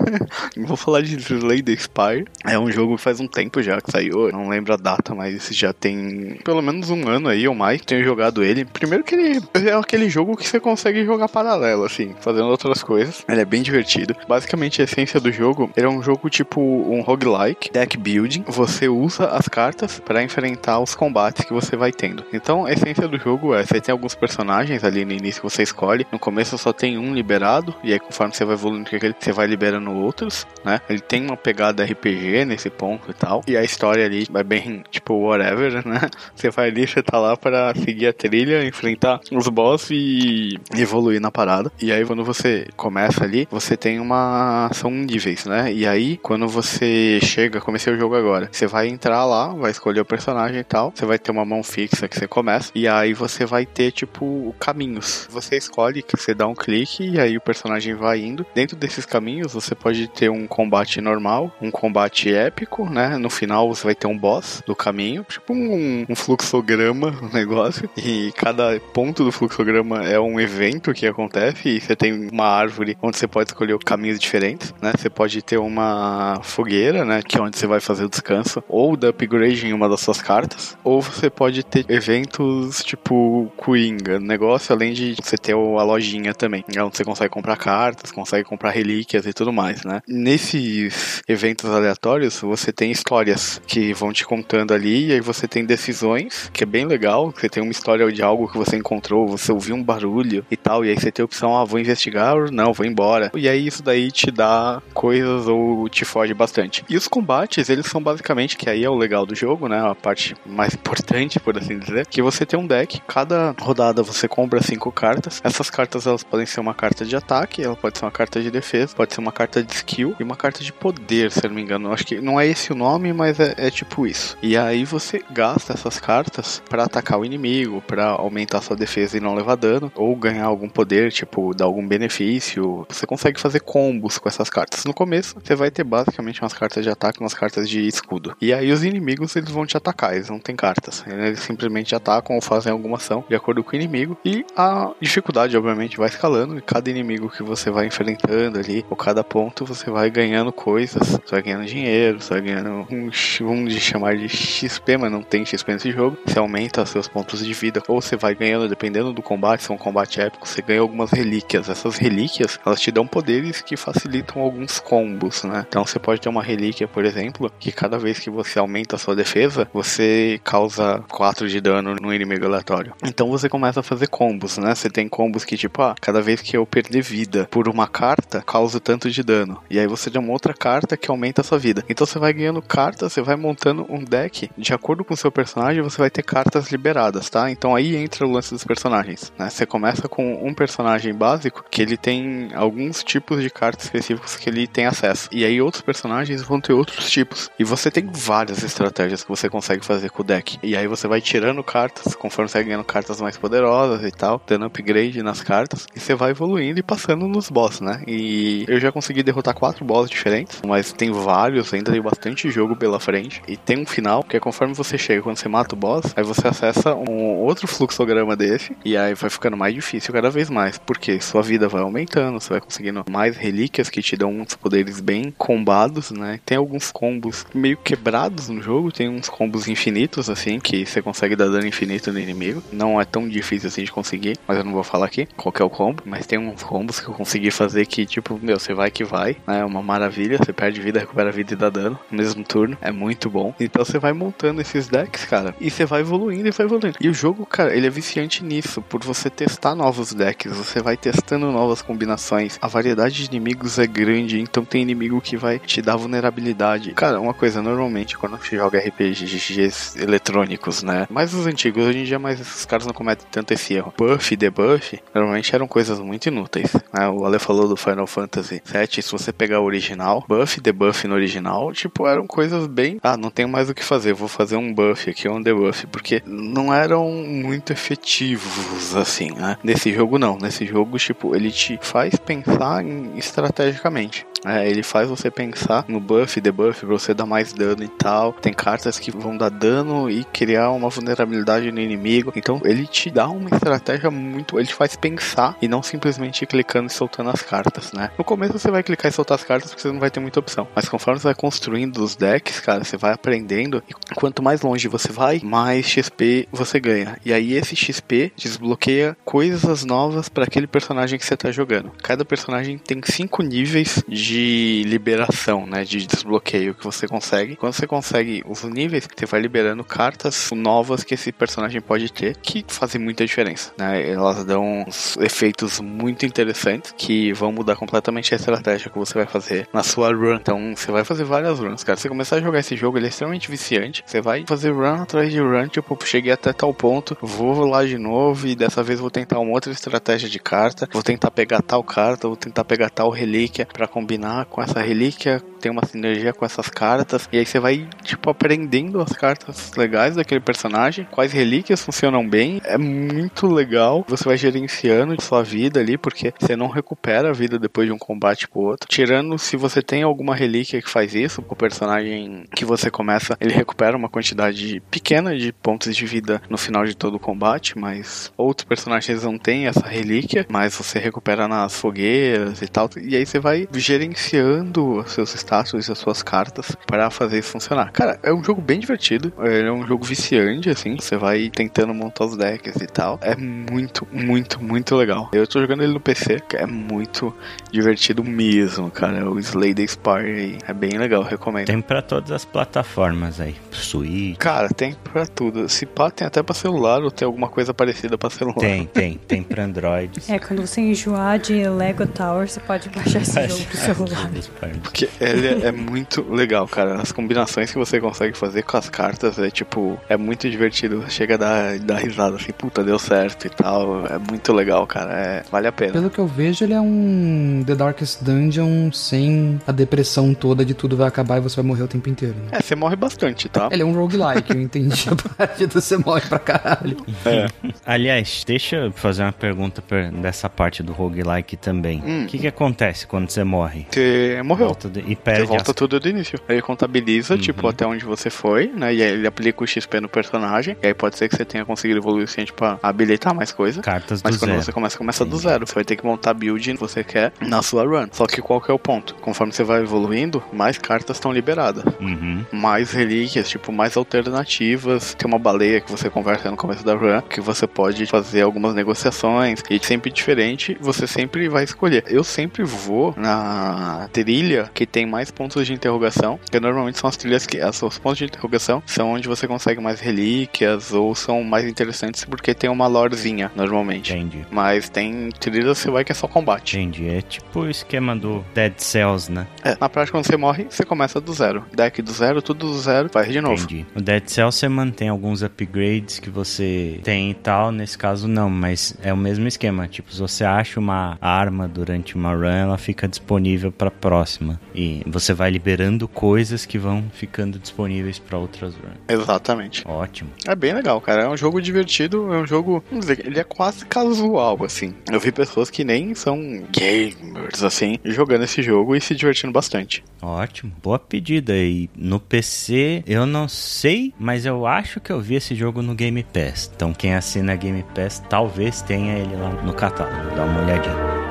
Vou 0.57 0.77
falar 0.77 1.01
de 1.01 1.17
Slay 1.17 1.61
the 1.61 1.75
Spire. 1.75 2.25
É 2.43 2.57
um 2.57 2.71
jogo 2.71 2.95
que 2.95 3.01
faz 3.01 3.19
um 3.19 3.27
tempo 3.27 3.61
já 3.61 3.79
que 3.79 3.91
saiu. 3.91 4.31
Não 4.31 4.49
lembro 4.49 4.73
a 4.73 4.77
data, 4.77 5.13
mas 5.13 5.47
já 5.51 5.71
tem 5.71 6.39
pelo 6.43 6.61
menos 6.61 6.89
um 6.89 7.07
ano 7.07 7.29
aí 7.29 7.36
ou 7.45 7.53
mais 7.53 7.81
que 7.81 7.87
tenho 7.87 8.03
jogado 8.03 8.41
ele. 8.41 8.63
Primeiro 8.63 9.03
que 9.03 9.15
ele 9.15 9.41
é 9.53 9.73
aquele 9.73 10.09
jogo 10.09 10.37
que 10.37 10.47
você 10.47 10.59
consegue 10.59 11.03
jogar 11.03 11.27
paralelo, 11.27 11.83
assim, 11.83 12.15
fazendo 12.21 12.47
outras 12.47 12.81
coisas. 12.81 13.25
Ele 13.27 13.41
é 13.41 13.45
bem 13.45 13.61
divertido. 13.61 14.15
Basicamente, 14.27 14.81
a 14.81 14.85
essência 14.85 15.19
do 15.19 15.31
jogo 15.31 15.69
ele 15.75 15.85
é 15.85 15.89
um 15.89 16.01
jogo 16.01 16.29
tipo 16.29 16.61
um 16.61 17.01
roguelike, 17.01 17.71
deck 17.71 17.97
building. 17.97 18.45
Você 18.47 18.87
usa 18.87 19.27
as 19.27 19.47
cartas 19.47 19.99
para 19.99 20.23
enfrentar 20.23 20.79
os 20.79 20.95
combates 20.95 21.45
que 21.45 21.53
você 21.53 21.75
vai 21.75 21.91
tendo. 21.91 22.23
Então, 22.31 22.65
a 22.65 22.71
essência 22.71 23.07
do 23.07 23.17
jogo 23.17 23.53
é: 23.53 23.65
você 23.65 23.81
tem 23.81 23.91
alguns 23.91 24.15
personagens 24.15 24.83
ali 24.83 25.03
no 25.03 25.11
início 25.11 25.41
que 25.41 25.49
você 25.49 25.63
escolhe. 25.63 26.07
No 26.11 26.19
começo 26.19 26.57
só 26.57 26.71
tem 26.71 26.97
um 26.97 27.13
liberado, 27.13 27.75
e 27.83 27.91
aí 27.91 27.99
conforme 27.99 28.33
você 28.33 28.45
vai 28.45 28.55
evoluindo, 28.55 28.89
você 29.19 29.31
vai 29.31 29.47
liberando 29.47 29.91
outros, 29.91 30.47
né? 30.63 30.79
Ele 30.89 30.99
tem 30.99 31.25
uma 31.25 31.37
pegada 31.37 31.83
RPG 31.83 32.45
nesse 32.45 32.69
ponto 32.69 33.11
e 33.11 33.13
tal. 33.13 33.43
E 33.47 33.57
a 33.57 33.63
história 33.63 34.05
ali 34.05 34.27
é 34.33 34.43
bem 34.43 34.83
tipo 34.89 35.13
whatever, 35.13 35.81
né? 35.87 36.09
Você 36.35 36.49
vai 36.49 36.69
ali, 36.69 36.87
você 36.87 37.01
tá 37.01 37.17
lá 37.19 37.26
para 37.35 37.73
seguir 37.75 38.07
a 38.07 38.13
trilha, 38.13 38.65
enfrentar 38.65 39.19
os 39.31 39.47
boss 39.47 39.89
e 39.91 40.57
evoluir 40.77 41.19
na 41.19 41.31
parada. 41.31 41.71
E 41.81 41.91
aí 41.91 42.05
quando 42.05 42.23
você 42.23 42.67
começa 42.75 43.23
ali, 43.23 43.47
você 43.49 43.75
tem 43.75 43.99
uma 43.99 44.69
são 44.73 44.91
níveis, 44.91 45.45
né? 45.45 45.73
E 45.73 45.87
aí 45.87 46.17
quando 46.17 46.47
você 46.47 47.19
chega, 47.21 47.59
comecei 47.59 47.93
o 47.93 47.97
jogo 47.97 48.15
agora, 48.15 48.49
você 48.51 48.67
vai 48.67 48.87
entrar 48.87 49.25
lá, 49.25 49.47
vai 49.49 49.71
escolher 49.71 50.01
o 50.01 50.05
personagem 50.05 50.59
e 50.59 50.63
tal. 50.63 50.91
Você 50.95 51.05
vai 51.05 51.17
ter 51.17 51.31
uma 51.31 51.45
mão 51.45 51.63
fixa 51.63 52.07
que 52.07 52.17
você 52.17 52.27
começa 52.27 52.71
e 52.75 52.87
aí 52.87 53.13
você 53.13 53.45
vai 53.45 53.65
ter 53.65 53.91
tipo 53.91 54.55
caminhos. 54.59 55.27
Você 55.31 55.57
escolhe 55.57 56.03
que 56.03 56.15
você 56.15 56.33
dá 56.33 56.47
um 56.47 56.55
clique 56.55 57.03
e 57.03 57.19
aí 57.19 57.37
o 57.37 57.41
personagem 57.41 57.95
vai 57.95 58.19
indo. 58.19 58.45
Dentro 58.53 58.75
desses 58.75 59.05
caminhos 59.05 59.53
você 59.53 59.73
pode 59.73 60.07
ter 60.07 60.29
um 60.29 60.45
combate 60.47 61.01
normal, 61.01 61.51
um 61.61 61.71
combate 61.71 62.33
épico, 62.33 62.89
né? 62.89 63.17
No 63.17 63.29
final 63.29 63.73
você 63.73 63.83
vai 63.83 63.95
ter 63.95 64.07
um 64.07 64.17
boss 64.17 64.61
do 64.65 64.75
caminho, 64.75 65.25
tipo 65.27 65.53
um, 65.53 66.05
um 66.07 66.15
fluxograma, 66.15 67.16
um 67.21 67.29
negócio. 67.33 67.89
E 67.97 68.31
cada 68.33 68.79
ponto 68.93 69.23
do 69.23 69.31
fluxograma 69.31 70.03
é 70.03 70.19
um 70.19 70.39
evento 70.39 70.93
que 70.93 71.05
acontece 71.05 71.69
e 71.69 71.81
você 71.81 71.95
tem 71.95 72.29
uma 72.29 72.45
árvore 72.45 72.97
onde 73.01 73.17
você 73.17 73.27
pode 73.27 73.49
escolher 73.49 73.77
caminhos 73.79 74.19
diferentes, 74.19 74.73
né? 74.81 74.93
Você 74.97 75.09
pode 75.09 75.41
ter 75.41 75.57
uma 75.57 76.39
fogueira, 76.43 77.05
né? 77.05 77.21
Que 77.21 77.37
é 77.37 77.41
onde 77.41 77.57
você 77.57 77.67
vai 77.67 77.79
fazer 77.79 78.05
o 78.05 78.09
descanso, 78.09 78.63
ou 78.67 78.95
dar 78.95 79.09
upgrade 79.09 79.67
em 79.67 79.73
uma 79.73 79.89
das 79.89 80.01
suas 80.01 80.21
cartas, 80.21 80.77
ou 80.83 81.01
você 81.01 81.29
pode 81.29 81.63
ter 81.63 81.85
eventos 81.89 82.83
tipo 82.83 83.51
Coringa, 83.55 84.19
negócio, 84.19 84.73
além 84.73 84.93
de 84.93 85.15
você 85.21 85.37
ter 85.37 85.53
a 85.53 85.83
lojinha 85.83 86.33
também, 86.33 86.63
né, 86.73 86.83
onde 86.83 86.97
você 86.97 87.03
consegue 87.03 87.29
comprar 87.29 87.57
cartas, 87.57 88.11
consegue 88.11 88.43
comprar 88.43 88.71
relíquias 88.71 89.25
e 89.25 89.33
tudo 89.33 89.53
mais, 89.53 89.83
né? 89.83 90.01
Nesses 90.07 91.21
eventos 91.27 91.69
aleatórios, 91.69 92.39
você 92.39 92.71
tem 92.71 92.91
histórias 92.91 93.61
que 93.67 93.93
vão 93.93 94.11
te 94.11 94.25
contando 94.25 94.73
ali, 94.73 95.07
e 95.07 95.13
aí 95.13 95.21
você 95.21 95.47
tem 95.47 95.65
decisões, 95.65 96.49
que 96.53 96.63
é 96.63 96.65
bem 96.65 96.85
legal, 96.85 97.06
você 97.15 97.49
tem 97.49 97.63
uma 97.63 97.71
história 97.71 98.11
de 98.11 98.21
algo 98.21 98.47
que 98.47 98.57
você 98.57 98.75
encontrou, 98.75 99.27
você 99.27 99.51
ouviu 99.51 99.75
um 99.75 99.83
barulho 99.83 100.45
e 100.49 100.57
tal, 100.57 100.85
e 100.85 100.89
aí 100.89 100.99
você 100.99 101.11
tem 101.11 101.23
a 101.23 101.25
opção, 101.25 101.57
ah, 101.57 101.63
vou 101.63 101.79
investigar 101.79 102.35
ou 102.35 102.51
não, 102.51 102.73
vou 102.73 102.85
embora. 102.85 103.31
E 103.35 103.47
aí 103.47 103.67
isso 103.67 103.83
daí 103.83 104.11
te 104.11 104.31
dá 104.31 104.81
coisas 104.93 105.47
ou 105.47 105.87
te 105.89 106.05
foge 106.05 106.33
bastante. 106.33 106.83
E 106.89 106.95
os 106.95 107.07
combates, 107.07 107.69
eles 107.69 107.85
são 107.85 108.01
basicamente, 108.01 108.57
que 108.57 108.69
aí 108.69 108.83
é 108.83 108.89
o 108.89 108.95
legal 108.95 109.25
do 109.25 109.35
jogo, 109.35 109.67
né? 109.67 109.79
A 109.79 109.95
parte 109.95 110.35
mais 110.45 110.73
importante, 110.75 111.39
por 111.39 111.57
assim 111.57 111.77
dizer, 111.77 112.05
que 112.07 112.21
você 112.21 112.45
tem 112.45 112.59
um 112.59 112.67
deck, 112.67 113.01
cada 113.07 113.55
rodada 113.59 114.03
você 114.03 114.27
compra 114.27 114.61
cinco 114.61 114.91
cartas. 114.91 115.41
Essas 115.43 115.69
cartas 115.69 116.05
elas 116.07 116.23
podem 116.23 116.45
ser 116.45 116.59
uma 116.59 116.73
carta 116.73 117.05
de 117.05 117.15
ataque, 117.15 117.63
ela 117.63 117.75
pode 117.75 117.97
ser 117.97 118.05
uma 118.05 118.11
carta 118.11 118.41
de 118.41 118.51
defesa, 118.51 118.95
pode 118.95 119.13
ser 119.13 119.19
uma 119.19 119.31
carta 119.31 119.63
de 119.63 119.73
skill 119.73 120.15
e 120.19 120.23
uma 120.23 120.35
carta 120.35 120.63
de 120.63 120.73
poder, 120.73 121.31
se 121.31 121.45
eu 121.45 121.49
não 121.49 121.55
me 121.55 121.61
engano. 121.61 121.91
Acho 121.91 122.05
que 122.05 122.19
não 122.19 122.39
é 122.39 122.47
esse 122.47 122.71
o 122.71 122.75
nome, 122.75 123.13
mas 123.13 123.39
é, 123.39 123.53
é 123.57 123.69
tipo 123.69 124.05
isso. 124.05 124.37
E 124.41 124.57
aí 124.57 124.85
você 124.85 125.23
gasta 125.31 125.73
essas 125.73 125.99
cartas 125.99 126.61
para 126.69 126.87
atacar 126.97 127.19
o 127.19 127.25
inimigo, 127.25 127.81
para 127.85 128.07
aumentar 128.07 128.61
sua 128.61 128.75
defesa 128.75 129.17
e 129.17 129.19
não 129.19 129.35
levar 129.35 129.55
dano, 129.55 129.91
ou 129.95 130.15
ganhar 130.15 130.45
algum 130.45 130.67
poder, 130.67 131.11
tipo, 131.11 131.53
dar 131.53 131.65
algum 131.65 131.87
benefício. 131.87 132.85
Você 132.89 133.05
consegue 133.05 133.39
fazer 133.39 133.59
combos 133.59 134.17
com 134.17 134.27
essas 134.27 134.49
cartas. 134.49 134.83
No 134.83 134.93
começo, 134.93 135.35
você 135.41 135.55
vai 135.55 135.69
ter 135.69 135.83
basicamente 135.83 136.41
umas 136.41 136.53
cartas 136.53 136.83
de 136.83 136.89
ataque 136.89 137.19
e 137.19 137.23
umas 137.23 137.33
cartas 137.33 137.69
de 137.69 137.87
escudo. 137.87 138.35
E 138.41 138.53
aí 138.53 138.71
os 138.71 138.83
inimigos, 138.83 139.35
eles 139.35 139.49
vão 139.49 139.65
te 139.65 139.77
atacar, 139.77 140.15
eles 140.15 140.29
não 140.29 140.39
têm 140.39 140.55
cartas. 140.55 141.03
Eles 141.07 141.39
simplesmente 141.39 141.95
atacam 141.95 142.35
ou 142.35 142.41
fazem 142.41 142.71
alguma 142.71 142.97
ação 142.97 143.23
de 143.29 143.35
acordo 143.35 143.63
com 143.63 143.71
o 143.71 143.75
inimigo. 143.75 144.17
E 144.25 144.45
a 144.55 144.91
dificuldade, 144.99 145.55
obviamente, 145.55 145.97
vai 145.97 146.09
escalando. 146.09 146.57
E 146.57 146.61
cada 146.61 146.89
inimigo 146.89 147.29
que 147.29 147.43
você 147.43 147.69
vai 147.69 147.85
enfrentando 147.85 148.59
ali, 148.59 148.85
ou 148.89 148.97
cada 148.97 149.23
ponto, 149.23 149.65
você 149.65 149.89
vai 149.89 150.09
ganhando 150.09 150.51
coisas. 150.51 151.07
Você 151.07 151.31
vai 151.31 151.41
ganhando 151.41 151.65
dinheiro, 151.65 152.21
você 152.21 152.33
vai 152.33 152.41
ganhando 152.41 152.87
um, 152.89 153.09
vamos 153.41 153.73
chamar 153.75 154.17
de 154.17 154.27
XP, 154.27 154.97
mas 154.97 155.11
não 155.11 155.21
tem 155.21 155.45
XP 155.45 155.73
nesse 155.73 155.91
jogo. 155.91 156.17
Você 156.25 156.39
aumenta 156.39 156.86
seus 156.89 157.07
pontos 157.07 157.45
de 157.45 157.53
vida, 157.53 157.81
ou 157.87 158.01
você 158.01 158.15
vai 158.15 158.35
ganhando, 158.35 158.67
dependendo 158.67 159.13
do 159.13 159.21
combate, 159.21 159.63
se 159.63 159.71
é 159.71 159.75
um 159.75 159.77
combate 159.77 160.21
épico, 160.21 160.47
você 160.47 160.61
ganha 160.61 160.81
algumas 160.81 161.11
relíquias. 161.11 161.69
Essas 161.69 161.97
relíquias, 161.97 162.59
elas 162.65 162.79
te 162.79 162.91
dão 162.91 163.07
poderes 163.07 163.61
que 163.61 163.77
facilitam 163.77 164.41
alguns 164.41 164.79
combos, 164.79 165.43
né? 165.43 165.65
Então 165.67 165.85
você 165.85 165.99
pode 165.99 166.21
ter 166.21 166.29
uma 166.29 166.43
relíquia, 166.43 166.87
por 166.87 167.05
exemplo, 167.05 167.51
que 167.59 167.71
cada 167.71 167.97
vez 167.97 168.19
que 168.19 168.29
você 168.29 168.59
aumenta 168.59 168.95
a 168.95 168.99
sua 168.99 169.15
defesa, 169.15 169.67
você 169.73 170.39
causa 170.43 171.03
4 171.09 171.47
de 171.49 171.59
dano 171.61 171.95
no 171.95 172.13
inimigo 172.13 172.45
aleatório. 172.45 172.93
Então 173.03 173.29
você 173.29 173.49
começa 173.49 173.79
a 173.79 173.83
fazer 173.83 174.07
combos, 174.07 174.57
né? 174.57 174.73
Você 174.73 174.89
tem 174.89 175.07
combos 175.07 175.43
que, 175.43 175.57
tipo, 175.57 175.81
ah, 175.81 175.95
cada 175.99 176.21
vez 176.21 176.41
que 176.41 176.55
eu 176.55 176.65
perder 176.65 177.01
vida 177.01 177.47
por 177.49 177.67
uma 177.67 177.87
carta, 177.87 178.41
causa 178.41 178.79
tanto 178.79 179.09
de 179.09 179.23
dano. 179.23 179.61
E 179.69 179.79
aí 179.79 179.87
você 179.87 180.09
tem 180.09 180.21
uma 180.21 180.31
outra 180.31 180.53
carta 180.53 180.97
que 180.97 181.09
aumenta 181.09 181.41
a 181.41 181.43
sua 181.43 181.57
vida. 181.57 181.83
Então 181.89 182.05
você 182.05 182.19
vai 182.19 182.33
ganhando 182.33 182.61
cartas, 182.61 183.13
você 183.13 183.21
vai 183.21 183.35
montando 183.35 183.85
um 183.89 184.03
deck. 184.03 184.49
De 184.57 184.73
acordo 184.73 185.03
com 185.03 185.13
o 185.13 185.17
seu 185.17 185.31
personagem, 185.31 185.81
você 185.81 185.97
vai 185.97 186.09
ter 186.09 186.23
cartas 186.23 186.66
liberadas, 186.69 187.29
tá? 187.29 187.49
Então 187.49 187.75
aí 187.75 187.95
entra 187.95 188.25
o 188.25 188.31
lance 188.31 188.51
dos 188.51 188.63
personagens, 188.63 189.31
né? 189.37 189.49
Você 189.49 189.65
começa 189.65 190.07
com 190.07 190.45
um 190.47 190.53
personagem 190.53 191.13
básico 191.13 191.65
que 191.69 191.81
ele 191.81 191.97
tem 191.97 192.49
alguns 192.53 193.03
tipos 193.03 193.41
de 193.41 193.49
cartas 193.49 193.85
específicos 193.85 194.35
que 194.35 194.49
ele 194.49 194.67
tem 194.67 194.85
acesso. 194.85 195.29
E 195.31 195.43
aí 195.45 195.61
outros 195.61 195.81
personagens 195.81 196.41
vão 196.41 196.59
ter 196.59 196.73
outros 196.73 197.09
tipos. 197.09 197.49
E 197.57 197.63
você 197.63 197.89
tem 197.89 198.05
várias 198.11 198.63
estratégias 198.63 199.23
que 199.23 199.29
você 199.29 199.49
consegue 199.49 199.85
fazer 199.85 200.09
com 200.09 200.21
o 200.21 200.25
deck. 200.25 200.57
E 200.61 200.75
aí 200.75 200.87
você 200.87 201.07
vai 201.07 201.21
tirando 201.21 201.63
cartas, 201.63 202.15
conforme 202.15 202.49
você 202.49 202.59
vai 202.59 202.65
ganhando 202.65 202.83
cartas 202.83 203.21
mais 203.21 203.37
poderosas 203.37 204.03
e 204.03 204.11
tal, 204.11 204.41
dando 204.45 204.65
upgrade 204.65 205.21
nas 205.21 205.41
cartas. 205.41 205.87
E 205.95 205.99
você 205.99 206.15
vai 206.15 206.31
evoluindo 206.31 206.79
e 206.79 206.83
passando 206.83 207.27
nos 207.27 207.49
boss, 207.49 207.81
né? 207.81 208.03
E 208.07 208.65
eu 208.67 208.79
já 208.79 208.91
consegui 208.91 209.23
derrotar 209.23 209.53
quatro 209.53 209.83
boss 209.85 210.09
diferentes, 210.09 210.61
mas 210.65 210.91
tem 210.91 211.11
vários, 211.11 211.73
ainda 211.73 211.91
tem 211.91 212.01
bastante 212.01 212.49
jogo 212.49 212.75
pela 212.75 212.99
frente. 212.99 213.41
E 213.47 213.57
tem 213.57 213.79
um 213.79 213.85
final, 213.85 214.23
que 214.23 214.37
é 214.37 214.39
conforme 214.39 214.73
você 214.73 214.97
chega, 214.97 215.21
quando 215.21 215.37
você 215.37 215.47
mata 215.47 215.75
o 215.75 215.77
boss, 215.77 216.13
aí 216.15 216.23
você 216.23 216.47
acessa 216.57 216.95
um 216.95 217.37
outro 217.37 217.67
fluxograma 217.67 218.35
desse. 218.35 218.75
E 218.83 218.97
aí 218.97 219.13
vai 219.13 219.29
ficando 219.29 219.55
mais 219.55 219.73
difícil 219.73 220.13
cada 220.13 220.29
vez 220.29 220.49
mais. 220.49 220.77
Porque 220.77 221.19
sua 221.21 221.41
vida 221.41 221.67
vai 221.67 221.81
aumentando, 221.81 222.39
você 222.39 222.49
vai 222.49 222.61
conseguindo 222.61 223.05
mais 223.09 223.37
relíquias 223.37 223.89
que 223.89 224.01
te 224.01 224.17
dão 224.17 224.31
uns 224.31 224.55
poderes 224.55 224.99
bem 224.99 225.33
combados, 225.37 226.11
né? 226.11 226.39
Tem 226.45 226.57
alguns 226.57 226.91
combos 226.91 227.45
meio 227.53 227.77
quebrados 227.77 228.49
no 228.49 228.61
jogo, 228.61 228.91
tem 228.91 229.09
uns 229.09 229.29
combos 229.29 229.67
infinitos, 229.67 230.29
assim, 230.29 230.59
que 230.59 230.85
você 230.85 231.01
consegue 231.01 231.35
dar 231.35 231.47
dano 231.47 231.67
infinito 231.67 232.11
no 232.11 232.19
inimigo. 232.19 232.63
Não 232.71 232.99
é 232.99 233.05
tão 233.05 233.27
difícil 233.27 233.67
assim 233.67 233.83
de 233.83 233.91
conseguir, 233.91 234.37
mas 234.47 234.57
eu 234.57 234.63
não 234.63 234.73
vou 234.73 234.83
falar 234.83 235.05
aqui 235.05 235.27
qual 235.37 235.53
é 235.59 235.63
o 235.63 235.69
combo. 235.69 236.03
Mas 236.05 236.25
tem 236.25 236.39
uns 236.39 236.63
combos 236.63 236.99
que 236.99 237.07
eu 237.07 237.13
consegui 237.13 237.51
fazer 237.51 237.85
que, 237.85 238.05
tipo, 238.05 238.39
meu, 238.41 238.59
você 238.59 238.73
vai 238.73 238.89
que 238.89 239.03
vai, 239.03 239.37
né? 239.45 239.59
É 239.59 239.65
uma 239.65 239.81
maravilha, 239.81 240.37
você 240.37 240.53
perde 240.53 240.81
vida, 240.81 240.99
recupera 240.99 241.31
vida 241.31 241.53
e 241.53 241.55
dá 241.55 241.69
dano 241.69 241.99
no 242.11 242.17
mesmo 242.17 242.43
turno. 242.43 242.77
É 242.81 242.91
muito 242.91 243.29
bom. 243.29 243.53
Então 243.59 243.83
você 243.83 243.99
vai 243.99 244.13
montando 244.13 244.61
esses 244.61 244.87
decks, 244.87 245.25
cara, 245.25 245.55
e 245.59 245.69
você 245.69 245.85
vai 245.85 246.01
evoluindo 246.01 246.46
e 246.47 246.51
vai 246.51 246.65
evoluindo. 246.65 246.97
E 246.99 247.09
o 247.09 247.13
jogo, 247.13 247.45
cara, 247.45 247.75
ele 247.75 247.87
é 247.87 247.89
viciante 247.89 248.43
nisso, 248.43 248.81
por 248.81 249.03
você 249.03 249.29
testar 249.29 249.75
novos 249.75 250.13
decks, 250.13 250.55
você 250.55 250.81
vai 250.81 250.97
testando 250.97 251.51
novas 251.51 251.81
combinações. 251.81 252.57
A 252.61 252.67
variedade 252.67 253.23
de 253.23 253.25
inimigos 253.25 253.79
é 253.79 253.87
grande, 253.87 254.39
então 254.39 254.63
tem 254.65 254.81
inimigo 254.81 255.21
que 255.21 255.37
vai 255.37 255.59
te 255.59 255.81
dar 255.81 255.95
vulnerabilidade. 255.95 256.93
Cara, 256.93 257.19
uma 257.19 257.33
coisa, 257.33 257.61
normalmente 257.61 258.17
quando 258.17 258.37
você 258.37 258.55
joga 258.55 258.79
RPGs 258.79 260.01
eletrônicos, 260.01 260.83
né? 260.83 261.07
Mais 261.09 261.33
os 261.33 261.45
antigos, 261.45 261.85
hoje 261.85 261.99
em 261.99 262.03
dia, 262.03 262.19
mais 262.19 262.39
esses 262.39 262.65
caras 262.65 262.85
não 262.85 262.93
cometem 262.93 263.27
tanto 263.31 263.53
esse 263.53 263.73
erro. 263.73 263.93
Buff 263.97 264.33
e 264.33 264.37
debuff, 264.37 264.99
normalmente 265.13 265.53
eram 265.53 265.67
coisas 265.67 265.99
muito 265.99 266.27
inúteis. 266.27 266.73
Né? 266.93 267.07
O 267.09 267.25
Ale 267.25 267.39
falou 267.39 267.67
do 267.67 267.75
Final 267.75 268.07
Fantasy 268.07 268.61
VII, 268.65 269.01
se 269.01 269.11
você 269.11 269.31
pegar 269.31 269.59
o 269.59 269.65
original, 269.65 270.23
buff 270.27 270.57
e 270.57 270.61
debuff 270.61 271.07
no 271.07 271.15
original, 271.15 271.71
tipo, 271.73 272.07
eram 272.07 272.25
coisas 272.25 272.67
bem. 272.67 272.99
Ah, 273.03 273.17
não 273.17 273.29
tenho 273.29 273.49
mais 273.49 273.69
o 273.69 273.73
que 273.73 273.83
fazer, 273.83 274.13
vou 274.13 274.27
fazer 274.27 274.55
um 274.55 274.73
buff 274.73 275.09
aqui, 275.09 275.27
um 275.27 275.41
debuff. 275.41 275.87
Porque 275.87 276.21
não 276.37 276.73
eram 276.73 277.09
muito 277.09 277.73
efetivos, 277.73 278.95
assim, 278.95 279.31
né? 279.31 279.57
Nesse 279.63 279.93
jogo, 279.93 280.17
não. 280.17 280.37
Nesse 280.37 280.65
jogo, 280.65 280.97
tipo, 280.97 281.35
ele 281.35 281.51
te 281.51 281.77
faz 281.81 282.15
pensar 282.15 282.85
em, 282.85 283.17
estrategicamente. 283.17 284.25
É, 284.47 284.69
ele 284.69 284.83
faz 284.83 285.09
você 285.09 285.29
pensar 285.29 285.85
no 285.87 285.99
buff 285.99 286.37
e 286.37 286.41
debuff 286.41 286.79
pra 286.79 286.89
você 286.89 287.13
dar 287.13 287.25
mais 287.25 287.51
dano 287.53 287.83
e 287.83 287.87
tal. 287.87 288.33
Tem 288.33 288.53
cartas 288.53 288.97
que 288.97 289.11
vão 289.11 289.35
dar 289.37 289.49
dano 289.49 290.09
e 290.09 290.23
criar 290.23 290.71
uma 290.71 290.89
vulnerabilidade 290.89 291.71
no 291.71 291.79
inimigo. 291.79 292.31
Então 292.35 292.61
ele 292.63 292.87
te 292.87 293.09
dá 293.09 293.27
uma 293.27 293.49
estratégia 293.49 294.09
muito. 294.09 294.57
Ele 294.57 294.67
te 294.67 294.73
faz 294.73 294.95
pensar 294.95 295.57
e 295.61 295.67
não 295.67 295.83
simplesmente 295.83 296.45
clicando 296.45 296.87
e 296.87 296.93
soltando 296.93 297.29
as 297.29 297.41
cartas, 297.41 297.91
né? 297.91 298.09
No 298.17 298.23
começo 298.23 298.57
você 298.57 298.71
vai 298.71 298.83
clicar 298.83 299.11
e 299.11 299.13
soltar 299.13 299.35
as 299.35 299.43
cartas 299.43 299.69
porque 299.71 299.81
você 299.81 299.91
não 299.91 299.99
vai 299.99 300.09
ter 300.09 300.19
muita 300.19 300.39
opção. 300.39 300.67
Mas 300.75 300.87
conforme 300.87 301.19
você 301.19 301.27
vai 301.27 301.35
construindo 301.35 301.97
os 301.97 302.15
decks, 302.15 302.59
cara, 302.59 302.83
você 302.83 302.97
vai 302.97 303.13
aprendendo. 303.13 303.83
E 303.89 304.15
quanto 304.15 304.41
mais 304.41 304.61
longe 304.61 304.87
você 304.87 305.11
vai, 305.11 305.41
mais 305.43 305.85
XP 305.85 306.47
você 306.51 306.79
ganha. 306.79 307.17
E 307.25 307.33
aí 307.33 307.53
esse 307.53 307.75
XP 307.75 308.31
desbloqueia 308.35 309.17
coisas 309.25 309.83
novas 309.83 310.29
para 310.29 310.45
aquele 310.45 310.67
personagem 310.67 311.19
que 311.19 311.25
você 311.25 311.35
tá 311.35 311.51
jogando. 311.51 311.91
Cada 312.01 312.23
personagem 312.23 312.77
tem 312.77 313.01
cinco 313.03 313.41
níveis 313.41 314.03
de 314.07 314.36
de 314.37 314.83
liberação, 314.85 315.65
né? 315.65 315.83
De 315.83 316.05
desbloqueio 316.05 316.75
que 316.75 316.83
você 316.83 317.07
consegue. 317.07 317.55
Quando 317.55 317.73
você 317.73 317.87
consegue 317.87 318.43
os 318.47 318.63
níveis, 318.63 319.07
você 319.07 319.25
vai 319.25 319.41
liberando 319.41 319.83
cartas 319.83 320.51
novas 320.53 321.03
que 321.03 321.15
esse 321.15 321.31
personagem 321.31 321.81
pode 321.81 322.11
ter, 322.11 322.37
que 322.37 322.63
fazem 322.67 323.01
muita 323.01 323.25
diferença, 323.25 323.73
né? 323.77 324.07
Elas 324.07 324.45
dão 324.45 324.85
efeitos 325.19 325.79
muito 325.79 326.23
interessantes 326.23 326.93
que 326.95 327.33
vão 327.33 327.51
mudar 327.51 327.75
completamente 327.75 328.31
a 328.33 328.37
estratégia 328.37 328.91
que 328.91 328.97
você 328.97 329.15
vai 329.15 329.25
fazer 329.25 329.67
na 329.73 329.81
sua 329.81 330.13
run. 330.13 330.35
Então, 330.35 330.75
você 330.75 330.91
vai 330.91 331.03
fazer 331.03 331.23
várias 331.23 331.59
runs, 331.59 331.83
cara. 331.83 331.97
Você 331.97 332.07
começar 332.07 332.35
a 332.35 332.41
jogar 332.41 332.59
esse 332.59 332.75
jogo, 332.75 332.99
ele 332.99 333.07
é 333.07 333.09
extremamente 333.09 333.49
viciante. 333.49 334.03
Você 334.05 334.21
vai 334.21 334.45
fazer 334.47 334.71
run 334.71 335.01
atrás 335.01 335.31
de 335.31 335.39
run, 335.39 335.67
tipo, 335.67 335.97
cheguei 336.05 336.31
até 336.31 336.53
tal 336.53 336.73
ponto, 336.75 337.17
vou 337.21 337.65
lá 337.65 337.83
de 337.83 337.97
novo 337.97 338.47
e 338.47 338.55
dessa 338.55 338.83
vez 338.83 338.99
vou 338.99 339.09
tentar 339.09 339.39
uma 339.39 339.51
outra 339.51 339.71
estratégia 339.71 340.29
de 340.29 340.37
carta, 340.39 340.87
vou 340.93 341.01
tentar 341.01 341.31
pegar 341.31 341.63
tal 341.63 341.83
carta, 341.83 342.27
vou 342.27 342.37
tentar 342.37 342.63
pegar 342.63 342.91
tal 342.91 343.09
relíquia 343.09 343.65
para 343.65 343.87
combinar 343.87 344.16
combinar 344.17 344.45
com 344.45 344.61
essa 344.61 344.81
relíquia, 344.81 345.41
tem 345.57 345.71
uma 345.71 345.85
sinergia 345.85 346.33
com 346.33 346.45
essas 346.45 346.69
cartas, 346.69 347.27
e 347.31 347.37
aí 347.37 347.45
você 347.45 347.59
vai, 347.59 347.87
tipo, 348.03 348.29
aprendendo 348.29 349.01
as 349.01 349.11
cartas 349.11 349.71
legais 349.75 350.15
daquele 350.15 350.41
personagem, 350.41 351.07
quais 351.11 351.31
relíquias 351.31 351.83
funcionam 351.83 352.27
bem, 352.27 352.61
é 352.63 352.77
muito 352.77 353.47
legal. 353.47 354.05
Você 354.07 354.23
vai 354.23 354.37
gerenciando 354.37 355.19
sua 355.21 355.43
vida 355.43 355.79
ali, 355.79 355.97
porque 355.97 356.33
você 356.39 356.55
não 356.55 356.67
recupera 356.67 357.29
a 357.29 357.33
vida 357.33 357.59
depois 357.59 357.87
de 357.87 357.93
um 357.93 357.97
combate 357.97 358.47
pro 358.47 358.61
outro. 358.61 358.87
Tirando 358.87 359.37
se 359.37 359.57
você 359.57 359.81
tem 359.81 360.03
alguma 360.03 360.35
relíquia 360.35 360.81
que 360.81 360.89
faz 360.89 361.15
isso, 361.15 361.43
o 361.47 361.55
personagem 361.55 362.45
que 362.55 362.65
você 362.65 362.89
começa, 362.89 363.37
ele 363.39 363.53
recupera 363.53 363.97
uma 363.97 364.09
quantidade 364.09 364.81
pequena 364.91 365.37
de 365.37 365.51
pontos 365.51 365.95
de 365.95 366.05
vida 366.05 366.41
no 366.49 366.57
final 366.57 366.85
de 366.85 366.95
todo 366.95 367.15
o 367.15 367.19
combate, 367.19 367.77
mas 367.77 368.31
outros 368.37 368.67
personagens 368.67 369.23
não 369.23 369.37
têm 369.37 369.67
essa 369.67 369.87
relíquia, 369.87 370.45
mas 370.49 370.75
você 370.75 370.99
recupera 370.99 371.47
nas 371.47 371.79
fogueiras 371.79 372.61
e 372.61 372.67
tal, 372.67 372.89
e 373.01 373.15
aí 373.15 373.25
você 373.25 373.39
vai 373.39 373.67
gerenciando 373.73 375.03
seus 375.07 375.33
status 375.47 375.87
e 375.87 375.91
as 375.91 375.97
suas 375.97 376.21
cartas 376.21 376.75
para 376.85 377.09
fazer 377.09 377.39
isso 377.39 377.51
funcionar. 377.51 377.91
Cara, 377.91 378.19
é 378.21 378.33
um 378.33 378.43
jogo 378.43 378.61
bem 378.61 378.79
divertido, 378.79 379.31
é 379.39 379.71
um 379.71 379.87
jogo 379.87 380.03
viciante, 380.03 380.69
assim, 380.69 380.97
você 380.97 381.15
vai 381.15 381.49
tentando 381.49 381.93
montar 381.93 382.25
os 382.25 382.35
decks 382.35 382.75
e 382.81 382.87
tal. 382.87 383.17
É 383.21 383.35
muito, 383.35 384.05
muito, 384.11 384.61
muito 384.61 384.95
legal. 384.95 385.29
Eu 385.31 385.47
tô 385.47 385.61
jogando 385.61 385.83
ele 385.83 385.93
no 385.93 385.99
PC, 385.99 386.41
que 386.41 386.57
é 386.57 386.65
muito 386.65 387.33
divertido 387.71 388.23
mesmo, 388.23 388.91
cara. 388.91 389.29
O 389.29 389.39
Slay 389.39 389.73
the 389.73 389.87
Spire 389.87 390.57
é 390.67 390.73
bem 390.73 390.97
legal, 390.97 391.23
recomendo. 391.23 391.67
Tem 391.67 391.81
para 391.81 392.01
todas 392.01 392.31
as 392.31 392.43
plataformas 392.43 393.39
aí, 393.39 393.55
Switch. 393.71 394.37
Cara, 394.37 394.67
tem 394.69 394.95
para 395.11 395.25
tudo. 395.25 395.69
Se 395.69 395.85
pá, 395.85 396.11
tem 396.11 396.27
até 396.27 396.43
para 396.43 396.53
celular 396.53 397.01
ou 397.01 397.09
tem 397.09 397.25
alguma 397.25 397.47
coisa 397.47 397.73
parecida 397.73 398.17
para 398.17 398.29
celular. 398.29 398.59
Tem, 398.59 398.85
tem, 398.85 399.17
tem 399.17 399.43
para 399.43 399.63
Android. 399.63 400.23
É, 400.27 400.37
quando 400.39 400.65
você 400.65 400.81
enjoar 400.81 401.39
de 401.39 401.67
Lego 401.69 402.05
Tower, 402.07 402.47
você 402.47 402.59
pode 402.59 402.89
baixar 402.89 403.21
esse 403.21 403.47
jogo 403.47 403.63
pro 403.65 403.77
celular. 403.77 404.29
Porque 404.81 405.09
ele 405.19 405.36
é, 405.45 405.67
é 405.67 405.71
muito 405.71 406.21
legal, 406.29 406.67
cara. 406.67 406.95
As 407.01 407.11
combinações 407.11 407.71
que 407.71 407.77
você 407.77 407.99
consegue 407.99 408.37
fazer 408.37 408.63
com 408.63 408.77
as 408.77 408.89
cartas 408.89 409.37
é 409.39 409.49
tipo, 409.49 409.99
é 410.09 410.17
muito 410.17 410.49
divertido. 410.49 411.03
Chega 411.09 411.35
a 411.35 411.37
dar, 411.37 411.79
dar 411.79 411.97
risada 411.97 412.35
assim, 412.35 412.51
puta, 412.51 412.83
deu 412.83 412.99
certo 412.99 413.47
e 413.47 413.49
tal. 413.49 414.05
É 414.07 414.17
muito 414.17 414.53
legal, 414.53 414.85
cara. 414.87 415.13
É, 415.13 415.43
vale 415.51 415.67
a 415.67 415.71
pena. 415.71 415.93
Pelo 415.93 416.09
que 416.09 416.19
eu 416.19 416.27
vejo, 416.27 416.63
ele 416.63 416.73
é 416.73 416.81
um 416.81 417.63
The 417.65 417.75
Darkest 417.75 418.23
Dungeon 418.23 418.91
sem 418.91 419.59
a 419.65 419.71
depressão 419.71 420.33
toda 420.33 420.63
de 420.65 420.73
tudo 420.73 420.97
vai 420.97 421.07
acabar 421.07 421.37
e 421.37 421.41
você 421.41 421.55
vai 421.57 421.65
morrer 421.65 421.83
o 421.83 421.87
tempo 421.87 422.09
inteiro. 422.09 422.35
Né? 422.35 422.49
É, 422.53 422.61
você 422.61 422.75
morre 422.75 422.95
bastante, 422.95 423.49
tá? 423.49 423.69
Ele 423.71 423.81
é 423.81 423.85
um 423.85 423.93
roguelike, 423.93 424.53
eu 424.53 424.61
entendi 424.61 425.05
a 425.09 425.15
parte 425.35 425.65
do 425.65 425.81
você 425.81 425.97
morre 425.97 426.21
pra 426.21 426.39
caralho. 426.39 426.97
É. 427.25 427.47
Aliás, 427.85 428.43
deixa 428.45 428.75
eu 428.75 428.91
fazer 428.91 429.23
uma 429.23 429.31
pergunta 429.31 429.83
dessa 430.21 430.49
parte 430.49 430.83
do 430.83 430.93
roguelike 430.93 431.55
também. 431.57 432.01
Hum. 432.05 432.23
O 432.23 432.27
que, 432.27 432.39
que 432.39 432.47
acontece 432.47 433.07
quando 433.07 433.29
você 433.29 433.43
morre? 433.43 433.87
Você 433.91 434.41
morreu. 434.43 434.67
Volta 434.67 434.89
de, 434.89 435.03
e 435.07 435.15
perde 435.27 435.41
você 435.41 435.47
volta 435.47 435.71
as... 435.71 435.75
tudo 435.75 435.99
do 435.99 436.09
início. 436.09 436.39
Ele 436.47 436.61
contabiliza, 436.61 437.35
uhum. 437.35 437.39
tipo, 437.39 437.67
até 437.67 437.85
onde 437.85 438.05
você 438.05 438.29
foi, 438.29 438.67
né? 438.67 438.93
E 438.93 439.03
aí 439.03 439.11
ele 439.11 439.27
aplica 439.27 439.63
o 439.63 439.67
XP 439.67 439.99
no 439.99 440.09
personagem. 440.09 440.77
E 440.81 440.87
aí 440.87 440.93
pode 440.93 441.17
ser 441.17 441.29
que 441.29 441.35
você 441.35 441.45
tenha 441.45 441.65
conseguido 441.65 441.99
evoluir 441.99 442.23
o 442.23 442.27
suficiente 442.27 442.53
pra 442.53 442.79
habilitar 442.81 443.33
mais 443.33 443.51
coisa. 443.51 443.81
Cartas 443.81 444.21
Mas 444.23 444.35
do 444.35 444.39
quando 444.39 444.51
zero. 444.51 444.63
você 444.63 444.71
começa, 444.71 444.97
começa 444.97 445.23
Entendi. 445.23 445.35
do 445.35 445.41
zero. 445.41 445.67
Você 445.67 445.75
vai 445.75 445.83
ter 445.83 445.95
que 445.95 446.05
montar 446.05 446.31
a 446.31 446.33
build 446.33 446.73
que 446.73 446.79
você 446.79 447.03
quer 447.03 447.33
na 447.41 447.61
sua 447.61 447.83
run. 447.83 448.07
Só 448.11 448.25
que 448.25 448.41
qual 448.41 448.61
que 448.61 448.69
é 448.69 448.73
o 448.73 448.79
ponto? 448.79 449.15
Conforme 449.15 449.53
você 449.53 449.63
vai 449.63 449.81
evoluindo, 449.81 450.43
mais 450.51 450.77
cartas 450.77 451.17
estão 451.17 451.31
liberadas. 451.31 451.83
Uhum. 451.99 452.45
Mais 452.51 452.91
relíquias, 452.91 453.49
tipo, 453.49 453.71
mais 453.71 453.97
alternativas. 453.97 455.13
Tem 455.15 455.27
uma 455.27 455.39
baleia 455.39 455.81
que 455.81 455.91
você 455.91 456.09
conversa 456.09 456.49
no 456.51 456.57
começo 456.57 456.85
da 456.85 456.93
run, 456.93 457.21
que 457.21 457.41
você 457.41 457.65
pode 457.65 458.05
fazer 458.05 458.41
algumas 458.41 458.73
negociações. 458.73 459.63
E 459.69 459.79
sempre 459.83 460.11
diferente, 460.11 460.77
você 460.79 461.07
sempre 461.07 461.49
vai 461.49 461.63
escolher. 461.63 462.03
Eu 462.07 462.23
sempre 462.23 462.63
vou 462.63 463.13
na 463.17 464.09
trilha 464.11 464.69
que 464.73 464.85
tem 464.85 465.05
mais 465.05 465.16
pontos 465.31 465.65
de 465.65 465.73
interrogação, 465.73 466.39
que 466.51 466.59
normalmente 466.59 466.97
são 466.97 467.07
as 467.07 467.17
trilhas 467.17 467.45
que 467.45 467.59
as, 467.59 467.81
os 467.81 467.97
pontos 467.97 468.17
de 468.19 468.25
interrogação 468.25 468.83
são 468.85 469.11
onde 469.11 469.27
você 469.27 469.47
consegue 469.47 469.81
mais 469.81 469.99
relíquias 469.99 470.93
ou 470.93 471.15
são 471.15 471.43
mais 471.43 471.65
interessantes 471.65 472.25
porque 472.25 472.53
tem 472.53 472.69
uma 472.69 472.87
lorezinha 472.87 473.51
normalmente. 473.55 474.13
Entendi. 474.13 474.45
Mas 474.51 474.89
tem 474.89 475.29
trilhas 475.39 475.77
que 475.77 475.85
você 475.85 475.91
vai 475.91 476.03
que 476.03 476.11
é 476.11 476.15
só 476.15 476.27
combate. 476.27 476.77
Entendi. 476.77 477.07
É 477.07 477.21
tipo 477.21 477.61
o 477.61 477.69
esquema 477.69 478.15
do 478.15 478.43
Dead 478.53 478.73
Cells, 478.77 479.31
né? 479.31 479.47
É, 479.63 479.77
na 479.79 479.89
prática 479.89 480.17
quando 480.17 480.25
você 480.25 480.37
morre, 480.37 480.67
você 480.69 480.83
começa 480.83 481.21
do 481.21 481.33
zero. 481.33 481.63
Deck 481.73 482.01
do 482.01 482.11
zero, 482.11 482.41
tudo 482.41 482.67
do 482.67 482.79
zero, 482.79 483.09
faz 483.09 483.31
de 483.31 483.41
novo. 483.41 483.63
Entendi. 483.63 483.85
O 483.95 484.01
Dead 484.01 484.27
Cells 484.27 484.57
você 484.57 484.67
mantém 484.67 485.09
alguns 485.09 485.43
upgrades 485.43 486.19
que 486.19 486.29
você 486.29 486.99
tem 487.03 487.31
e 487.31 487.33
tal, 487.33 487.71
nesse 487.71 487.97
caso 487.97 488.27
não, 488.27 488.49
mas 488.49 488.97
é 489.01 489.13
o 489.13 489.17
mesmo 489.17 489.47
esquema. 489.47 489.87
Tipo, 489.87 490.11
se 490.11 490.19
você 490.19 490.43
acha 490.43 490.79
uma 490.79 491.17
arma 491.21 491.67
durante 491.67 492.15
uma 492.15 492.33
run, 492.33 492.45
ela 492.45 492.77
fica 492.77 493.07
disponível 493.07 493.71
para 493.71 493.91
próxima. 493.91 494.59
E 494.73 495.03
você 495.11 495.33
vai 495.33 495.49
liberando 495.49 496.07
coisas 496.07 496.65
que 496.65 496.77
vão 496.77 497.05
ficando 497.11 497.59
disponíveis 497.59 498.19
para 498.19 498.37
outras 498.37 498.73
runs. 498.75 498.97
Exatamente. 499.07 499.83
Ótimo. 499.87 500.29
É 500.45 500.55
bem 500.55 500.73
legal, 500.73 500.99
cara. 501.01 501.23
É 501.23 501.29
um 501.29 501.37
jogo 501.37 501.61
divertido, 501.61 502.33
é 502.33 502.37
um 502.37 502.47
jogo, 502.47 502.83
vamos 502.89 503.05
dizer, 503.05 503.25
ele 503.25 503.39
é 503.39 503.43
quase 503.43 503.85
casual, 503.85 504.63
assim. 504.63 504.93
Eu 505.11 505.19
vi 505.19 505.31
pessoas 505.31 505.69
que 505.69 505.83
nem 505.83 506.13
são 506.15 506.37
gamers, 506.71 507.63
assim, 507.63 507.97
jogando 508.03 508.43
esse 508.43 508.61
jogo 508.61 508.95
e 508.95 509.01
se 509.01 509.15
divertindo 509.15 509.53
bastante. 509.53 510.03
Ótimo. 510.21 510.71
Boa 510.81 510.99
pedida. 510.99 511.55
E 511.55 511.89
no 511.95 512.19
PC, 512.19 513.03
eu 513.05 513.25
não 513.25 513.47
sei, 513.47 514.13
mas 514.19 514.45
eu 514.45 514.65
acho 514.65 514.99
que 514.99 515.11
eu 515.11 515.19
vi 515.19 515.35
esse 515.35 515.55
jogo 515.55 515.81
no 515.81 515.95
Game 515.95 516.23
Pass. 516.23 516.71
Então 516.75 516.93
quem 516.93 517.15
assina 517.15 517.55
Game 517.55 517.83
Pass 517.95 518.23
talvez 518.29 518.81
tenha 518.81 519.17
ele 519.17 519.35
lá 519.35 519.49
no 519.63 519.73
catálogo. 519.73 520.35
Dá 520.35 520.45
uma 520.45 520.63
olhadinha. 520.63 521.26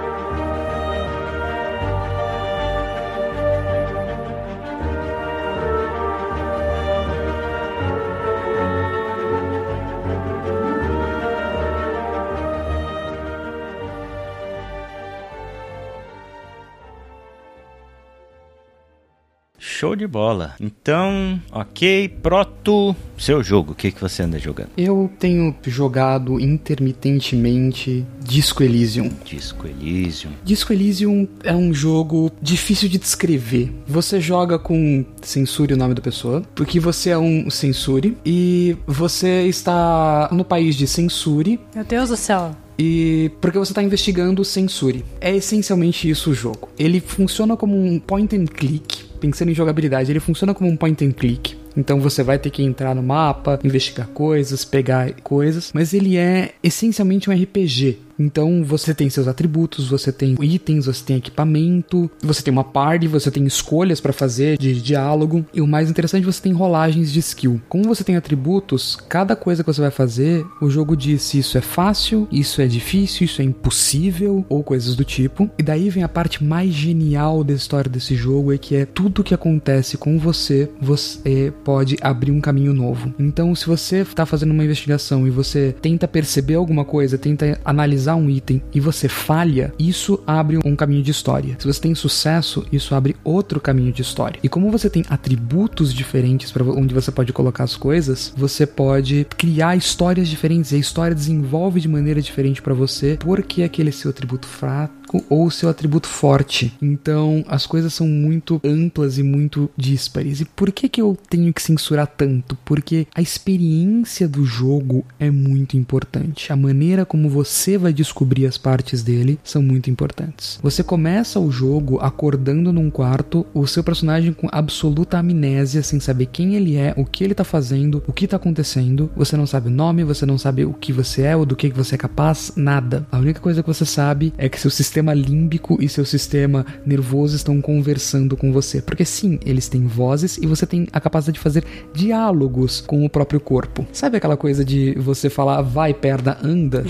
Show 19.76 19.94
de 19.94 20.06
bola. 20.06 20.54
Então, 20.58 21.38
ok, 21.52 22.08
Proto, 22.22 22.96
seu 23.18 23.42
jogo, 23.42 23.72
o 23.72 23.74
que, 23.74 23.92
que 23.92 24.00
você 24.00 24.22
anda 24.22 24.38
jogando? 24.38 24.70
Eu 24.74 25.10
tenho 25.18 25.54
jogado 25.66 26.40
intermitentemente 26.40 28.02
Disco 28.24 28.62
Elysium. 28.62 29.10
Disco 29.22 29.66
Elysium. 29.66 30.30
Disco 30.42 30.72
Elysium 30.72 31.28
é 31.44 31.52
um 31.54 31.74
jogo 31.74 32.32
difícil 32.40 32.88
de 32.88 32.96
descrever. 32.96 33.70
Você 33.86 34.18
joga 34.18 34.58
com 34.58 35.04
censure 35.20 35.74
o 35.74 35.76
nome 35.76 35.92
da 35.92 36.00
pessoa, 36.00 36.42
porque 36.54 36.80
você 36.80 37.10
é 37.10 37.18
um 37.18 37.50
censure 37.50 38.16
e 38.24 38.78
você 38.86 39.42
está 39.42 40.30
no 40.32 40.42
país 40.42 40.74
de 40.74 40.86
censure. 40.86 41.60
Meu 41.74 41.84
Deus 41.84 42.08
do 42.08 42.16
céu. 42.16 42.56
E 42.78 43.30
porque 43.40 43.58
você 43.58 43.72
está 43.72 43.82
investigando 43.82 44.42
o 44.42 44.44
censure. 44.44 45.04
É 45.20 45.34
essencialmente 45.34 46.08
isso 46.08 46.30
o 46.30 46.34
jogo. 46.34 46.68
Ele 46.78 47.00
funciona 47.00 47.56
como 47.56 47.76
um 47.76 47.98
point 47.98 48.36
and 48.36 48.46
click 48.46 49.06
pensando 49.16 49.50
em 49.50 49.54
jogabilidade, 49.54 50.10
ele 50.12 50.20
funciona 50.20 50.54
como 50.54 50.70
um 50.70 50.76
point 50.76 51.04
and 51.04 51.12
click 51.12 51.56
Então 51.76 52.00
você 52.00 52.22
vai 52.22 52.38
ter 52.38 52.50
que 52.50 52.62
entrar 52.62 52.94
no 52.94 53.02
mapa, 53.02 53.58
investigar 53.64 54.06
coisas, 54.08 54.64
pegar 54.64 55.12
coisas, 55.22 55.72
mas 55.74 55.92
ele 55.92 56.16
é 56.16 56.52
essencialmente 56.62 57.28
um 57.28 57.32
RPG. 57.34 57.98
Então 58.18 58.64
você 58.64 58.94
tem 58.94 59.10
seus 59.10 59.28
atributos, 59.28 59.88
você 59.88 60.12
tem 60.12 60.36
itens, 60.40 60.86
você 60.86 61.04
tem 61.04 61.16
equipamento, 61.16 62.10
você 62.22 62.42
tem 62.42 62.52
uma 62.52 62.64
party, 62.64 63.06
você 63.06 63.30
tem 63.30 63.44
escolhas 63.44 64.00
para 64.00 64.12
fazer 64.12 64.58
de 64.58 64.80
diálogo 64.80 65.44
e 65.52 65.60
o 65.60 65.66
mais 65.66 65.90
interessante 65.90 66.24
você 66.24 66.42
tem 66.42 66.52
rolagens 66.52 67.12
de 67.12 67.18
skill. 67.20 67.60
Como 67.68 67.84
você 67.84 68.04
tem 68.04 68.16
atributos, 68.16 68.96
cada 69.08 69.36
coisa 69.36 69.62
que 69.62 69.72
você 69.72 69.80
vai 69.80 69.90
fazer, 69.90 70.44
o 70.60 70.70
jogo 70.70 70.96
diz 70.96 71.22
se 71.22 71.38
isso 71.38 71.58
é 71.58 71.60
fácil, 71.60 72.28
isso 72.30 72.60
é 72.60 72.66
difícil, 72.66 73.24
isso 73.24 73.42
é 73.42 73.44
impossível 73.44 74.44
ou 74.48 74.62
coisas 74.62 74.94
do 74.94 75.04
tipo. 75.04 75.50
E 75.58 75.62
daí 75.62 75.90
vem 75.90 76.02
a 76.02 76.08
parte 76.08 76.42
mais 76.42 76.72
genial 76.72 77.42
da 77.44 77.52
história 77.52 77.90
desse 77.90 78.14
jogo 78.14 78.52
é 78.52 78.58
que 78.58 78.76
é 78.76 78.86
tudo 78.86 79.24
que 79.24 79.34
acontece 79.34 79.96
com 79.96 80.18
você, 80.18 80.70
você 80.80 81.52
pode 81.64 81.96
abrir 82.00 82.30
um 82.30 82.40
caminho 82.40 82.72
novo. 82.72 83.12
Então, 83.18 83.54
se 83.54 83.66
você 83.66 83.98
está 83.98 84.24
fazendo 84.24 84.52
uma 84.52 84.64
investigação 84.64 85.26
e 85.26 85.30
você 85.30 85.74
tenta 85.80 86.06
perceber 86.06 86.54
alguma 86.54 86.84
coisa, 86.84 87.18
tenta 87.18 87.58
analisar 87.64 88.05
realizar 88.06 88.16
um 88.16 88.30
item 88.30 88.62
e 88.72 88.80
você 88.80 89.08
falha, 89.08 89.72
isso 89.78 90.22
abre 90.26 90.58
um 90.64 90.76
caminho 90.76 91.02
de 91.02 91.10
história. 91.10 91.56
Se 91.58 91.66
você 91.66 91.80
tem 91.80 91.94
sucesso, 91.94 92.64
isso 92.70 92.94
abre 92.94 93.16
outro 93.24 93.60
caminho 93.60 93.92
de 93.92 94.02
história. 94.02 94.38
E 94.42 94.48
como 94.48 94.70
você 94.70 94.88
tem 94.88 95.04
atributos 95.08 95.92
diferentes 95.92 96.52
para 96.52 96.64
onde 96.64 96.94
você 96.94 97.10
pode 97.10 97.32
colocar 97.32 97.64
as 97.64 97.76
coisas, 97.76 98.32
você 98.36 98.66
pode 98.66 99.26
criar 99.36 99.76
histórias 99.76 100.28
diferentes 100.28 100.72
e 100.72 100.76
a 100.76 100.78
história 100.78 101.14
desenvolve 101.14 101.80
de 101.80 101.88
maneira 101.88 102.22
diferente 102.22 102.62
para 102.62 102.74
você 102.74 103.16
porque 103.18 103.62
aquele 103.62 103.90
seu 103.90 104.10
atributo 104.10 104.46
fraco 104.46 104.94
ou 105.28 105.50
seu 105.50 105.68
atributo 105.68 106.08
forte. 106.08 106.72
Então, 106.80 107.44
as 107.48 107.66
coisas 107.66 107.92
são 107.94 108.06
muito 108.06 108.60
amplas 108.64 109.18
e 109.18 109.22
muito 109.22 109.70
díspares. 109.76 110.40
E 110.40 110.44
por 110.44 110.70
que 110.72 110.88
que 110.88 111.00
eu 111.00 111.16
tenho 111.28 111.52
que 111.52 111.62
censurar 111.62 112.06
tanto? 112.06 112.56
Porque 112.64 113.06
a 113.14 113.22
experiência 113.22 114.28
do 114.28 114.44
jogo 114.44 115.04
é 115.18 115.30
muito 115.30 115.76
importante. 115.76 116.52
A 116.52 116.56
maneira 116.56 117.04
como 117.04 117.28
você 117.28 117.78
vai 117.78 117.92
descobrir 117.92 118.46
as 118.46 118.58
partes 118.58 119.02
dele 119.02 119.38
são 119.44 119.62
muito 119.62 119.90
importantes. 119.90 120.58
Você 120.62 120.82
começa 120.82 121.38
o 121.38 121.50
jogo 121.50 121.98
acordando 122.00 122.72
num 122.72 122.90
quarto, 122.90 123.46
o 123.54 123.66
seu 123.66 123.82
personagem 123.82 124.32
com 124.32 124.48
absoluta 124.50 125.18
amnésia, 125.18 125.82
sem 125.82 126.00
saber 126.00 126.26
quem 126.26 126.54
ele 126.54 126.76
é, 126.76 126.94
o 126.96 127.04
que 127.04 127.24
ele 127.24 127.34
tá 127.34 127.44
fazendo, 127.44 128.02
o 128.06 128.12
que 128.12 128.26
tá 128.26 128.36
acontecendo. 128.36 129.10
Você 129.16 129.36
não 129.36 129.46
sabe 129.46 129.68
o 129.68 129.72
nome, 129.72 130.04
você 130.04 130.26
não 130.26 130.38
sabe 130.38 130.64
o 130.64 130.72
que 130.72 130.92
você 130.92 131.22
é 131.22 131.36
ou 131.36 131.46
do 131.46 131.56
que 131.56 131.68
você 131.70 131.94
é 131.94 131.98
capaz, 131.98 132.52
nada. 132.56 133.06
A 133.10 133.18
única 133.18 133.40
coisa 133.40 133.62
que 133.62 133.68
você 133.68 133.84
sabe 133.84 134.32
é 134.36 134.48
que 134.48 134.60
seu 134.60 134.70
sistema 134.70 134.95
límbico 135.02 135.78
e 135.80 135.88
seu 135.88 136.04
sistema 136.04 136.64
nervoso 136.84 137.36
estão 137.36 137.60
conversando 137.60 138.36
com 138.36 138.52
você. 138.52 138.80
Porque 138.80 139.04
sim, 139.04 139.38
eles 139.44 139.68
têm 139.68 139.86
vozes 139.86 140.38
e 140.38 140.46
você 140.46 140.66
tem 140.66 140.86
a 140.92 141.00
capacidade 141.00 141.38
de 141.38 141.42
fazer 141.42 141.64
diálogos 141.92 142.80
com 142.80 143.04
o 143.04 143.10
próprio 143.10 143.40
corpo. 143.40 143.86
Sabe 143.92 144.16
aquela 144.16 144.36
coisa 144.36 144.64
de 144.64 144.94
você 144.94 145.28
falar 145.28 145.62
vai, 145.62 145.92
perna, 145.92 146.38
anda? 146.42 146.84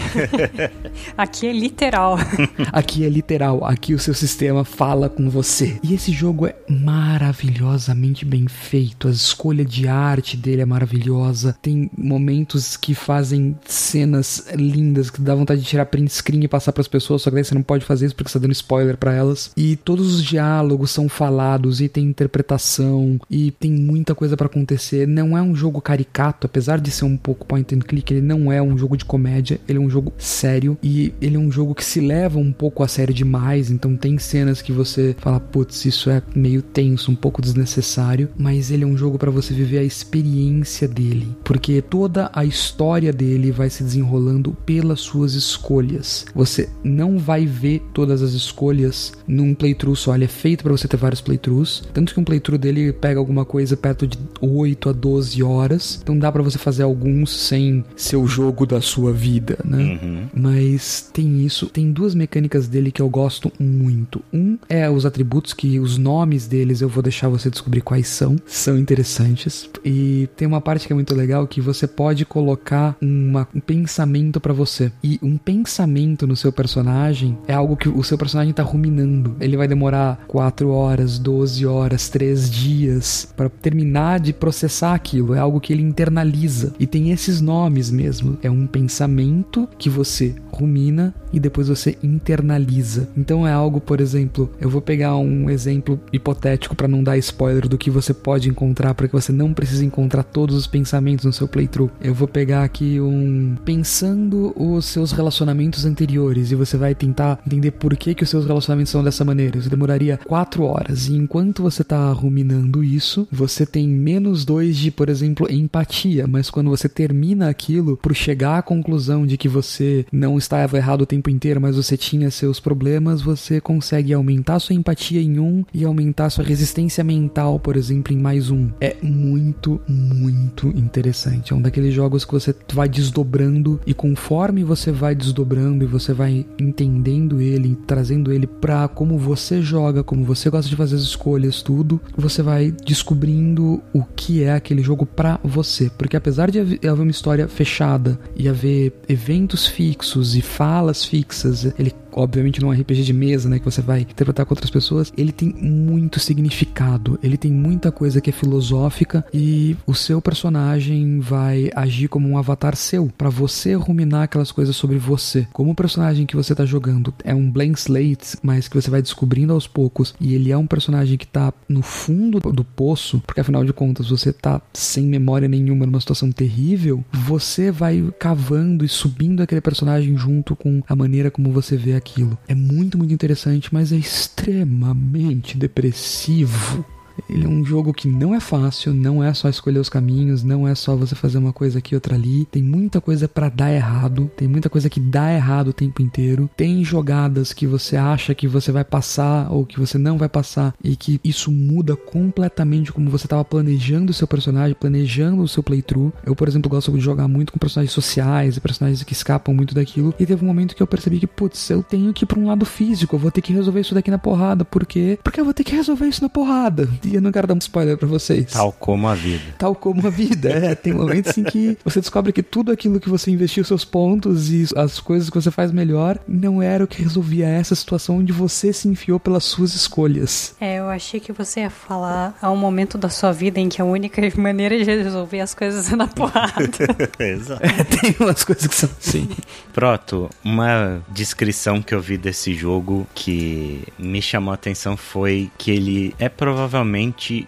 Aqui 1.17 1.47
é 1.47 1.53
literal. 1.53 2.19
Aqui 2.73 3.05
é 3.05 3.09
literal. 3.09 3.65
Aqui 3.65 3.95
o 3.95 3.99
seu 3.99 4.15
sistema 4.15 4.65
fala 4.65 5.09
com 5.09 5.31
você. 5.31 5.79
E 5.83 5.95
esse 5.95 6.13
jogo 6.13 6.47
é 6.47 6.55
maravilhosamente 6.69 8.25
bem 8.25 8.47
feito. 8.49 9.09
A 9.09 9.11
escolha 9.11 9.65
de 9.65 9.89
arte 9.89 10.37
dele 10.37 10.63
é 10.63 10.67
maravilhosa. 10.67 11.57
Tem 11.63 11.91
momentos 11.97 12.77
que 12.77 12.95
fazem 12.95 13.57
cenas 13.67 14.47
lindas 14.55 15.11
que 15.11 15.21
dá 15.21 15.35
vontade 15.35 15.61
de 15.61 15.67
tirar 15.67 15.87
print 15.87 16.13
screen 16.13 16.45
e 16.45 16.49
passar 16.49 16.73
para 16.73 16.81
as 16.81 16.89
pessoas, 16.89 17.23
só 17.23 17.31
que 17.31 17.35
daí 17.35 17.45
você 17.45 17.55
não 17.55 17.63
pode 17.63 17.85
fazer 17.85 17.96
isso 18.03 18.15
porque 18.15 18.31
você 18.31 18.39
tá 18.39 18.43
dando 18.43 18.53
spoiler 18.53 18.97
para 18.97 19.13
elas. 19.13 19.51
E 19.57 19.77
todos 19.77 20.15
os 20.15 20.25
diálogos 20.25 20.91
são 20.91 21.09
falados 21.09 21.81
e 21.81 21.89
tem 21.89 22.05
interpretação 22.05 23.19
e 23.31 23.51
tem 23.51 23.73
muita 23.73 24.15
coisa 24.15 24.37
para 24.37 24.47
acontecer. 24.47 25.07
Não 25.07 25.37
é 25.37 25.43
um 25.43 25.55
jogo 25.55 25.81
caricato, 25.81 26.47
apesar 26.47 26.81
de 26.81 26.91
ser 26.91 27.05
um 27.05 27.17
pouco 27.17 27.47
point 27.47 27.75
and 27.75 27.81
click, 27.81 28.13
ele 28.13 28.23
não 28.23 28.53
é 28.53 28.61
um 28.61 28.77
jogo 28.77 28.97
de 28.97 29.05
comédia, 29.05 29.61
ele 29.69 29.79
é 29.79 29.81
um 29.81 29.91
jogo 29.91 30.13
sério 30.19 30.77
e 30.83 31.13
ele 31.21 31.37
é 31.37 31.39
um 31.39 31.51
jogo 31.51 31.75
que 31.75 31.85
se 31.85 32.01
leva 32.01 32.39
um 32.39 32.53
pouco 32.53 32.83
a 32.83 32.89
sério 32.89 33.15
demais, 33.15 33.71
então 33.71 33.97
tem 33.97 34.19
cenas 34.19 34.63
que 34.63 34.73
você 34.73 35.15
fala, 35.19 35.41
putz, 35.41 35.85
isso 35.85 36.11
é 36.11 36.23
meio 36.35 36.63
tenso, 36.63 37.11
um 37.11 37.15
pouco 37.15 37.43
desnecessário, 37.43 38.29
mas 38.39 38.71
ele 38.71 38.85
é 38.85 38.87
um 38.87 38.97
jogo 38.97 39.19
para 39.19 39.31
você 39.31 39.55
viver 39.55 39.79
a 39.79 39.85
experiência 39.85 40.89
dele, 40.89 41.37
porque 41.45 41.81
toda 41.83 42.31
a 42.33 42.45
história 42.45 43.13
dele 43.13 43.51
vai 43.51 43.71
se 43.71 43.83
desenrolando 43.83 44.57
pelas 44.65 45.01
suas 45.01 45.35
escolhas. 45.35 46.27
Você 46.35 46.69
não 46.83 47.19
vai 47.19 47.47
ver 47.47 47.83
todas 47.93 48.23
as 48.23 48.33
escolhas 48.33 49.13
num 49.27 49.55
playthrough 49.55 49.97
só, 49.97 50.15
ele 50.15 50.25
é 50.25 50.29
feito 50.29 50.63
para 50.63 50.73
você 50.73 50.87
ter 50.89 50.97
vários 50.97 51.21
playthroughs, 51.21 51.83
tanto 51.93 52.13
que 52.13 52.21
um 52.21 52.25
playthrough 52.25 52.59
dele 52.59 52.93
pega 52.93 53.19
alguma 53.19 53.45
coisa 53.45 53.77
perto 53.77 54.07
de 54.07 54.19
8 54.41 54.89
a 54.89 54.93
12 54.93 55.43
horas, 55.43 56.01
então 56.03 56.19
dá 56.19 56.31
para 56.31 56.43
você 56.43 56.59
fazer 56.59 56.83
alguns 56.83 57.31
sem 57.31 57.85
ser 57.97 58.17
o 58.17 58.27
jogo 58.27 58.67
da 58.67 58.81
sua 58.81 59.13
vida, 59.13 59.59
né? 59.65 59.99
Uhum. 60.03 60.27
Mas 60.35 61.09
tem 61.13 61.45
isso, 61.45 61.67
tem 61.67 61.91
duas 61.93 62.15
mecânicas 62.15 62.69
dele 62.69 62.91
que 62.91 63.03
eu 63.03 63.09
gosto 63.09 63.53
muito. 63.59 64.23
Um 64.33 64.59
é 64.69 64.89
os 64.91 65.07
atributos 65.07 65.53
que 65.53 65.79
os 65.79 65.99
nomes 65.99 66.47
deles 66.47 66.81
eu 66.81 66.89
vou 66.89 67.03
deixar 67.03 67.29
você 67.29 67.51
descobrir 67.51 67.81
quais 67.81 68.09
são, 68.09 68.37
são 68.47 68.79
interessantes. 68.79 69.69
E 69.85 70.29
tem 70.37 70.47
uma 70.47 70.61
parte 70.61 70.87
que 70.87 70.93
é 70.93 70.95
muito 70.97 71.15
legal 71.15 71.47
que 71.47 71.61
você 71.61 71.87
pode 71.87 72.25
colocar 72.25 72.97
uma, 73.01 73.49
um 73.55 73.61
pensamento 73.61 74.41
para 74.41 74.53
você. 74.53 74.93
E 75.03 75.19
um 75.23 75.37
pensamento 75.37 76.27
no 76.27 76.37
seu 76.37 76.53
personagem 76.53 77.39
é 77.47 77.55
algo 77.55 77.76
que 77.77 77.89
o 77.89 78.03
seu 78.03 78.17
personagem 78.17 78.53
tá 78.53 78.63
ruminando. 78.63 79.37
Ele 79.41 79.57
vai 79.57 79.69
demorar 79.69 80.25
4 80.29 80.69
horas, 80.69 81.19
12 81.19 81.67
horas, 81.67 82.09
3 82.09 82.51
dias 82.51 83.29
para 83.37 83.49
terminar 83.49 84.21
de 84.21 84.33
processar 84.33 84.95
aquilo. 84.95 85.35
É 85.35 85.39
algo 85.39 85.61
que 85.61 85.73
ele 85.73 85.83
internaliza. 85.83 86.73
E 86.79 86.87
tem 86.87 87.11
esses 87.11 87.41
nomes 87.41 87.91
mesmo. 87.91 88.39
É 88.43 88.51
um 88.51 88.67
pensamento 88.67 89.69
que 89.79 89.91
você 89.91 90.35
rumina 90.51 91.15
e 91.33 91.39
depois 91.39 91.69
você 91.69 91.99
internaliza. 92.03 93.09
Então 93.17 93.47
é 93.47 93.53
algo, 93.53 93.81
por 93.81 94.01
exemplo, 94.01 94.51
eu 94.61 94.71
vou 94.71 94.81
pegar 94.81 95.17
um 95.17 95.51
exemplo 95.51 96.01
hipotético 96.13 96.75
para 96.75 96.89
não 96.89 97.03
dar 97.03 97.19
spoiler 97.19 97.69
do 97.69 97.77
que 97.77 97.91
você 97.91 98.15
pode 98.15 98.49
encontrar 98.49 98.95
para 98.95 99.07
que 99.07 99.13
você 99.13 99.33
não 99.33 99.53
precise 99.53 99.85
encontrar 99.85 100.23
todos 100.23 100.57
os 100.57 100.67
pensamentos 100.67 101.25
no 101.25 101.33
seu 101.33 101.47
playthrough. 101.47 101.91
Eu 102.01 102.15
vou 102.15 102.27
pegar 102.27 102.65
aqui 102.65 103.01
um 103.01 103.57
pensando 103.65 104.55
os 104.57 104.87
seus 104.87 105.13
relacionamentos 105.13 105.85
anteriores 105.85 106.51
e 106.51 106.55
você 106.55 106.77
vai 106.77 106.95
tentar 106.95 107.39
entender 107.47 107.66
por 107.71 107.97
que 107.97 108.15
que 108.15 108.23
os 108.23 108.31
seus 108.31 108.47
relacionamentos 108.47 108.91
são 108.91 109.03
dessa 109.03 109.25
maneira. 109.25 109.59
Isso 109.59 109.71
demoraria 109.71 110.19
quatro 110.25 110.65
horas 110.65 111.09
e 111.09 111.15
enquanto 111.15 111.63
você 111.63 111.83
tá 111.85 112.11
ruminando 112.13 112.83
isso, 112.83 113.27
você 113.31 113.67
tem 113.67 113.89
menos 113.89 114.45
dois 114.45 114.77
de, 114.77 114.91
por 114.91 115.09
exemplo, 115.09 115.51
empatia, 115.51 116.27
mas 116.27 116.51
quando 116.51 116.71
você 116.71 116.89
termina 116.89 117.49
aquilo 117.49 117.97
por 117.97 118.15
chegar 118.15 118.59
à 118.59 118.63
conclusão 118.63 119.27
de 119.27 119.37
que 119.37 119.49
você 119.49 120.07
não 120.13 120.39
estava 120.39 120.77
errado 120.77 121.03
o 121.03 121.07
tempo 121.07 121.31
inteiro, 121.31 121.61
mas 121.61 121.77
você 121.77 121.97
tinha 121.97 122.31
seus 122.31 122.61
problemas, 122.61 123.23
você 123.23 123.61
consegue 123.61 124.13
aumentar 124.13 124.59
sua 124.59 124.75
empatia 124.75 125.21
em 125.21 125.39
um 125.39 125.65
e 125.73 125.85
aumentar 125.85 126.31
sua 126.31 126.45
resistência 126.45 127.03
mental, 127.03 127.59
por 127.59 127.77
exemplo, 127.77 128.13
em 128.13 128.19
mais 128.19 128.51
um. 128.51 128.71
É 128.81 128.97
muito, 129.03 129.81
muito 129.89 130.69
interessante. 130.69 131.53
É 131.53 131.57
um 131.57 131.63
daqueles 131.63 131.95
jogos 131.95 132.25
que 132.25 132.33
você 132.33 132.55
vai 132.73 132.89
desdobrando 132.89 133.81
e 133.87 133.95
conforme 133.95 134.65
você 134.65 134.93
vai 134.93 135.15
desdobrando 135.15 135.85
e 135.85 135.87
você 135.87 136.13
vai 136.13 136.47
entendendo 136.59 137.41
ele, 137.41 137.56
trazendo 137.87 138.33
ele 138.33 138.47
pra 138.47 138.89
como 138.89 139.19
você 139.19 139.63
joga, 139.63 140.03
como 140.03 140.25
você 140.25 140.51
gosta 140.51 140.69
de 140.69 140.77
fazer 140.77 140.97
as 140.97 141.03
escolhas, 141.03 141.63
tudo, 141.63 142.01
você 142.17 142.43
vai 142.43 142.71
descobrindo 142.71 143.83
o 143.93 144.05
que 144.05 144.43
é 144.43 144.53
aquele 144.53 144.83
jogo 144.83 145.07
pra 145.07 145.41
você. 145.43 145.91
Porque 145.97 146.17
apesar 146.17 146.51
de 146.51 146.61
haver 146.61 147.03
uma 147.03 147.11
história 147.11 147.49
fechada 147.49 148.19
e 148.35 148.49
haver 148.49 148.93
eventos 149.09 149.67
fixos 149.67 150.37
e 150.37 150.43
falas 150.43 151.05
fixas. 151.05 151.65
Ele 151.79 151.93
obviamente 152.17 152.61
não 152.61 152.73
é 152.73 152.77
um 152.77 152.81
RPG 152.81 153.03
de 153.03 153.13
mesa, 153.13 153.49
né, 153.49 153.59
que 153.59 153.65
você 153.65 153.83
vai 153.83 154.01
interpretar 154.01 154.47
com 154.47 154.55
outras 154.55 154.71
pessoas, 154.71 155.13
ele 155.17 155.33
tem 155.33 155.53
muito 155.53 156.19
significado, 156.19 157.19
ele 157.23 157.37
tem 157.37 157.53
muita 157.53 157.93
coisa 157.93 158.21
que 158.21 158.31
é 158.31 158.33
filosófica 158.33 159.25
e 159.33 159.77
o 159.87 159.95
seu 159.95 160.21
personagem 160.21 161.21
vai 161.21 161.71
agir 161.75 162.09
como 162.09 162.29
um 162.29 162.39
avatar 162.39 162.75
seu, 162.75 163.11
para 163.17 163.29
você 163.29 163.75
ruminar 163.75 164.23
aquelas 164.23 164.51
coisas 164.51 164.75
sobre 164.75 164.99
você. 164.99 165.47
Como 165.53 165.71
o 165.71 165.75
personagem 165.75 166.27
que 166.27 166.37
você 166.37 166.55
tá 166.55 166.65
jogando 166.65 167.13
é 167.23 167.35
um 167.35 167.51
blank 167.51 167.79
slate, 167.79 168.39
mas 168.43 168.69
que 168.69 168.81
você 168.81 168.91
vai 168.91 169.03
descobrindo 169.03 169.53
aos 169.53 169.67
poucos, 169.67 170.15
e 170.21 170.35
ele 170.35 170.51
é 170.51 170.57
um 170.57 170.67
personagem 170.67 171.19
que 171.19 171.27
tá 171.27 171.53
no 171.69 171.83
fundo 171.83 172.41
do 172.53 172.65
poço, 172.65 173.23
porque 173.27 173.41
afinal 173.41 173.65
de 173.65 173.73
contas 173.73 174.09
você 174.09 174.33
tá 174.33 174.61
sem 174.73 175.07
memória 175.07 175.49
nenhuma 175.49 175.85
numa 175.85 176.01
situação 176.01 176.33
terrível, 176.33 177.05
você 177.13 177.71
vai 177.71 178.03
cavando 178.19 178.85
e 178.85 178.89
subindo 178.89 179.43
aquele 179.43 179.61
personagem 179.61 180.17
junto 180.17 180.57
com 180.57 180.83
a 180.89 180.97
maneira 180.97 181.31
como 181.31 181.51
você 181.51 181.77
vê 181.77 181.95
aquilo. 182.07 182.39
É 182.47 182.55
muito, 182.55 182.97
muito 182.97 183.13
interessante, 183.13 183.69
mas 183.73 183.93
é 183.93 183.97
extremamente 183.97 185.57
depressivo. 185.57 186.85
Ele 187.29 187.45
é 187.45 187.49
um 187.49 187.65
jogo 187.65 187.93
que 187.93 188.09
não 188.09 188.35
é 188.35 188.41
fácil, 188.41 188.93
não 188.95 189.23
é 189.23 189.33
só 189.35 189.49
escolher 189.49 189.79
os 189.79 189.89
caminhos, 189.89 190.43
não 190.43 190.67
é 190.67 190.75
só 190.75 190.95
você 190.97 191.15
fazer 191.15 191.39
uma 191.39 191.53
coisa 191.53 191.79
aqui 191.79 191.95
outra 191.95 192.15
ali. 192.15 192.45
Tem 192.47 192.63
muita 192.63 193.01
coisa 193.01 193.29
para 193.29 193.49
dar 193.49 193.73
errado, 193.73 194.31
tem 194.37 194.49
muita 194.49 194.69
coisa 194.69 194.89
que 194.89 195.01
dá 195.01 195.33
errado 195.33 195.69
o 195.69 195.73
tempo 195.73 196.03
inteiro. 196.03 196.49
Tem 196.57 196.85
jogadas 196.85 197.53
que 197.53 197.67
você 197.67 197.97
acha 197.97 198.35
que 198.35 198.49
você 198.49 198.71
vai 198.73 198.85
passar 198.85 199.51
ou 199.51 199.65
que 199.65 199.79
você 199.79 199.99
não 199.99 200.19
vai 200.19 200.29
passar 200.29 200.75
e 200.83 200.97
que 200.97 201.21
isso 201.25 201.51
muda 201.51 201.97
completamente 201.97 202.93
como 202.93 203.11
você 203.11 203.27
estava 203.27 203.45
planejando 203.45 204.11
o 204.11 204.15
seu 204.15 204.27
personagem, 204.27 204.77
planejando 204.79 205.43
o 205.43 205.49
seu 205.49 205.63
playthrough. 205.63 206.13
Eu, 206.25 206.35
por 206.35 206.49
exemplo, 206.49 206.71
gosto 206.71 206.93
de 206.93 207.01
jogar 207.01 207.29
muito 207.29 207.53
com 207.53 207.59
personagens 207.59 207.93
sociais 207.93 208.57
e 208.57 208.61
personagens 208.61 209.03
que 209.03 209.13
escapam 209.13 209.55
muito 209.55 209.75
daquilo. 209.75 210.15
E 210.19 210.27
teve 210.27 210.45
um 210.45 210.49
momento 210.49 210.75
que 210.75 210.83
eu 210.83 210.87
percebi 210.87 211.19
que, 211.19 211.27
putz, 211.27 211.71
eu 211.71 211.83
tenho 211.83 212.13
que 212.13 212.25
ir 212.25 212.27
pra 212.27 212.39
um 212.39 212.47
lado 212.47 212.65
físico, 212.65 213.17
eu 213.17 213.21
vou 213.21 213.31
ter 213.31 213.41
que 213.41 213.53
resolver 213.53 213.81
isso 213.81 213.95
daqui 213.95 214.11
na 214.11 214.19
porrada. 214.19 214.65
Por 214.65 214.85
quê? 214.87 215.19
Porque 215.23 215.41
eu 215.41 215.45
vou 215.45 215.55
ter 215.55 215.65
que 215.65 215.75
resolver 215.75 216.07
isso 216.07 216.23
na 216.23 216.29
porrada. 216.29 216.89
E 217.07 217.15
eu 217.15 217.23
não 217.23 217.31
quero 217.31 217.47
dar 217.47 217.55
um 217.55 217.59
spoiler 217.59 217.97
pra 217.97 218.09
vocês. 218.09 218.53
Tal 218.53 218.73
como 218.73 219.07
a 219.07 219.15
vida. 219.15 219.55
Tal 219.59 219.75
como 219.75 220.07
a 220.07 220.11
vida, 220.11 220.51
é. 220.51 220.75
Tem 220.75 220.93
momentos 220.93 221.39
em 221.39 221.45
que 221.45 221.79
você 221.85 222.01
descobre 222.01 222.33
que 222.33 222.43
tudo 222.43 222.73
aquilo 222.73 222.99
que 222.99 223.09
você 223.09 223.31
investiu 223.31 223.65
seus 223.65 223.85
pontos 223.85 224.51
e 224.51 224.67
as 224.75 224.99
coisas 224.99 225.31
que 225.31 225.41
você 225.41 225.51
faz 225.51 225.71
melhor 225.71 226.19
não 226.27 226.61
era 226.61 226.83
o 226.83 226.87
que 226.87 227.03
resolvia 227.03 227.47
essa 227.47 227.75
situação 227.75 228.19
onde 228.19 228.33
você 228.33 228.73
se 228.73 228.89
enfiou 228.89 229.21
pelas 229.21 229.45
suas 229.45 229.75
escolhas. 229.75 230.55
É, 230.61 230.79
eu 230.79 230.89
achei 230.89 231.21
que 231.21 231.33
você 231.33 231.61
ia 231.61 231.71
falar 231.71 232.37
a 232.43 232.51
um 232.51 232.57
momento 232.57 232.99
da 232.99 233.09
sua 233.09 233.33
vida 233.33 233.61
em 233.61 233.69
que 233.69 233.81
a 233.81 233.85
única 233.85 234.21
maneira 234.37 234.77
de 234.77 234.85
resolver 234.85 235.41
as 235.41 235.55
coisas 235.55 235.93
é 235.93 235.97
na 235.97 236.09
porrada. 236.09 236.69
Exato. 237.19 237.63
É, 237.65 237.85
tem 237.85 238.17
umas 238.19 238.43
coisas 238.43 238.67
que 238.67 238.75
são 238.75 238.91
assim. 238.99 239.29
Proto, 239.73 240.29
uma 240.45 241.01
descrição 241.09 241.81
que 241.81 241.95
eu 241.95 242.01
vi 242.01 242.19
desse 242.19 242.55
jogo 242.55 243.07
que 243.15 243.85
me 243.99 244.21
chamou 244.21 244.51
a 244.51 244.55
atenção 244.55 244.97
foi 244.97 245.51
que 245.57 245.71
ele 245.71 246.15
é 246.19 246.29
provavelmente 246.29 246.96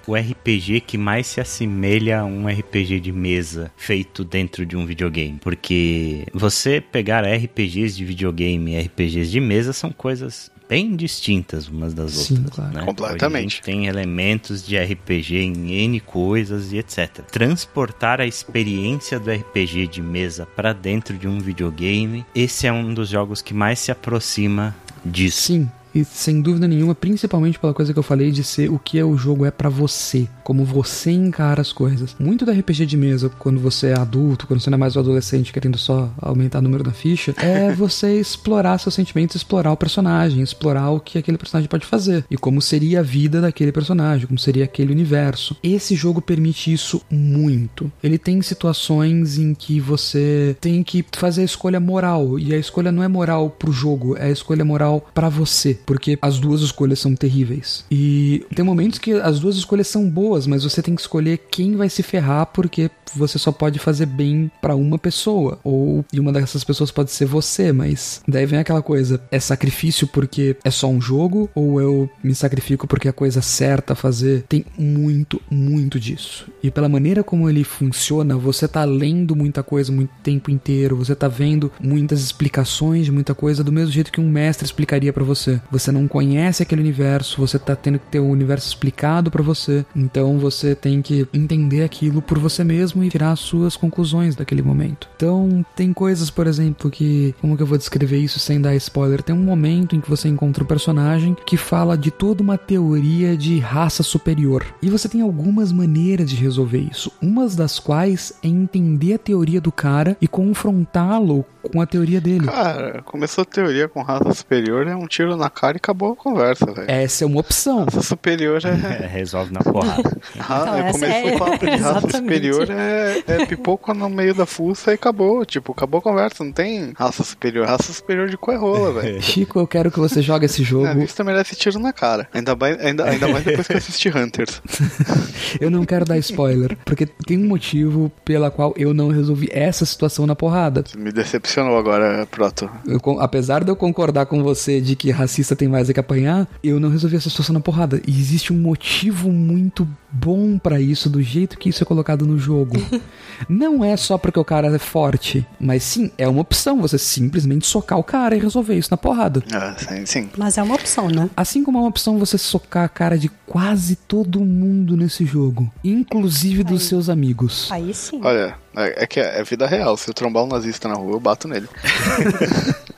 o 0.07 0.15
RPG 0.15 0.81
que 0.81 0.99
mais 0.99 1.27
se 1.27 1.41
assemelha 1.41 2.21
a 2.21 2.25
um 2.25 2.47
RPG 2.47 3.01
de 3.01 3.13
mesa 3.13 3.71
feito 3.77 4.25
dentro 4.25 4.65
de 4.67 4.77
um 4.77 4.85
videogame. 4.87 5.39
Porque 5.41 6.27
você 6.33 6.81
pegar 6.81 7.25
RPGs 7.25 7.97
de 7.97 8.05
videogame 8.05 8.73
e 8.75 8.81
RPGs 8.81 9.31
de 9.31 9.41
mesa 9.41 9.73
são 9.73 9.91
coisas 9.91 10.51
bem 10.69 10.95
distintas 10.95 11.67
umas 11.67 11.95
das 11.95 12.13
Sim, 12.13 12.35
outras. 12.35 12.55
claro. 12.55 12.75
né? 12.75 12.85
Completamente. 12.85 13.25
Hoje 13.25 13.37
a 13.37 13.41
gente 13.41 13.63
tem 13.63 13.87
elementos 13.87 14.65
de 14.65 14.77
RPG 14.77 15.39
em 15.39 15.73
N 15.85 16.01
coisas 16.01 16.73
e 16.73 16.79
etc. 16.79 17.23
Transportar 17.31 18.21
a 18.21 18.27
experiência 18.27 19.19
do 19.19 19.31
RPG 19.31 19.87
de 19.87 20.03
mesa 20.03 20.47
para 20.55 20.73
dentro 20.73 21.17
de 21.17 21.27
um 21.27 21.39
videogame, 21.39 22.25
esse 22.35 22.67
é 22.67 22.73
um 22.73 22.93
dos 22.93 23.09
jogos 23.09 23.41
que 23.41 23.55
mais 23.55 23.79
se 23.79 23.91
aproxima 23.91 24.77
disso. 25.05 25.53
Sim. 25.53 25.71
E 25.95 26.05
sem 26.05 26.41
dúvida 26.41 26.69
nenhuma, 26.69 26.95
principalmente 26.95 27.59
pela 27.59 27.75
coisa 27.75 27.93
que 27.93 27.99
eu 27.99 28.03
falei 28.03 28.31
de 28.31 28.45
ser 28.45 28.71
o 28.71 28.79
que 28.79 28.99
é 28.99 29.05
o 29.05 29.17
jogo 29.17 29.45
é 29.45 29.51
pra 29.51 29.69
você, 29.69 30.29
como 30.45 30.65
você 30.65 31.11
encara 31.11 31.61
as 31.61 31.73
coisas. 31.73 32.15
Muito 32.19 32.45
da 32.45 32.53
RPG 32.53 32.87
de 32.87 32.97
mesa, 32.97 33.31
quando 33.39 33.61
você 33.61 33.89
é 33.89 33.99
adulto, 33.99 34.47
quando 34.47 34.61
você 34.61 34.71
não 34.71 34.77
é 34.77 34.79
mais 34.79 34.97
um 34.97 35.01
adolescente 35.01 35.53
querendo 35.53 35.79
só 35.79 36.11
aumentar 36.21 36.59
o 36.59 36.63
número 36.63 36.85
da 36.85 36.93
ficha, 36.93 37.35
é 37.39 37.73
você 37.75 38.19
explorar 38.19 38.79
seus 38.79 38.95
sentimentos, 38.95 39.37
explorar 39.37 39.73
o 39.73 39.77
personagem, 39.77 40.43
explorar 40.43 40.91
o 40.91 41.01
que 41.01 41.19
aquele 41.19 41.39
personagem 41.39 41.69
pode 41.69 41.87
fazer 41.87 42.25
e 42.31 42.37
como 42.37 42.61
seria 42.61 43.01
a 43.01 43.03
vida 43.03 43.41
daquele 43.41 43.73
personagem, 43.73 44.27
como 44.27 44.39
seria 44.39 44.65
aquele 44.65 44.93
universo. 44.93 45.57
Esse 45.63 45.95
jogo 45.95 46.21
permite 46.21 46.73
isso 46.73 47.01
muito. 47.11 47.91
Ele 48.03 48.19
tem 48.19 48.41
situações 48.43 49.39
em 49.39 49.55
que 49.55 49.81
você 49.81 50.57
tem 50.61 50.83
que 50.83 51.05
fazer 51.13 51.43
a 51.43 51.45
escolha 51.45 51.81
moral 51.81 52.39
e 52.39 52.55
a 52.55 52.59
escolha 52.59 52.93
não 52.93 53.03
é 53.03 53.09
moral 53.09 53.51
pro 53.51 53.73
jogo, 53.73 54.17
é 54.17 54.27
a 54.27 54.31
escolha 54.31 54.65
moral 54.65 55.09
pra 55.15 55.29
você, 55.29 55.78
porque 55.87 56.19
as 56.21 56.39
duas 56.39 56.61
escolhas 56.61 56.99
são 56.99 57.15
terríveis. 57.15 57.85
E 57.91 58.45
tem 58.55 58.65
momentos 58.65 58.99
que 58.99 59.13
as 59.13 59.39
duas 59.39 59.57
escolhas 59.57 59.89
são 59.89 60.09
boas, 60.09 60.47
mas 60.47 60.65
você 60.65 60.83
tem 60.83 60.95
que 60.95 61.01
escolher 61.01 61.39
quem 61.51 61.77
vai 61.77 61.89
se 61.89 62.03
ferrar 62.03 62.47
porque 62.47 62.91
você 63.15 63.39
só 63.39 63.53
pode 63.53 63.79
fazer 63.79 64.07
bem 64.07 64.51
pra 64.61 64.75
uma 64.75 64.99
pessoa 64.99 65.59
ou 65.65 66.05
e 66.13 66.21
uma 66.21 66.33
dessas 66.33 66.65
pessoas 66.65 66.91
pode 66.91 67.11
ser 67.11 67.27
você, 67.27 67.73
mas 67.73 68.23
daí 68.27 68.47
vem 68.47 68.59
aquela 68.59 68.83
coisa, 68.83 69.21
é 69.31 69.41
sacrifício 69.41 70.07
porque 70.07 70.57
é 70.65 70.71
só 70.71 70.89
um 70.89 71.01
jogo 71.01 71.49
ou 71.55 71.81
eu 71.81 72.11
me 72.23 72.35
sacrifico 72.35 72.87
porque 72.87 73.09
é 73.09 73.11
a 73.11 73.15
coisa 73.15 73.41
certa 73.43 73.93
a 73.93 73.97
fazer? 73.97 74.45
Tem 74.49 74.65
muito, 74.79 75.41
muito 75.51 75.99
disso. 75.99 76.49
E 76.63 76.71
pela 76.71 76.89
maneira 76.89 77.23
como 77.23 77.49
ele 77.49 77.65
funciona, 77.65 78.37
você 78.37 78.69
tá 78.69 78.85
lendo 78.85 79.35
muita 79.35 79.63
coisa 79.63 79.93
muito 79.93 80.11
tempo 80.23 80.51
inteiro, 80.51 80.97
você 80.97 81.15
tá 81.15 81.29
vendo 81.29 81.71
muitas 81.81 82.23
explicações 82.23 83.07
de 83.07 83.13
muita 83.13 83.35
coisa 83.35 83.63
do 83.65 83.73
mesmo 83.73 83.93
jeito 83.93 84.13
que 84.13 84.21
um 84.21 84.29
mestre 84.29 84.65
explicaria 84.65 85.13
pra 85.13 85.25
você. 85.25 85.61
Você 85.71 85.93
não 85.93 86.09
conhece 86.09 86.63
aquele 86.63 86.81
universo, 86.81 87.41
você 87.41 87.59
tá 87.59 87.77
tendo 87.77 87.99
que 87.99 88.07
ter 88.07 88.21
o 88.21 88.29
universo 88.29 88.69
explicado 88.69 89.31
pra 89.31 89.43
você. 89.43 89.85
Então 89.95 90.39
você 90.39 90.75
tem 90.75 91.03
que 91.03 91.27
entender 91.33 91.83
aquilo 91.85 92.23
por 92.23 92.39
você 92.39 92.65
mesmo 92.65 93.05
e 93.05 93.11
tirar 93.11 93.33
as 93.33 93.41
suas 93.41 93.77
conclusões 93.77 94.35
daquele 94.35 94.63
momento. 94.63 95.09
Então, 95.17 95.65
tem 95.75 95.93
coisas, 95.93 96.31
por 96.31 96.47
exemplo, 96.47 96.91
que 96.91 97.35
como 97.41 97.57
que 97.57 97.63
eu 97.63 97.67
vou 97.67 97.79
descrever 97.79 98.19
isso 98.19 98.39
sem 98.39 98.61
dar 98.61 98.75
spoiler? 98.77 99.23
Tem 99.23 99.35
um 99.35 99.43
momento 99.43 99.95
em 99.95 100.01
que 100.01 100.11
você 100.11 100.29
encontra 100.29 100.65
um 100.65 100.67
personagem 100.67 101.37
que 101.47 101.57
fala 101.57 101.97
de 101.97 102.11
toda 102.11 102.43
uma 102.43 102.59
teoria 102.59 103.37
de 103.37 103.59
raça 103.59 104.03
superior. 104.03 104.65
E 104.83 104.89
você 104.89 105.09
tem 105.09 105.21
algumas 105.21 105.73
maneiras 105.73 106.31
de 106.31 106.37
resolver 106.37 106.79
isso. 106.79 107.13
Umas 107.21 107.55
das 107.55 107.79
quais 107.79 108.33
é 108.43 108.49
entender 108.49 109.15
a 109.15 109.19
teoria 109.19 109.61
do 109.61 109.73
cara 109.73 110.17
e 110.21 110.29
confrontá-lo 110.29 111.45
com 111.73 111.81
a 111.81 111.87
teoria 111.87 112.21
dele. 112.21 112.47
Cara, 112.47 113.03
começou 113.03 113.43
a 113.43 113.45
teoria 113.45 113.89
com 113.89 114.03
raça 114.03 114.33
superior, 114.33 114.87
é 114.87 114.97
um 114.97 115.07
tiro 115.07 115.37
na 115.37 115.51
cara 115.61 115.77
e 115.77 115.79
acabou 115.79 116.13
a 116.13 116.17
conversa, 116.17 116.67
velho. 116.67 116.91
Essa 116.91 117.25
é 117.25 117.27
uma 117.27 117.41
opção. 117.41 117.85
Raça 117.85 118.03
superior 118.03 118.61
é. 118.65 118.69
É, 119.03 119.07
resolve 119.07 119.53
na 119.53 119.61
porrada. 119.61 120.03
Ra- 120.39 120.63
Então, 120.81 120.93
começou 120.93 121.09
é- 121.09 121.35
o 121.35 121.39
papo 121.39 121.59
de 121.59 121.71
raça 121.77 121.99
exatamente. 122.07 122.17
superior 122.17 122.67
é, 122.71 123.23
é 123.27 123.47
pipoca 123.47 123.95
no 123.95 124.09
meio 124.09 124.35
da 124.35 124.47
fuça 124.47 124.91
e 124.91 124.95
acabou. 124.95 125.45
Tipo, 125.45 125.73
acabou 125.73 125.99
a 125.99 126.03
conversa. 126.03 126.43
Não 126.45 126.53
tem 126.53 126.93
raça 126.97 127.23
superior. 127.25 127.67
Raça 127.67 127.93
superior 127.93 128.29
de 128.29 128.37
coerrola, 128.37 128.93
velho. 129.01 129.21
Chico, 129.23 129.59
eu 129.59 129.67
quero 129.67 129.91
que 129.91 129.99
você 129.99 130.23
jogue 130.23 130.47
esse 130.47 130.63
A 130.63 130.65
jogo. 130.65 130.95
vista 130.95 131.23
merece 131.25 131.55
tiro 131.57 131.79
na 131.79 131.93
cara. 131.93 132.29
Ainda 132.33 132.55
mais, 132.57 132.79
ainda, 132.81 133.05
ainda 133.05 133.29
mais 133.29 133.45
depois 133.45 133.67
que 133.67 133.73
eu 133.75 133.79
assisti 133.79 134.09
Hunters. 134.09 134.63
Eu 135.61 135.71
não 135.71 135.85
quero 135.85 136.05
dar 136.05 136.19
spoiler, 136.19 136.77
porque 136.85 137.07
tem 137.07 137.39
um 137.39 137.47
motivo 137.49 138.11
pela 138.25 138.51
qual 138.51 138.75
eu 138.77 138.93
não 138.93 139.09
resolvi 139.09 139.49
essa 139.51 139.85
situação 139.87 140.27
na 140.27 140.35
porrada. 140.37 140.85
Me 140.97 141.11
decepcionou 141.11 141.77
agora, 141.79 142.27
Proto. 142.31 142.71
Eu 142.87 143.01
apesar 143.21 143.65
de 143.65 143.71
eu 143.71 143.77
concordar 143.77 144.27
com 144.27 144.43
você 144.43 144.81
de 144.81 144.95
que 144.95 145.11
racista 145.11 145.48
tem 145.57 145.69
mais 145.69 145.89
é 145.89 145.93
que 145.93 146.01
apanhar, 146.01 146.49
eu 146.63 146.81
não 146.81 146.91
resolvi 146.91 147.17
essa 147.17 147.31
situação 147.31 147.53
na 147.53 147.61
porrada. 147.61 148.01
E 148.07 148.11
existe 148.11 148.53
um 148.53 148.59
motivo 148.59 149.31
muito 149.31 149.89
bom 150.11 150.59
pra 150.59 150.81
isso, 150.81 151.09
do 151.11 151.23
jeito 151.23 151.59
que 151.59 151.69
isso 151.69 151.83
é 151.83 151.87
colocado 151.87 152.27
no 152.27 152.39
jogo. 152.39 152.77
não 153.49 153.85
é 153.85 153.97
só 153.97 154.17
porque 154.19 154.39
o 154.39 154.45
cara 154.45 154.75
é 154.75 154.79
forte, 154.79 155.47
mas 155.61 155.83
sim, 155.83 156.11
é 156.19 156.27
uma 156.29 156.41
opção 156.41 156.81
você 156.81 156.99
simplesmente 156.99 157.67
socar 157.67 157.99
o 157.99 158.05
cara 158.05 158.35
e 158.37 158.41
resolver 158.41 158.77
isso 158.77 158.91
na 158.91 158.97
porrada. 158.97 159.43
Ah, 159.53 159.75
sim, 159.79 160.07
sim. 160.07 160.31
Mas 160.37 160.59
é 160.59 160.63
uma 160.63 160.75
opção, 160.75 161.09
né? 161.09 161.29
Assim 161.37 161.63
como 161.63 161.79
é 161.79 161.81
uma 161.83 161.89
opção 161.89 162.19
você 162.19 162.39
socar 162.39 162.85
a 162.85 162.89
cara 162.89 163.19
de 163.19 163.29
quase 163.47 163.97
todo 163.97 164.41
mundo 164.41 164.97
nesse 164.97 165.25
jogo, 165.25 165.71
inclusive 165.85 166.65
dos 166.65 166.83
Aí. 166.83 166.89
seus 166.89 167.09
amigos. 167.09 167.69
Aí 167.71 167.93
sim. 167.95 168.21
Olha, 168.23 168.55
é, 168.77 169.05
é 169.05 169.07
que 169.07 169.21
é, 169.21 169.43
vida 169.45 169.67
real. 169.67 169.97
Se 169.97 170.11
eu 170.11 170.15
trombar 170.15 170.45
um 170.45 170.49
nazista 170.49 170.89
na 170.89 170.95
rua, 170.95 171.13
eu 171.13 171.21
bato 171.21 171.49
nele. 171.49 171.69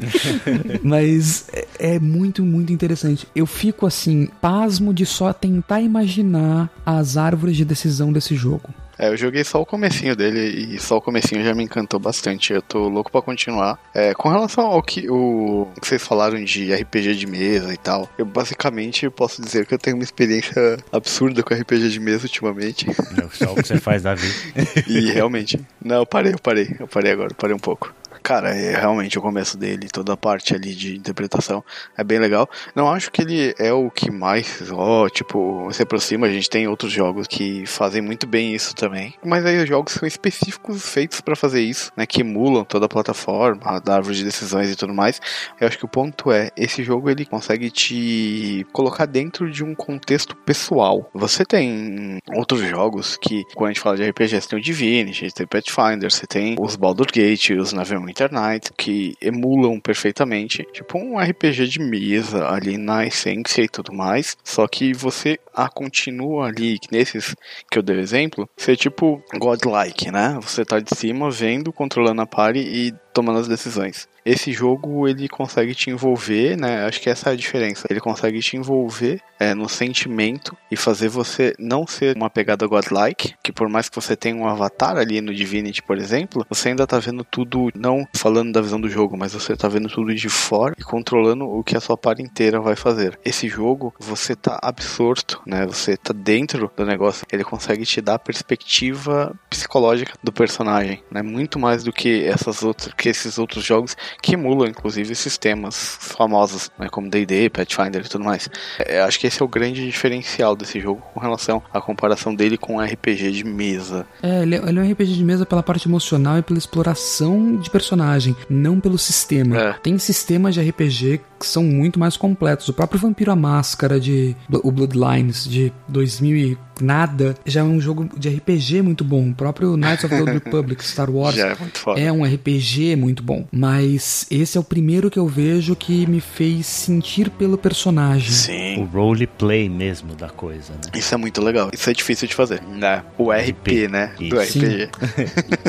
Mas 0.82 1.46
é- 1.52 1.66
é 1.78 1.98
muito, 1.98 2.44
muito 2.44 2.72
interessante. 2.72 3.26
Eu 3.34 3.46
fico 3.46 3.86
assim, 3.86 4.28
pasmo 4.40 4.92
de 4.92 5.06
só 5.06 5.32
tentar 5.32 5.80
imaginar 5.80 6.70
as 7.00 7.16
árvores 7.16 7.56
de 7.56 7.64
decisão 7.64 8.12
desse 8.12 8.36
jogo. 8.36 8.70
É, 8.98 9.08
eu 9.08 9.16
joguei 9.16 9.42
só 9.44 9.62
o 9.62 9.64
comecinho 9.64 10.14
dele 10.14 10.74
e 10.74 10.78
só 10.78 10.98
o 10.98 11.00
comecinho 11.00 11.42
já 11.42 11.54
me 11.54 11.64
encantou 11.64 11.98
bastante. 11.98 12.52
Eu 12.52 12.60
tô 12.60 12.86
louco 12.86 13.10
pra 13.10 13.22
continuar. 13.22 13.78
É, 13.94 14.12
com 14.12 14.28
relação 14.28 14.66
ao 14.66 14.82
que, 14.82 15.08
o, 15.08 15.66
que 15.80 15.88
vocês 15.88 16.02
falaram 16.02 16.42
de 16.44 16.70
RPG 16.74 17.14
de 17.14 17.26
mesa 17.26 17.72
e 17.72 17.78
tal, 17.78 18.06
eu 18.18 18.26
basicamente 18.26 19.08
posso 19.08 19.40
dizer 19.40 19.64
que 19.64 19.72
eu 19.72 19.78
tenho 19.78 19.96
uma 19.96 20.04
experiência 20.04 20.76
absurda 20.92 21.42
com 21.42 21.54
RPG 21.54 21.88
de 21.88 21.98
mesa 21.98 22.24
ultimamente. 22.24 22.90
É 22.90 23.44
só 23.44 23.52
o 23.52 23.54
que 23.54 23.66
você 23.66 23.78
faz 23.78 24.02
da 24.02 24.14
vida. 24.14 24.34
E 24.86 25.12
realmente. 25.12 25.58
Não, 25.82 25.96
eu 25.96 26.06
parei, 26.06 26.34
eu 26.34 26.38
parei. 26.38 26.76
Eu 26.78 26.86
parei 26.86 27.12
agora, 27.12 27.30
eu 27.30 27.36
parei 27.36 27.56
um 27.56 27.58
pouco. 27.58 27.94
Cara, 28.22 28.54
é 28.54 28.76
realmente 28.76 29.18
o 29.18 29.22
começo 29.22 29.56
dele, 29.56 29.88
toda 29.88 30.12
a 30.12 30.16
parte 30.16 30.54
ali 30.54 30.74
de 30.74 30.96
interpretação 30.96 31.64
é 31.96 32.04
bem 32.04 32.18
legal. 32.18 32.48
Não 32.74 32.90
acho 32.90 33.10
que 33.10 33.22
ele 33.22 33.54
é 33.58 33.72
o 33.72 33.90
que 33.90 34.10
mais, 34.10 34.70
ó, 34.70 35.08
tipo, 35.08 35.68
se 35.72 35.82
aproxima. 35.82 36.26
A 36.26 36.30
gente 36.30 36.48
tem 36.50 36.68
outros 36.68 36.92
jogos 36.92 37.26
que 37.26 37.66
fazem 37.66 38.02
muito 38.02 38.26
bem 38.26 38.54
isso 38.54 38.74
também. 38.74 39.14
Mas 39.24 39.44
aí 39.44 39.62
os 39.62 39.68
jogos 39.68 39.92
são 39.92 40.06
específicos 40.06 40.88
feitos 40.88 41.20
pra 41.20 41.34
fazer 41.34 41.62
isso, 41.62 41.90
né? 41.96 42.06
Que 42.06 42.20
emulam 42.20 42.64
toda 42.64 42.86
a 42.86 42.88
plataforma, 42.88 43.80
da 43.80 43.96
árvore 43.96 44.16
de 44.16 44.24
decisões 44.24 44.70
e 44.70 44.76
tudo 44.76 44.94
mais. 44.94 45.20
Eu 45.60 45.66
acho 45.66 45.78
que 45.78 45.84
o 45.84 45.88
ponto 45.88 46.30
é, 46.30 46.50
esse 46.56 46.82
jogo 46.82 47.10
ele 47.10 47.24
consegue 47.24 47.70
te 47.70 48.66
colocar 48.72 49.06
dentro 49.06 49.50
de 49.50 49.64
um 49.64 49.74
contexto 49.74 50.36
pessoal. 50.36 51.08
Você 51.14 51.44
tem 51.44 52.18
outros 52.34 52.60
jogos 52.60 53.16
que, 53.16 53.44
quando 53.54 53.70
a 53.70 53.72
gente 53.72 53.80
fala 53.80 53.96
de 53.96 54.08
RPG, 54.08 54.40
você 54.40 54.48
tem 54.48 54.58
o 54.58 54.62
Divinity, 54.62 55.30
você 55.30 55.34
tem 55.34 55.46
Pathfinder, 55.46 56.10
você 56.10 56.26
tem 56.26 56.56
os 56.58 56.76
Baldur 56.76 57.06
Gate, 57.12 57.50
os 57.50 57.72
Neverwinter, 57.72 58.09
Nights, 58.30 58.72
que 58.76 59.14
emulam 59.20 59.80
perfeitamente, 59.80 60.66
tipo 60.72 60.98
um 60.98 61.18
RPG 61.18 61.66
de 61.66 61.80
mesa 61.80 62.48
ali 62.48 62.76
na 62.76 63.06
essência 63.06 63.62
e 63.62 63.68
tudo 63.68 63.92
mais, 63.92 64.36
só 64.44 64.66
que 64.66 64.92
você 64.92 65.38
a 65.54 65.68
continua 65.68 66.46
ali, 66.46 66.78
nesses 66.90 67.34
que 67.70 67.78
eu 67.78 67.82
dei 67.82 68.00
exemplo, 68.00 68.48
ser 68.56 68.76
tipo 68.76 69.22
godlike, 69.34 70.10
né? 70.10 70.38
Você 70.42 70.64
tá 70.64 70.80
de 70.80 70.94
cima 70.96 71.30
vendo, 71.30 71.72
controlando 71.72 72.22
a 72.22 72.26
party 72.26 72.60
e 72.60 72.92
tomando 73.12 73.40
as 73.40 73.48
decisões. 73.48 74.08
Esse 74.30 74.52
jogo 74.52 75.08
ele 75.08 75.28
consegue 75.28 75.74
te 75.74 75.90
envolver, 75.90 76.56
né? 76.56 76.86
Acho 76.86 77.00
que 77.00 77.10
essa 77.10 77.30
é 77.30 77.32
a 77.32 77.36
diferença. 77.36 77.88
Ele 77.90 77.98
consegue 77.98 78.38
te 78.38 78.56
envolver 78.56 79.20
é, 79.40 79.54
no 79.54 79.68
sentimento 79.68 80.56
e 80.70 80.76
fazer 80.76 81.08
você 81.08 81.52
não 81.58 81.84
ser 81.84 82.16
uma 82.16 82.30
pegada 82.30 82.64
godlike, 82.64 83.34
que 83.42 83.50
por 83.50 83.68
mais 83.68 83.88
que 83.88 83.96
você 83.96 84.14
tenha 84.14 84.36
um 84.36 84.46
avatar 84.46 84.96
ali 84.96 85.20
no 85.20 85.34
Divinity, 85.34 85.82
por 85.82 85.98
exemplo, 85.98 86.46
você 86.48 86.68
ainda 86.68 86.86
tá 86.86 87.00
vendo 87.00 87.24
tudo, 87.24 87.72
não 87.74 88.06
falando 88.14 88.52
da 88.52 88.60
visão 88.60 88.80
do 88.80 88.88
jogo, 88.88 89.16
mas 89.18 89.32
você 89.32 89.56
tá 89.56 89.66
vendo 89.66 89.88
tudo 89.88 90.14
de 90.14 90.28
fora 90.28 90.76
e 90.78 90.84
controlando 90.84 91.44
o 91.46 91.64
que 91.64 91.76
a 91.76 91.80
sua 91.80 91.96
par 91.96 92.20
inteira 92.20 92.60
vai 92.60 92.76
fazer. 92.76 93.18
Esse 93.24 93.48
jogo, 93.48 93.92
você 93.98 94.36
tá 94.36 94.60
absorto, 94.62 95.42
né? 95.44 95.66
Você 95.66 95.96
tá 95.96 96.12
dentro 96.12 96.70
do 96.76 96.86
negócio. 96.86 97.26
Ele 97.32 97.42
consegue 97.42 97.84
te 97.84 98.00
dar 98.00 98.14
a 98.14 98.18
perspectiva 98.20 99.34
psicológica 99.48 100.12
do 100.22 100.32
personagem, 100.32 101.02
né? 101.10 101.20
Muito 101.20 101.58
mais 101.58 101.82
do 101.82 101.92
que 101.92 102.24
essas 102.24 102.62
outras, 102.62 102.94
que 102.94 103.08
esses 103.08 103.36
outros 103.36 103.64
jogos 103.64 103.96
que 104.20 104.34
emulam, 104.34 104.68
inclusive, 104.68 105.14
sistemas 105.14 105.96
famosos, 106.00 106.70
né? 106.78 106.88
Como 106.88 107.08
D&D, 107.08 107.50
Pathfinder 107.50 108.04
e 108.04 108.08
tudo 108.08 108.24
mais. 108.24 108.48
É, 108.78 109.00
acho 109.00 109.18
que 109.18 109.26
esse 109.26 109.40
é 109.40 109.44
o 109.44 109.48
grande 109.48 109.84
diferencial 109.84 110.54
desse 110.54 110.80
jogo 110.80 111.02
com 111.14 111.20
relação 111.20 111.62
à 111.72 111.80
comparação 111.80 112.34
dele 112.34 112.56
com 112.56 112.76
um 112.76 112.80
RPG 112.80 113.32
de 113.32 113.44
mesa. 113.44 114.06
É, 114.22 114.42
ele 114.42 114.56
é, 114.56 114.58
ele 114.58 114.78
é 114.78 114.82
um 114.82 114.90
RPG 114.90 115.14
de 115.14 115.24
mesa 115.24 115.46
pela 115.46 115.62
parte 115.62 115.88
emocional 115.88 116.38
e 116.38 116.42
pela 116.42 116.58
exploração 116.58 117.56
de 117.56 117.70
personagem, 117.70 118.36
não 118.48 118.80
pelo 118.80 118.98
sistema. 118.98 119.58
É. 119.58 119.72
Tem 119.74 119.96
sistemas 119.98 120.54
de 120.54 120.60
RPG 120.60 121.20
que 121.38 121.46
são 121.46 121.62
muito 121.62 121.98
mais 121.98 122.16
completos. 122.16 122.68
O 122.68 122.74
próprio 122.74 123.00
Vampiro 123.00 123.32
à 123.32 123.36
Máscara 123.36 123.98
de 123.98 124.36
o 124.52 124.70
Bloodlines 124.70 125.48
de 125.48 125.72
2000 125.88 126.36
e 126.36 126.58
nada 126.80 127.34
já 127.44 127.60
é 127.60 127.64
um 127.64 127.80
jogo 127.80 128.08
de 128.16 128.28
RPG 128.28 128.82
muito 128.82 129.04
bom. 129.04 129.30
O 129.30 129.34
próprio 129.34 129.76
Knights 129.76 130.04
of 130.04 130.14
the 130.14 130.20
Old 130.20 130.32
Republic, 130.32 130.84
Star 130.84 131.10
Wars, 131.10 131.34
Já 131.36 131.48
é 131.48 131.56
muito 131.58 131.78
foda. 131.78 132.00
é 132.00 132.12
um 132.12 132.24
RPG 132.24 132.96
muito 132.96 133.22
bom. 133.22 133.46
Mas 133.52 134.26
esse 134.30 134.56
é 134.56 134.60
o 134.60 134.64
primeiro 134.64 135.10
que 135.10 135.18
eu 135.18 135.26
vejo 135.26 135.74
que 135.76 136.06
me 136.06 136.20
fez 136.20 136.66
sentir 136.66 137.30
pelo 137.30 137.56
personagem. 137.58 138.30
O 138.30 138.32
Sim. 138.32 138.88
roleplay 138.92 139.68
mesmo 139.68 140.14
da 140.14 140.28
coisa, 140.28 140.72
né? 140.72 140.80
Isso 140.94 141.14
é 141.14 141.16
muito 141.16 141.40
legal. 141.42 141.70
Isso 141.72 141.88
é 141.88 141.92
difícil 141.92 142.26
de 142.28 142.34
fazer. 142.34 142.62
Né? 142.62 143.02
O 143.18 143.30
RP, 143.30 143.88
né? 143.90 144.12
Do 144.18 144.40
Isso. 144.40 144.58
RPG. 144.58 144.88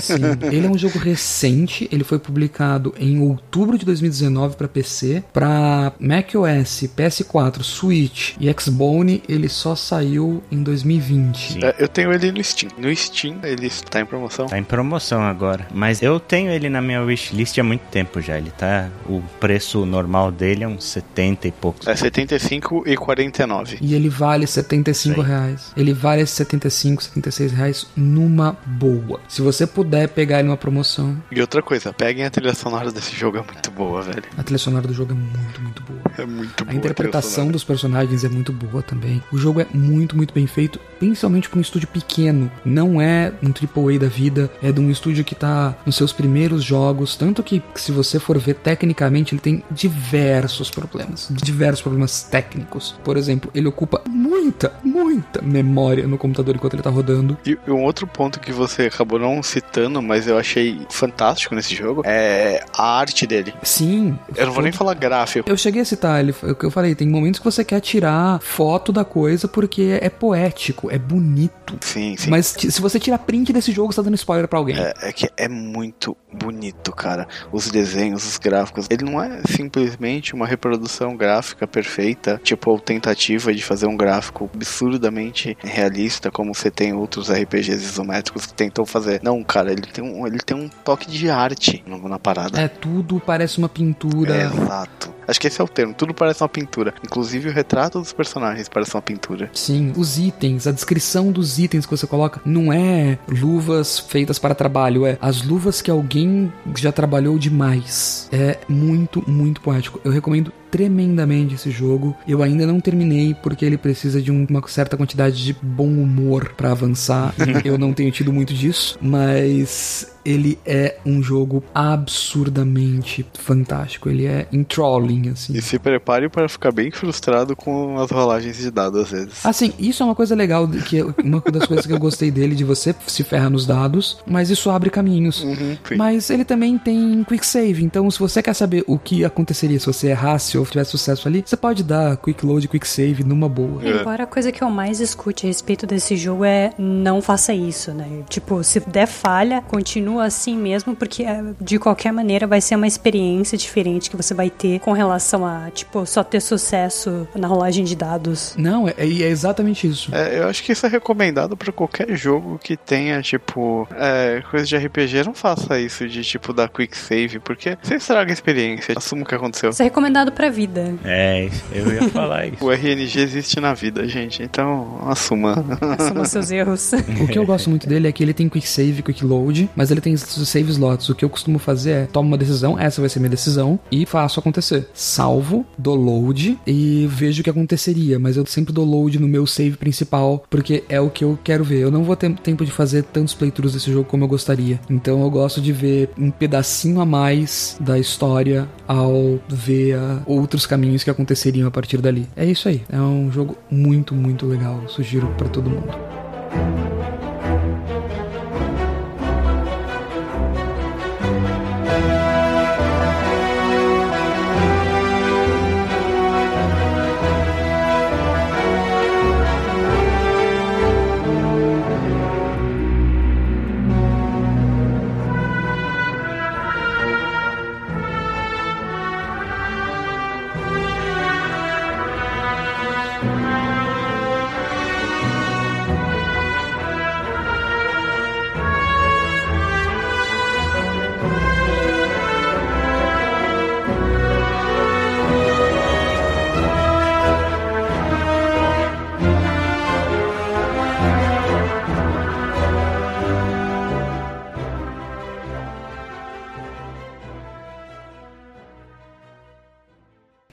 Sim, 0.01 0.16
ele 0.51 0.68
é 0.68 0.70
um 0.70 0.78
jogo 0.78 0.97
recente, 0.99 1.88
ele 1.91 2.03
foi 2.03 2.20
publicado 2.20 2.93
em 2.99 3.20
outubro 3.22 3.78
de 3.78 3.86
2019 3.86 4.55
para 4.55 4.68
PC, 4.68 5.24
para 5.34 5.93
macOS, 5.99 6.84
PS4, 6.95 7.64
Switch 7.64 8.36
e 8.39 8.53
Xbone, 8.59 9.24
ele 9.28 9.49
só 9.49 9.76
saiu 9.76 10.43
em 10.51 10.62
2020. 10.64 11.01
Sim. 11.02 11.60
É, 11.64 11.76
eu 11.80 11.88
tenho 11.88 12.12
ele 12.14 12.32
no 12.32 12.43
Steam. 12.43 12.72
No 12.78 12.95
Steam 12.95 13.39
ele 13.43 13.68
está 13.68 13.99
em 14.02 14.06
promoção. 14.06 14.45
Tá 14.47 14.58
em 14.58 14.64
promoção 14.64 15.22
agora. 15.24 15.68
Mas 15.74 16.02
eu 16.02 16.20
tenho 16.20 16.52
ele 16.52 16.70
na 16.70 16.82
minha 16.82 17.02
wishlist 17.02 17.58
há 17.58 17.64
muito 17.64 17.82
tempo 17.89 18.22
já. 18.22 18.38
Ele 18.38 18.52
tá. 18.52 18.89
O 19.06 19.22
preço 19.39 19.86
normal 19.86 20.32
dele 20.32 20.64
é 20.64 20.68
uns 20.68 20.84
70 20.86 21.47
e 21.47 21.52
poucos. 21.52 21.88
É 21.88 21.95
75 21.95 22.84
e 22.88 22.95
49. 22.95 23.78
E 23.82 23.93
ele 23.93 24.10
vale 24.10 24.45
75 24.47 25.14
Isso 25.14 25.22
aí. 25.22 25.28
reais. 25.28 25.72
Ele 25.76 25.93
vale 25.93 26.26
75, 26.26 27.04
76 27.04 27.52
reais 27.52 27.88
numa 27.95 28.56
boa. 28.66 29.20
Se 29.28 29.41
você 29.41 29.66
puder 29.68 30.08
pegar 30.10 30.39
ele 30.39 30.47
numa 30.47 30.58
promoção, 30.58 31.18
E 31.32 31.39
outra 31.41 31.62
coisa, 31.62 31.91
peguem 31.93 32.26
a 32.26 32.30
trilha 32.30 32.54
sonora 32.54 32.91
desse 32.91 33.16
jogo, 33.16 33.38
é 33.38 33.41
muito 33.41 33.72
boa, 33.72 34.02
velho. 34.02 34.24
a 34.38 34.43
trilha 34.43 34.58
sonora 34.58 34.88
do 34.88 34.93
jogo 34.93 35.12
é 35.12 35.16
muito, 35.16 35.62
muito 35.62 35.82
boa. 35.84 36.02
É 36.18 36.26
muito 36.26 36.64
boa. 36.66 36.74
A 36.74 36.76
interpretação 36.76 37.47
dos 37.49 37.64
personagens 37.64 38.24
é 38.24 38.30
muito 38.30 38.52
boa 38.52 38.82
também. 38.84 39.22
O 39.32 39.38
jogo 39.38 39.62
é 39.62 39.68
muito, 39.74 40.16
muito 40.16 40.34
bem 40.34 40.45
feito, 40.47 40.80
principalmente 41.00 41.50
para 41.50 41.60
um 41.60 41.62
estúdio 41.62 41.88
pequeno. 41.88 42.52
Não 42.66 43.02
é 43.02 43.32
um 43.42 43.50
AAA 43.50 44.00
da 44.00 44.08
vida, 44.08 44.50
é 44.62 44.72
de 44.72 44.80
um 44.80 44.89
estúdio 44.89 45.24
que 45.24 45.36
tá 45.36 45.76
nos 45.86 45.96
seus 45.96 46.12
primeiros 46.12 46.64
jogos. 46.64 47.16
Tanto 47.16 47.44
que, 47.44 47.62
se 47.76 47.92
você 47.92 48.20
for 48.20 48.38
ver 48.38 48.56
tecnicamente, 48.56 49.34
ele 49.34 49.42
tem 49.42 49.64
diversos 49.72 50.70
problemas. 50.70 51.28
Diversos 51.32 51.82
problemas 51.82 52.24
técnicos. 52.24 52.96
Por 53.04 53.18
exemplo, 53.18 53.52
ele 53.54 53.68
ocupa 53.68 54.02
muita, 54.10 54.74
muita 54.84 55.42
memória 55.42 56.08
no 56.08 56.18
computador 56.18 56.56
enquanto 56.56 56.74
ele 56.74 56.84
tá 56.84 56.89
rodando. 56.89 57.38
E 57.46 57.58
e 57.68 57.72
um 57.72 57.84
outro 57.84 58.08
ponto 58.08 58.39
que 58.39 58.52
você 58.52 58.84
acabou 58.84 59.20
não 59.20 59.42
citando, 59.44 60.02
mas 60.02 60.28
eu 60.28 60.38
achei 60.38 60.82
fantástico 60.89 61.54
nesse 61.54 61.76
jogo, 61.76 62.02
é 62.06 62.64
a 62.74 63.00
arte 63.00 63.28
dele. 63.28 63.54
Sim. 63.62 64.18
Eu 64.36 64.48
não 64.48 64.54
vou 64.54 64.64
nem 64.64 64.72
falar 64.72 64.94
gráfico. 64.94 65.50
Eu 65.50 65.58
cheguei 65.58 65.82
a 65.82 65.86
citar, 65.86 66.20
ele, 66.20 66.34
o 66.44 66.56
que 66.56 66.66
eu 66.66 66.72
falei, 66.72 66.96
tem 66.96 67.08
momentos 67.08 67.39
que 67.39 67.46
você 67.46 67.64
quer 67.64 67.80
tirar 67.80 68.39
foto 68.42 68.92
da 68.92 69.06
coisa 69.06 69.48
porque 69.48 70.00
é 70.02 70.10
poético, 70.10 70.70
é 70.89 70.97
bonito. 70.97 71.78
Sim, 71.82 72.15
sim. 72.17 72.30
Mas 72.30 72.47
se 72.47 72.82
você 72.82 72.99
tirar 72.99 73.19
print 73.19 73.53
desse 73.53 73.72
jogo, 73.72 73.91
você 73.91 73.97
tá 73.97 74.03
dando 74.03 74.15
spoiler 74.15 74.47
pra 74.47 74.59
alguém. 74.59 74.78
É, 74.78 74.93
é 75.01 75.13
que 75.13 75.30
é 75.38 75.47
muito 75.47 76.15
bonito, 76.32 76.91
cara. 76.91 77.28
Os 77.51 77.69
desenhos, 77.69 78.26
os 78.26 78.38
gráficos. 78.38 78.88
Ele 78.89 79.05
não 79.05 79.22
é 79.22 79.41
simplesmente 79.47 80.34
uma 80.34 80.47
reprodução 80.47 81.15
gráfica 81.15 81.67
perfeita, 81.67 82.39
tipo, 82.43 82.72
ou 82.72 82.80
tentativa 82.80 83.53
de 83.53 83.63
fazer 83.63 83.88
um 83.88 83.97
gráfico 83.97 84.49
absurdamente 84.53 85.57
realista, 85.63 86.32
como 86.32 86.53
você 86.53 86.72
tem 86.72 86.93
outros 86.93 87.30
RPGs 87.32 87.84
isométricos 87.84 88.45
que 88.45 88.53
tentou 88.53 88.86
fazer. 88.86 89.22
Não, 89.24 89.43
cara, 89.43 89.72
ele 89.72 89.82
tem 89.82 90.03
um, 90.03 90.26
ele 90.26 90.39
tem 90.39 90.57
um 90.57 90.69
toque 90.69 91.09
de 91.09 91.30
arte 91.30 91.84
na 91.88 92.19
parada. 92.19 92.59
É, 92.59 92.67
tudo 92.67 93.22
parece 93.26 93.57
uma 93.57 93.69
pintura. 93.69 94.36
É, 94.36 94.45
exato. 94.45 95.13
Acho 95.32 95.40
que 95.40 95.48
esse 95.48 95.62
é 95.62 95.64
o 95.64 95.68
termo. 95.68 95.94
Tudo 95.94 96.14
parece 96.14 96.44
uma 96.44 96.50
pintura. 96.50 96.94
Inclusive 97.02 97.48
o 97.48 97.54
retrato 97.54 98.00
dos 98.00 98.12
personagens 98.12 98.68
parece 98.68 98.94
uma 98.94 99.02
pintura. 99.02 99.50
Sim, 99.54 99.94
os 99.96 100.20
itens, 100.20 100.68
a 100.68 100.74
descrição 100.74 101.32
dos 101.32 101.58
itens 101.58 101.86
que 101.86 101.92
você 101.96 102.06
coloca 102.06 102.42
não 102.44 102.72
é 102.72 103.18
luvas 103.30 103.98
feitas 103.98 104.38
para 104.38 104.54
trabalho, 104.54 105.06
é 105.06 105.18
as 105.22 105.42
luvas 105.42 105.82
que 105.82 105.90
alguém 105.90 106.52
já 106.76 106.92
trabalhou 106.92 107.40
demais. 107.40 108.28
É 108.30 108.58
muito, 108.68 109.24
muito 109.26 109.62
poético. 109.62 110.02
Eu 110.04 110.12
recomendo 110.12 110.52
tremendamente 110.72 111.55
esse 111.55 111.69
jogo. 111.69 112.15
Eu 112.28 112.41
ainda 112.41 112.65
não 112.65 112.80
terminei 112.80 113.34
porque 113.36 113.65
ele 113.65 113.78
precisa 113.78 114.22
de 114.22 114.32
um- 114.32 114.47
uma 114.49 114.65
certa 114.67 114.95
quantidade 114.97 115.43
de 115.43 115.53
bom 115.61 115.88
humor 115.88 116.53
para 116.55 116.72
avançar. 116.72 117.34
Eu 117.65 117.78
não 117.78 117.93
tenho 117.93 118.11
tido 118.11 118.32
muito 118.32 118.53
disso, 118.53 118.97
mas 119.01 120.07
ele 120.24 120.57
é 120.65 120.97
um 121.05 121.22
jogo 121.22 121.63
absurdamente 121.74 123.26
fantástico. 123.34 124.09
Ele 124.09 124.26
é 124.26 124.47
enthralling, 124.51 125.30
assim. 125.30 125.53
E 125.53 125.61
se 125.61 125.78
prepare 125.80 126.30
para 126.30 126.47
ficar 126.47 126.72
bem 126.72 126.91
frustrado 126.91 127.55
com 127.55 127.97
as 127.99 128.09
rolagens 128.11 128.57
de 128.57 128.69
dados 128.72 129.01
às 129.01 129.09
vezes. 129.11 129.45
Assim, 129.45 129.74
isso 129.80 130.03
é 130.03 130.05
uma 130.05 130.15
coisa 130.15 130.36
legal, 130.36 130.67
que 130.67 130.99
é 130.99 131.05
uma 131.24 131.41
das 131.51 131.65
coisas 131.65 131.86
que 131.86 131.91
eu 131.93 131.99
gostei 131.99 132.30
dele, 132.32 132.55
de 132.55 132.63
você 132.63 132.95
se 133.07 133.24
ferrar 133.24 133.49
nos 133.49 133.65
dados, 133.65 134.19
mas 134.26 134.49
isso 134.49 134.69
abre 134.69 134.89
caminhos. 134.89 135.41
Uhum. 135.43 135.78
Mas 135.97 136.30
ele 136.30 136.45
também 136.45 136.78
tem 136.78 137.24
quick 137.28 137.45
save, 137.45 137.84
então 137.84 138.09
se 138.11 138.19
você 138.19 138.41
quer 138.41 138.53
saber 138.53 138.84
o 138.88 138.97
que 138.99 139.26
aconteceria 139.26 139.80
se 139.80 139.86
você 139.88 140.07
errasse 140.09 140.57
ou 140.62 140.66
tivesse 140.66 140.91
sucesso 140.91 141.28
ali, 141.28 141.43
você 141.45 141.57
pode 141.57 141.84
dar 141.84 142.18
quick 142.18 142.45
load, 142.45 142.68
quick 142.68 142.88
save 142.88 143.24
numa 143.24 143.49
boa. 143.49 143.84
É. 143.84 144.01
Embora 144.01 144.24
a 144.24 144.28
coisa 144.28 144.51
que 144.51 144.64
eu 144.64 144.70
mais 144.70 144.99
escute 144.99 145.45
a 145.45 145.47
respeito 145.47 145.86
desse 145.86 146.16
jogo 146.16 146.45
é 146.45 146.72
não 146.78 147.22
faça 147.22 147.53
isso, 147.53 147.93
né? 147.93 148.07
Tipo, 148.30 148.64
se 148.64 148.80
der 148.80 149.07
falha, 149.07 149.62
continua 149.62 150.26
assim 150.26 150.57
mesmo, 150.57 150.95
porque 150.95 151.24
é, 151.24 151.43
de 151.59 151.78
qualquer 151.78 152.12
maneira 152.12 152.47
vai 152.47 152.62
ser 152.62 152.76
uma 152.76 152.88
experiência 152.88 153.57
diferente 153.57 154.09
que 154.09 154.16
você 154.16 154.34
vai 154.34 154.49
ter 154.49 154.80
com 154.80 154.91
relação 154.91 155.45
a, 155.45 155.70
tipo, 155.72 156.05
só 156.05 156.24
ter 156.24 156.41
sucesso 156.41 157.28
na 157.36 157.47
rolagem 157.47 157.84
de 157.84 157.95
dados. 157.95 158.55
Não, 158.57 158.88
é, 158.88 158.93
é 158.97 159.05
exatamente 159.05 159.88
isso. 159.88 160.14
É, 160.14 160.39
eu 160.39 160.47
acho 160.47 160.64
que 160.64 160.72
isso 160.72 160.86
é 160.86 160.89
recomendado 160.89 161.55
pra 161.57 161.72
qualquer 161.72 162.16
jogo 162.16 162.59
que 162.62 162.78
tenha, 162.78 163.22
tipo, 163.22 163.88
é, 163.95 164.43
coisa 164.49 164.66
de 164.66 164.78
RPG. 164.78 165.24
Não 165.26 165.34
faça 165.34 165.80
isso 165.80 166.07
de, 166.07 166.24
tipo, 166.24 166.53
dar 166.53 166.70
quick 166.70 166.97
save, 166.97 167.39
porque 167.39 167.78
você 167.82 167.95
estraga 167.95 168.32
a 168.32 168.34
experiência. 168.34 168.93
Assuma 168.97 169.24
o 169.24 169.26
que 169.26 169.36
aconteceu. 169.36 169.70
Isso 169.70 169.82
é 169.82 169.86
recomendado 169.86 170.32
pra 170.32 170.49
vida. 170.52 170.93
É, 171.04 171.49
eu 171.72 171.91
ia 171.91 172.10
falar 172.10 172.47
isso. 172.47 172.62
O 172.62 172.72
RNG 172.72 173.20
existe 173.20 173.60
na 173.60 173.74
vida, 173.74 174.08
gente. 174.08 174.43
Então, 174.43 174.99
assuma. 175.06 175.66
Assuma 175.97 176.26
seus 176.26 176.52
erros. 176.52 176.91
O 177.22 177.28
que 177.28 177.38
eu 177.38 177.45
gosto 177.45 177.70
muito 177.70 177.88
dele 177.88 178.08
é 178.08 178.12
que 178.12 178.24
ele 178.24 178.34
tem 178.34 178.47
quick 178.47 178.68
save, 178.68 179.02
quick 179.02 179.26
load, 179.26 179.70
mas 179.76 179.89
ele 179.89 180.02
tem 180.02 180.14
os 180.14 180.22
save 180.22 180.70
slots. 180.72 181.10
O 181.10 181.16
que 181.16 181.26
eu 181.26 181.30
costumo 181.30 181.58
fazer 181.58 181.91
é 181.91 182.06
tomo 182.06 182.28
uma 182.28 182.38
decisão, 182.38 182.78
essa 182.78 183.02
vai 183.02 183.10
ser 183.10 183.20
minha 183.20 183.30
decisão, 183.30 183.80
e 183.91 184.06
faço 184.06 184.39
acontecer. 184.39 184.88
Salvo, 184.93 185.66
dou 185.78 185.95
load 185.95 186.58
e 186.66 187.08
vejo 187.10 187.41
o 187.41 187.43
que 187.43 187.49
aconteceria, 187.49 188.20
mas 188.20 188.38
eu 188.38 188.45
sempre 188.45 188.74
dou 188.74 188.86
load 188.86 189.20
no 189.20 189.28
meu 189.28 189.45
save 189.45 189.78
principal, 189.78 190.43
porque 190.49 190.84
é 190.88 190.99
o 190.99 191.10
que 191.10 191.24
eu 191.24 191.38
quero 191.43 191.64
ver. 191.64 191.80
Eu 191.80 191.91
não 191.91 192.04
vou 192.04 192.16
ter 192.16 192.32
tempo 192.36 192.66
de 192.66 192.72
fazer 192.72 193.04
tantos 193.04 193.34
playthroughs 193.34 193.74
desse 193.74 193.91
jogo 193.91 194.06
como 194.06 194.24
eu 194.24 194.28
gostaria. 194.28 194.80
Então 194.89 195.22
eu 195.22 195.30
gosto 195.30 195.62
de 195.62 195.72
ver 195.72 196.10
um 196.18 196.30
pedacinho 196.30 196.99
a 197.02 197.06
mais 197.06 197.78
da 197.80 197.97
história 197.97 198.68
ao 198.88 199.39
ver 199.47 199.95
ah, 199.95 200.22
outros 200.42 200.66
caminhos 200.66 201.04
que 201.04 201.10
aconteceriam 201.10 201.68
a 201.68 201.72
partir 201.72 202.02
dali. 202.02 202.28
É 202.36 202.46
isso 202.46 202.68
aí. 202.68 202.82
É 202.89 203.00
um 203.00 203.32
jogo 203.32 203.58
muito, 203.70 204.14
muito 204.14 204.46
legal. 204.46 204.84
Sugiro 204.88 205.28
pra 205.38 205.48
todo 205.48 205.70
mundo. 205.70 207.01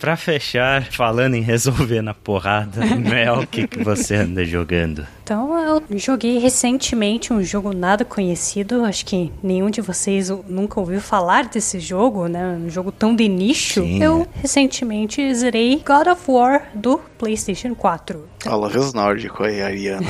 Pra 0.09 0.17
fechar, 0.17 0.85
falando 0.91 1.35
em 1.35 1.43
resolver 1.43 2.01
na 2.01 2.15
porrada, 2.15 2.81
Mel, 2.97 3.41
o 3.41 3.47
que, 3.47 3.69
que 3.69 3.85
você 3.85 4.15
anda 4.15 4.43
jogando? 4.43 5.07
Então, 5.23 5.55
eu 5.59 5.99
joguei 5.99 6.39
recentemente 6.39 7.31
um 7.31 7.43
jogo 7.43 7.75
nada 7.75 8.07
conhecido. 8.07 8.87
Acho 8.87 9.05
que 9.05 9.31
nenhum 9.43 9.69
de 9.69 9.83
vocês 9.83 10.31
nunca 10.49 10.81
ouviu 10.81 11.03
falar 11.03 11.45
desse 11.45 11.79
jogo, 11.79 12.27
né? 12.27 12.59
Um 12.59 12.71
jogo 12.71 12.91
tão 12.91 13.15
de 13.15 13.29
nicho. 13.29 13.83
Sim, 13.83 14.03
eu 14.03 14.23
é. 14.35 14.41
recentemente 14.41 15.35
zerei 15.35 15.83
God 15.87 16.07
of 16.07 16.23
War 16.27 16.71
do 16.75 16.99
PlayStation 17.19 17.75
4. 17.75 18.27
Olha 18.47 18.81
os 18.81 18.95
nórdicos 18.95 19.47
aí, 19.47 19.61
Ariana. 19.61 20.07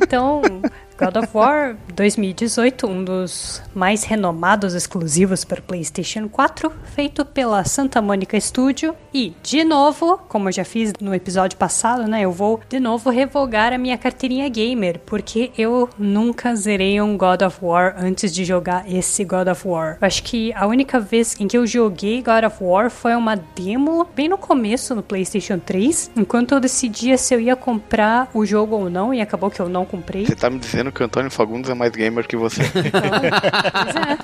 Então, 0.00 0.42
God 1.00 1.16
of 1.16 1.28
War 1.32 1.76
2018, 1.94 2.86
um 2.86 3.02
dos 3.02 3.62
mais 3.74 4.04
renomados 4.04 4.74
exclusivos 4.74 5.46
para 5.46 5.58
o 5.58 5.62
PlayStation 5.62 6.28
4, 6.28 6.70
feito 6.94 7.24
pela 7.24 7.64
Santa 7.64 8.02
Mônica 8.02 8.38
Studio. 8.38 8.94
E, 9.14 9.32
de 9.42 9.64
novo, 9.64 10.18
como 10.28 10.50
eu 10.50 10.52
já 10.52 10.62
fiz 10.62 10.92
no 11.00 11.14
episódio 11.14 11.56
passado, 11.56 12.06
né, 12.06 12.20
eu 12.20 12.30
vou 12.30 12.60
de 12.68 12.78
novo 12.78 13.08
revogar 13.08 13.72
a 13.72 13.78
minha 13.78 13.96
carteirinha 13.96 14.46
gamer, 14.50 15.00
porque 15.06 15.50
eu 15.56 15.88
nunca 15.98 16.54
zerei 16.54 17.00
um 17.00 17.16
God 17.16 17.40
of 17.42 17.56
War 17.62 17.94
antes 17.98 18.34
de 18.34 18.44
jogar 18.44 18.84
esse 18.86 19.24
God 19.24 19.48
of 19.48 19.66
War. 19.66 19.96
Eu 20.02 20.06
acho 20.06 20.22
que 20.22 20.52
a 20.52 20.66
única 20.66 21.00
vez 21.00 21.34
em 21.40 21.48
que 21.48 21.56
eu 21.56 21.66
joguei 21.66 22.20
God 22.20 22.44
of 22.44 22.62
War 22.62 22.90
foi 22.90 23.14
uma 23.14 23.36
demo 23.36 24.06
bem 24.14 24.28
no 24.28 24.36
começo 24.36 24.94
no 24.94 25.02
PlayStation 25.02 25.58
3, 25.58 26.10
enquanto 26.14 26.52
eu 26.52 26.60
decidia 26.60 27.16
se 27.16 27.34
eu 27.34 27.40
ia 27.40 27.56
comprar 27.56 28.28
o 28.34 28.44
jogo 28.44 28.76
ou 28.76 28.90
não, 28.90 29.14
e 29.14 29.22
acabou 29.22 29.50
que 29.50 29.60
eu 29.60 29.68
não 29.68 29.86
comprei. 29.86 30.26
Você 30.26 30.36
tá 30.36 30.50
me 30.50 30.58
dizendo 30.58 30.89
que 30.92 31.02
o 31.02 31.06
Antônio 31.06 31.30
Fagundes 31.30 31.70
é 31.70 31.74
mais 31.74 31.90
gamer 31.92 32.26
que 32.26 32.36
você. 32.36 32.62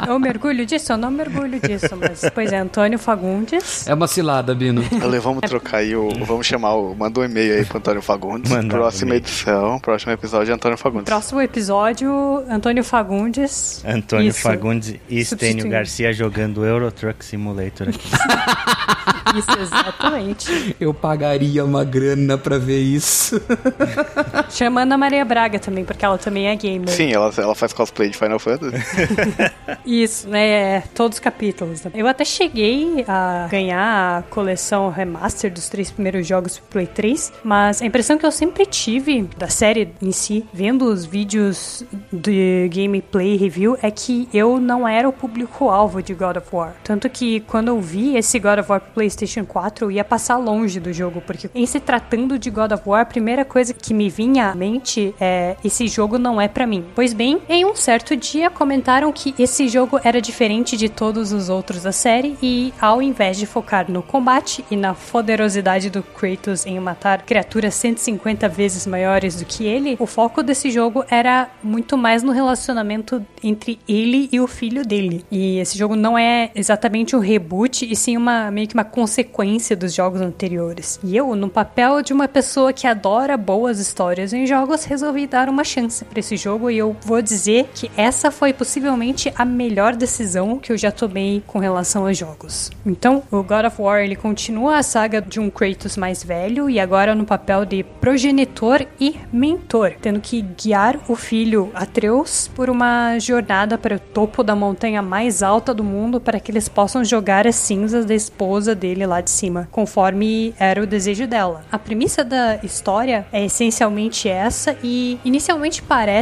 É, 0.07 0.11
eu 0.11 0.19
mergulho 0.19 0.65
disso? 0.65 0.93
Eu 0.93 0.97
não 0.97 1.11
mergulho 1.11 1.61
disso, 1.61 1.97
mas 1.97 2.23
pois 2.35 2.53
é, 2.53 2.59
Antônio 2.59 2.99
Fagundes. 2.99 3.87
É 3.87 3.95
uma 3.95 4.07
cilada, 4.07 4.55
Bino. 4.55 4.83
Ale, 5.03 5.19
vamos 5.19 5.41
trocar 5.43 5.79
aí 5.79 5.95
o. 5.95 6.09
Vamos 6.25 6.47
chamar 6.47 6.75
o. 6.75 6.95
Manda 6.95 7.21
um 7.21 7.25
e-mail 7.25 7.55
aí 7.57 7.65
pro 7.65 7.79
Antônio 7.79 8.03
Fagundes. 8.03 8.51
Manda 8.51 8.67
um 8.67 8.79
Próxima 8.79 9.11
e-mail. 9.11 9.23
edição, 9.23 9.79
próximo 9.81 10.13
episódio 10.13 10.53
é 10.53 10.55
Antônio 10.55 10.79
Fagundes. 10.79 11.07
Próximo 11.07 11.41
episódio, 11.41 12.45
Antônio 12.49 12.85
Fagundes. 12.85 13.83
Antônio 13.87 14.29
Isso. 14.29 14.41
Fagundes 14.41 14.95
e 15.09 15.21
Estênio. 15.21 15.69
Garcia 15.69 16.13
jogando 16.13 16.65
Euro 16.65 16.91
Truck 16.91 17.25
Simulator 17.25 17.89
aqui. 17.89 18.09
Isso, 19.37 19.59
exatamente. 19.61 20.77
Eu 20.81 20.95
pagaria 20.95 21.65
uma 21.65 21.85
grana 21.85 22.39
pra 22.39 22.59
ver 22.59 22.81
isso. 22.81 23.41
Chamando 24.51 24.93
a 24.93 24.99
Maria 24.99 25.25
Braga 25.25 25.59
também, 25.59 25.85
porque 25.85 26.05
ela 26.05 26.17
também 26.17 26.49
é 26.49 26.56
gamer. 26.57 26.89
Sim, 26.89 27.13
ela, 27.13 27.33
ela 27.37 27.55
faz 27.55 27.73
cosplay 27.73 28.11
de 28.11 28.17
Final 28.17 28.39
Fantasy. 28.39 28.77
Isso, 29.85 30.29
né? 30.29 30.47
é, 30.47 30.83
Todos 30.95 31.17
os 31.17 31.21
capítulos. 31.21 31.83
Eu 31.95 32.07
até 32.07 32.25
cheguei 32.25 33.05
a 33.07 33.47
ganhar 33.51 34.19
a 34.19 34.23
coleção 34.23 34.91
remaster 34.91 35.53
dos 35.53 35.69
três 35.69 35.91
primeiros 35.91 36.27
jogos 36.27 36.59
pro 36.59 36.77
Play 36.77 36.87
3, 36.87 37.33
mas 37.45 37.81
a 37.81 37.87
impressão 37.87 38.19
que 38.19 38.27
eu 38.27 38.31
sempre 38.31 38.67
tive 38.67 39.29
da 39.37 39.49
série 39.49 39.95
em 40.03 40.13
si, 40.13 40.45
vendo 40.53 40.85
os 40.85 41.05
vídeos 41.05 41.85
de 42.13 42.71
gameplay 42.73 43.37
review, 43.37 43.79
é 43.83 43.91
que 43.91 44.29
eu 44.33 44.59
não 44.59 44.87
era 44.87 45.09
o 45.09 45.13
público-alvo 45.13 46.03
de 46.03 46.15
God 46.15 46.37
of 46.37 46.49
War. 46.53 46.75
Tanto 46.85 47.09
que 47.09 47.41
quando 47.41 47.69
eu 47.69 47.81
vi 47.81 48.17
esse 48.17 48.39
God 48.39 48.59
of 48.59 48.71
War 48.71 48.81
pro 48.81 48.93
PlayStation 48.93 49.45
4, 49.45 49.87
eu 49.87 49.91
ia 49.91 50.05
passar 50.05 50.37
longe 50.37 50.81
do 50.81 50.93
jogo, 50.93 51.21
porque 51.21 51.51
em 51.55 51.67
se 51.67 51.81
tratando 51.81 52.39
de 52.39 52.51
God 52.51 52.73
of 52.73 52.83
War, 52.87 53.03
a 53.03 53.07
primeira 53.07 53.45
coisa 53.45 53.73
que 53.73 53.95
me 53.95 54.09
vinha 54.09 54.51
à 54.51 54.55
mente 54.55 55.15
é: 55.21 55.57
esse 55.65 55.87
jogo 55.89 56.19
não 56.19 56.41
é 56.41 56.46
pra 56.49 56.67
mim. 56.67 56.85
Pois 56.95 57.13
bem, 57.13 57.41
em 57.49 57.65
um 57.65 57.75
certo 57.75 58.17
dia 58.17 58.51
comentaram 58.51 59.13
que 59.13 59.35
esse 59.39 59.69
jogo 59.69 60.01
era 60.03 60.21
diferente 60.21 60.77
de 60.77 60.89
todos 60.89 61.33
os 61.33 61.49
outros 61.49 61.83
da 61.83 61.93
série 61.93 62.37
e 62.43 62.73
ao 62.81 63.01
invés 63.03 63.37
de 63.37 63.47
focar 63.47 63.91
no 63.91 64.03
combate 64.03 64.65
e 64.71 64.77
na 64.77 64.95
poderosidade 64.95 65.91
do 65.91 66.03
Kratos 66.03 66.67
em 66.67 66.79
matar 66.81 67.23
criaturas 67.23 67.75
150 67.75 68.49
vezes 68.49 68.87
maiores 68.87 69.37
do 69.37 69.45
que 69.45 69.65
ele, 69.65 69.97
o 69.99 70.07
foco 70.07 70.43
desse 70.43 70.71
jogo 70.71 71.05
era 71.11 71.49
muito 71.63 71.97
mais 71.97 72.23
no 72.23 72.33
relacionamento 72.33 73.25
entre 73.43 73.79
ele 73.89 74.29
e 74.33 74.41
o 74.41 74.47
filho 74.47 74.85
dele. 74.85 75.25
E 75.31 75.59
esse 75.59 75.77
jogo 75.79 75.97
não 75.97 76.19
é 76.19 76.51
exatamente 76.55 77.15
um 77.17 77.19
reboot, 77.19 77.91
e 77.91 77.95
sim 77.97 78.17
uma 78.17 78.51
meio 78.51 78.69
que 78.69 78.75
uma 78.75 78.85
consequência 78.85 79.77
dos 79.77 79.95
jogos 79.95 80.21
anteriores. 80.21 80.99
E 81.03 81.17
eu, 81.17 81.35
no 81.35 81.49
papel 81.49 82.03
de 82.03 82.13
uma 82.13 82.29
pessoa 82.29 82.73
que 82.73 82.87
adora 82.87 83.37
boas 83.37 83.79
histórias 83.79 84.33
em 84.33 84.47
jogos, 84.47 84.85
resolvi 84.85 85.27
dar 85.27 85.49
uma 85.49 85.65
chance 85.65 86.05
para 86.05 86.21
esse 86.21 86.36
jogo 86.37 86.71
e 86.71 86.79
eu 86.79 86.97
vou 87.03 87.21
dizer 87.23 87.69
que 87.75 87.91
essa 87.97 88.31
foi 88.31 88.53
possivelmente 88.53 89.33
a 89.37 89.45
melhor 89.45 89.95
decisão 89.95 90.59
que 90.59 90.73
eu 90.73 90.77
já 90.77 90.91
tomei 90.91 91.43
com 91.47 91.59
relação 91.59 92.07
aos 92.07 92.17
jogos. 92.17 92.71
Então, 92.85 93.23
o 93.31 93.43
God 93.43 93.67
of 93.67 93.81
War 93.81 94.01
ele 94.01 94.17
continua 94.17 94.79
a 94.79 94.83
saga 94.83 95.21
de 95.21 95.41
um 95.41 95.51
Kratos 95.51 95.97
mais 95.97 96.23
velho 96.23 96.69
e 96.69 96.79
agora 96.79 97.15
no 97.15 97.25
papel 97.25 97.65
de 97.65 97.83
progenitor 97.83 98.87
e 99.01 99.17
mentor, 99.33 99.95
tendo 100.01 100.21
que 100.21 100.43
guiar 100.43 100.99
o 101.09 101.17
filho 101.17 101.71
Atreus 101.75 102.49
por 102.55 102.69
uma 102.69 103.19
jornada 103.19 103.79
para 103.79 103.97
o 103.97 104.01
topo 104.01 104.43
da 104.43 104.55
montanha 104.55 105.03
mais 105.03 105.43
alta 105.43 105.73
do 105.73 105.85
mundo 105.85 106.21
para 106.21 106.41
que 106.41 106.51
eles 106.51 106.69
possam 106.69 107.05
jogar 107.05 107.47
as 107.47 107.57
cinzas 107.57 108.05
da 108.05 108.15
esposa 108.15 108.75
dele 108.75 109.07
lá 109.07 109.21
de 109.21 109.31
cima, 109.31 109.69
conforme 109.71 110.55
era 110.59 110.83
o 110.83 110.87
desejo 110.87 111.27
dela. 111.27 111.65
A 111.71 111.79
premissa 111.79 112.25
da 112.25 112.57
história 112.63 113.27
é 113.33 113.45
essencialmente 113.45 114.29
essa 114.29 114.77
e 114.83 115.19
inicialmente 115.25 115.83
parece 115.83 116.16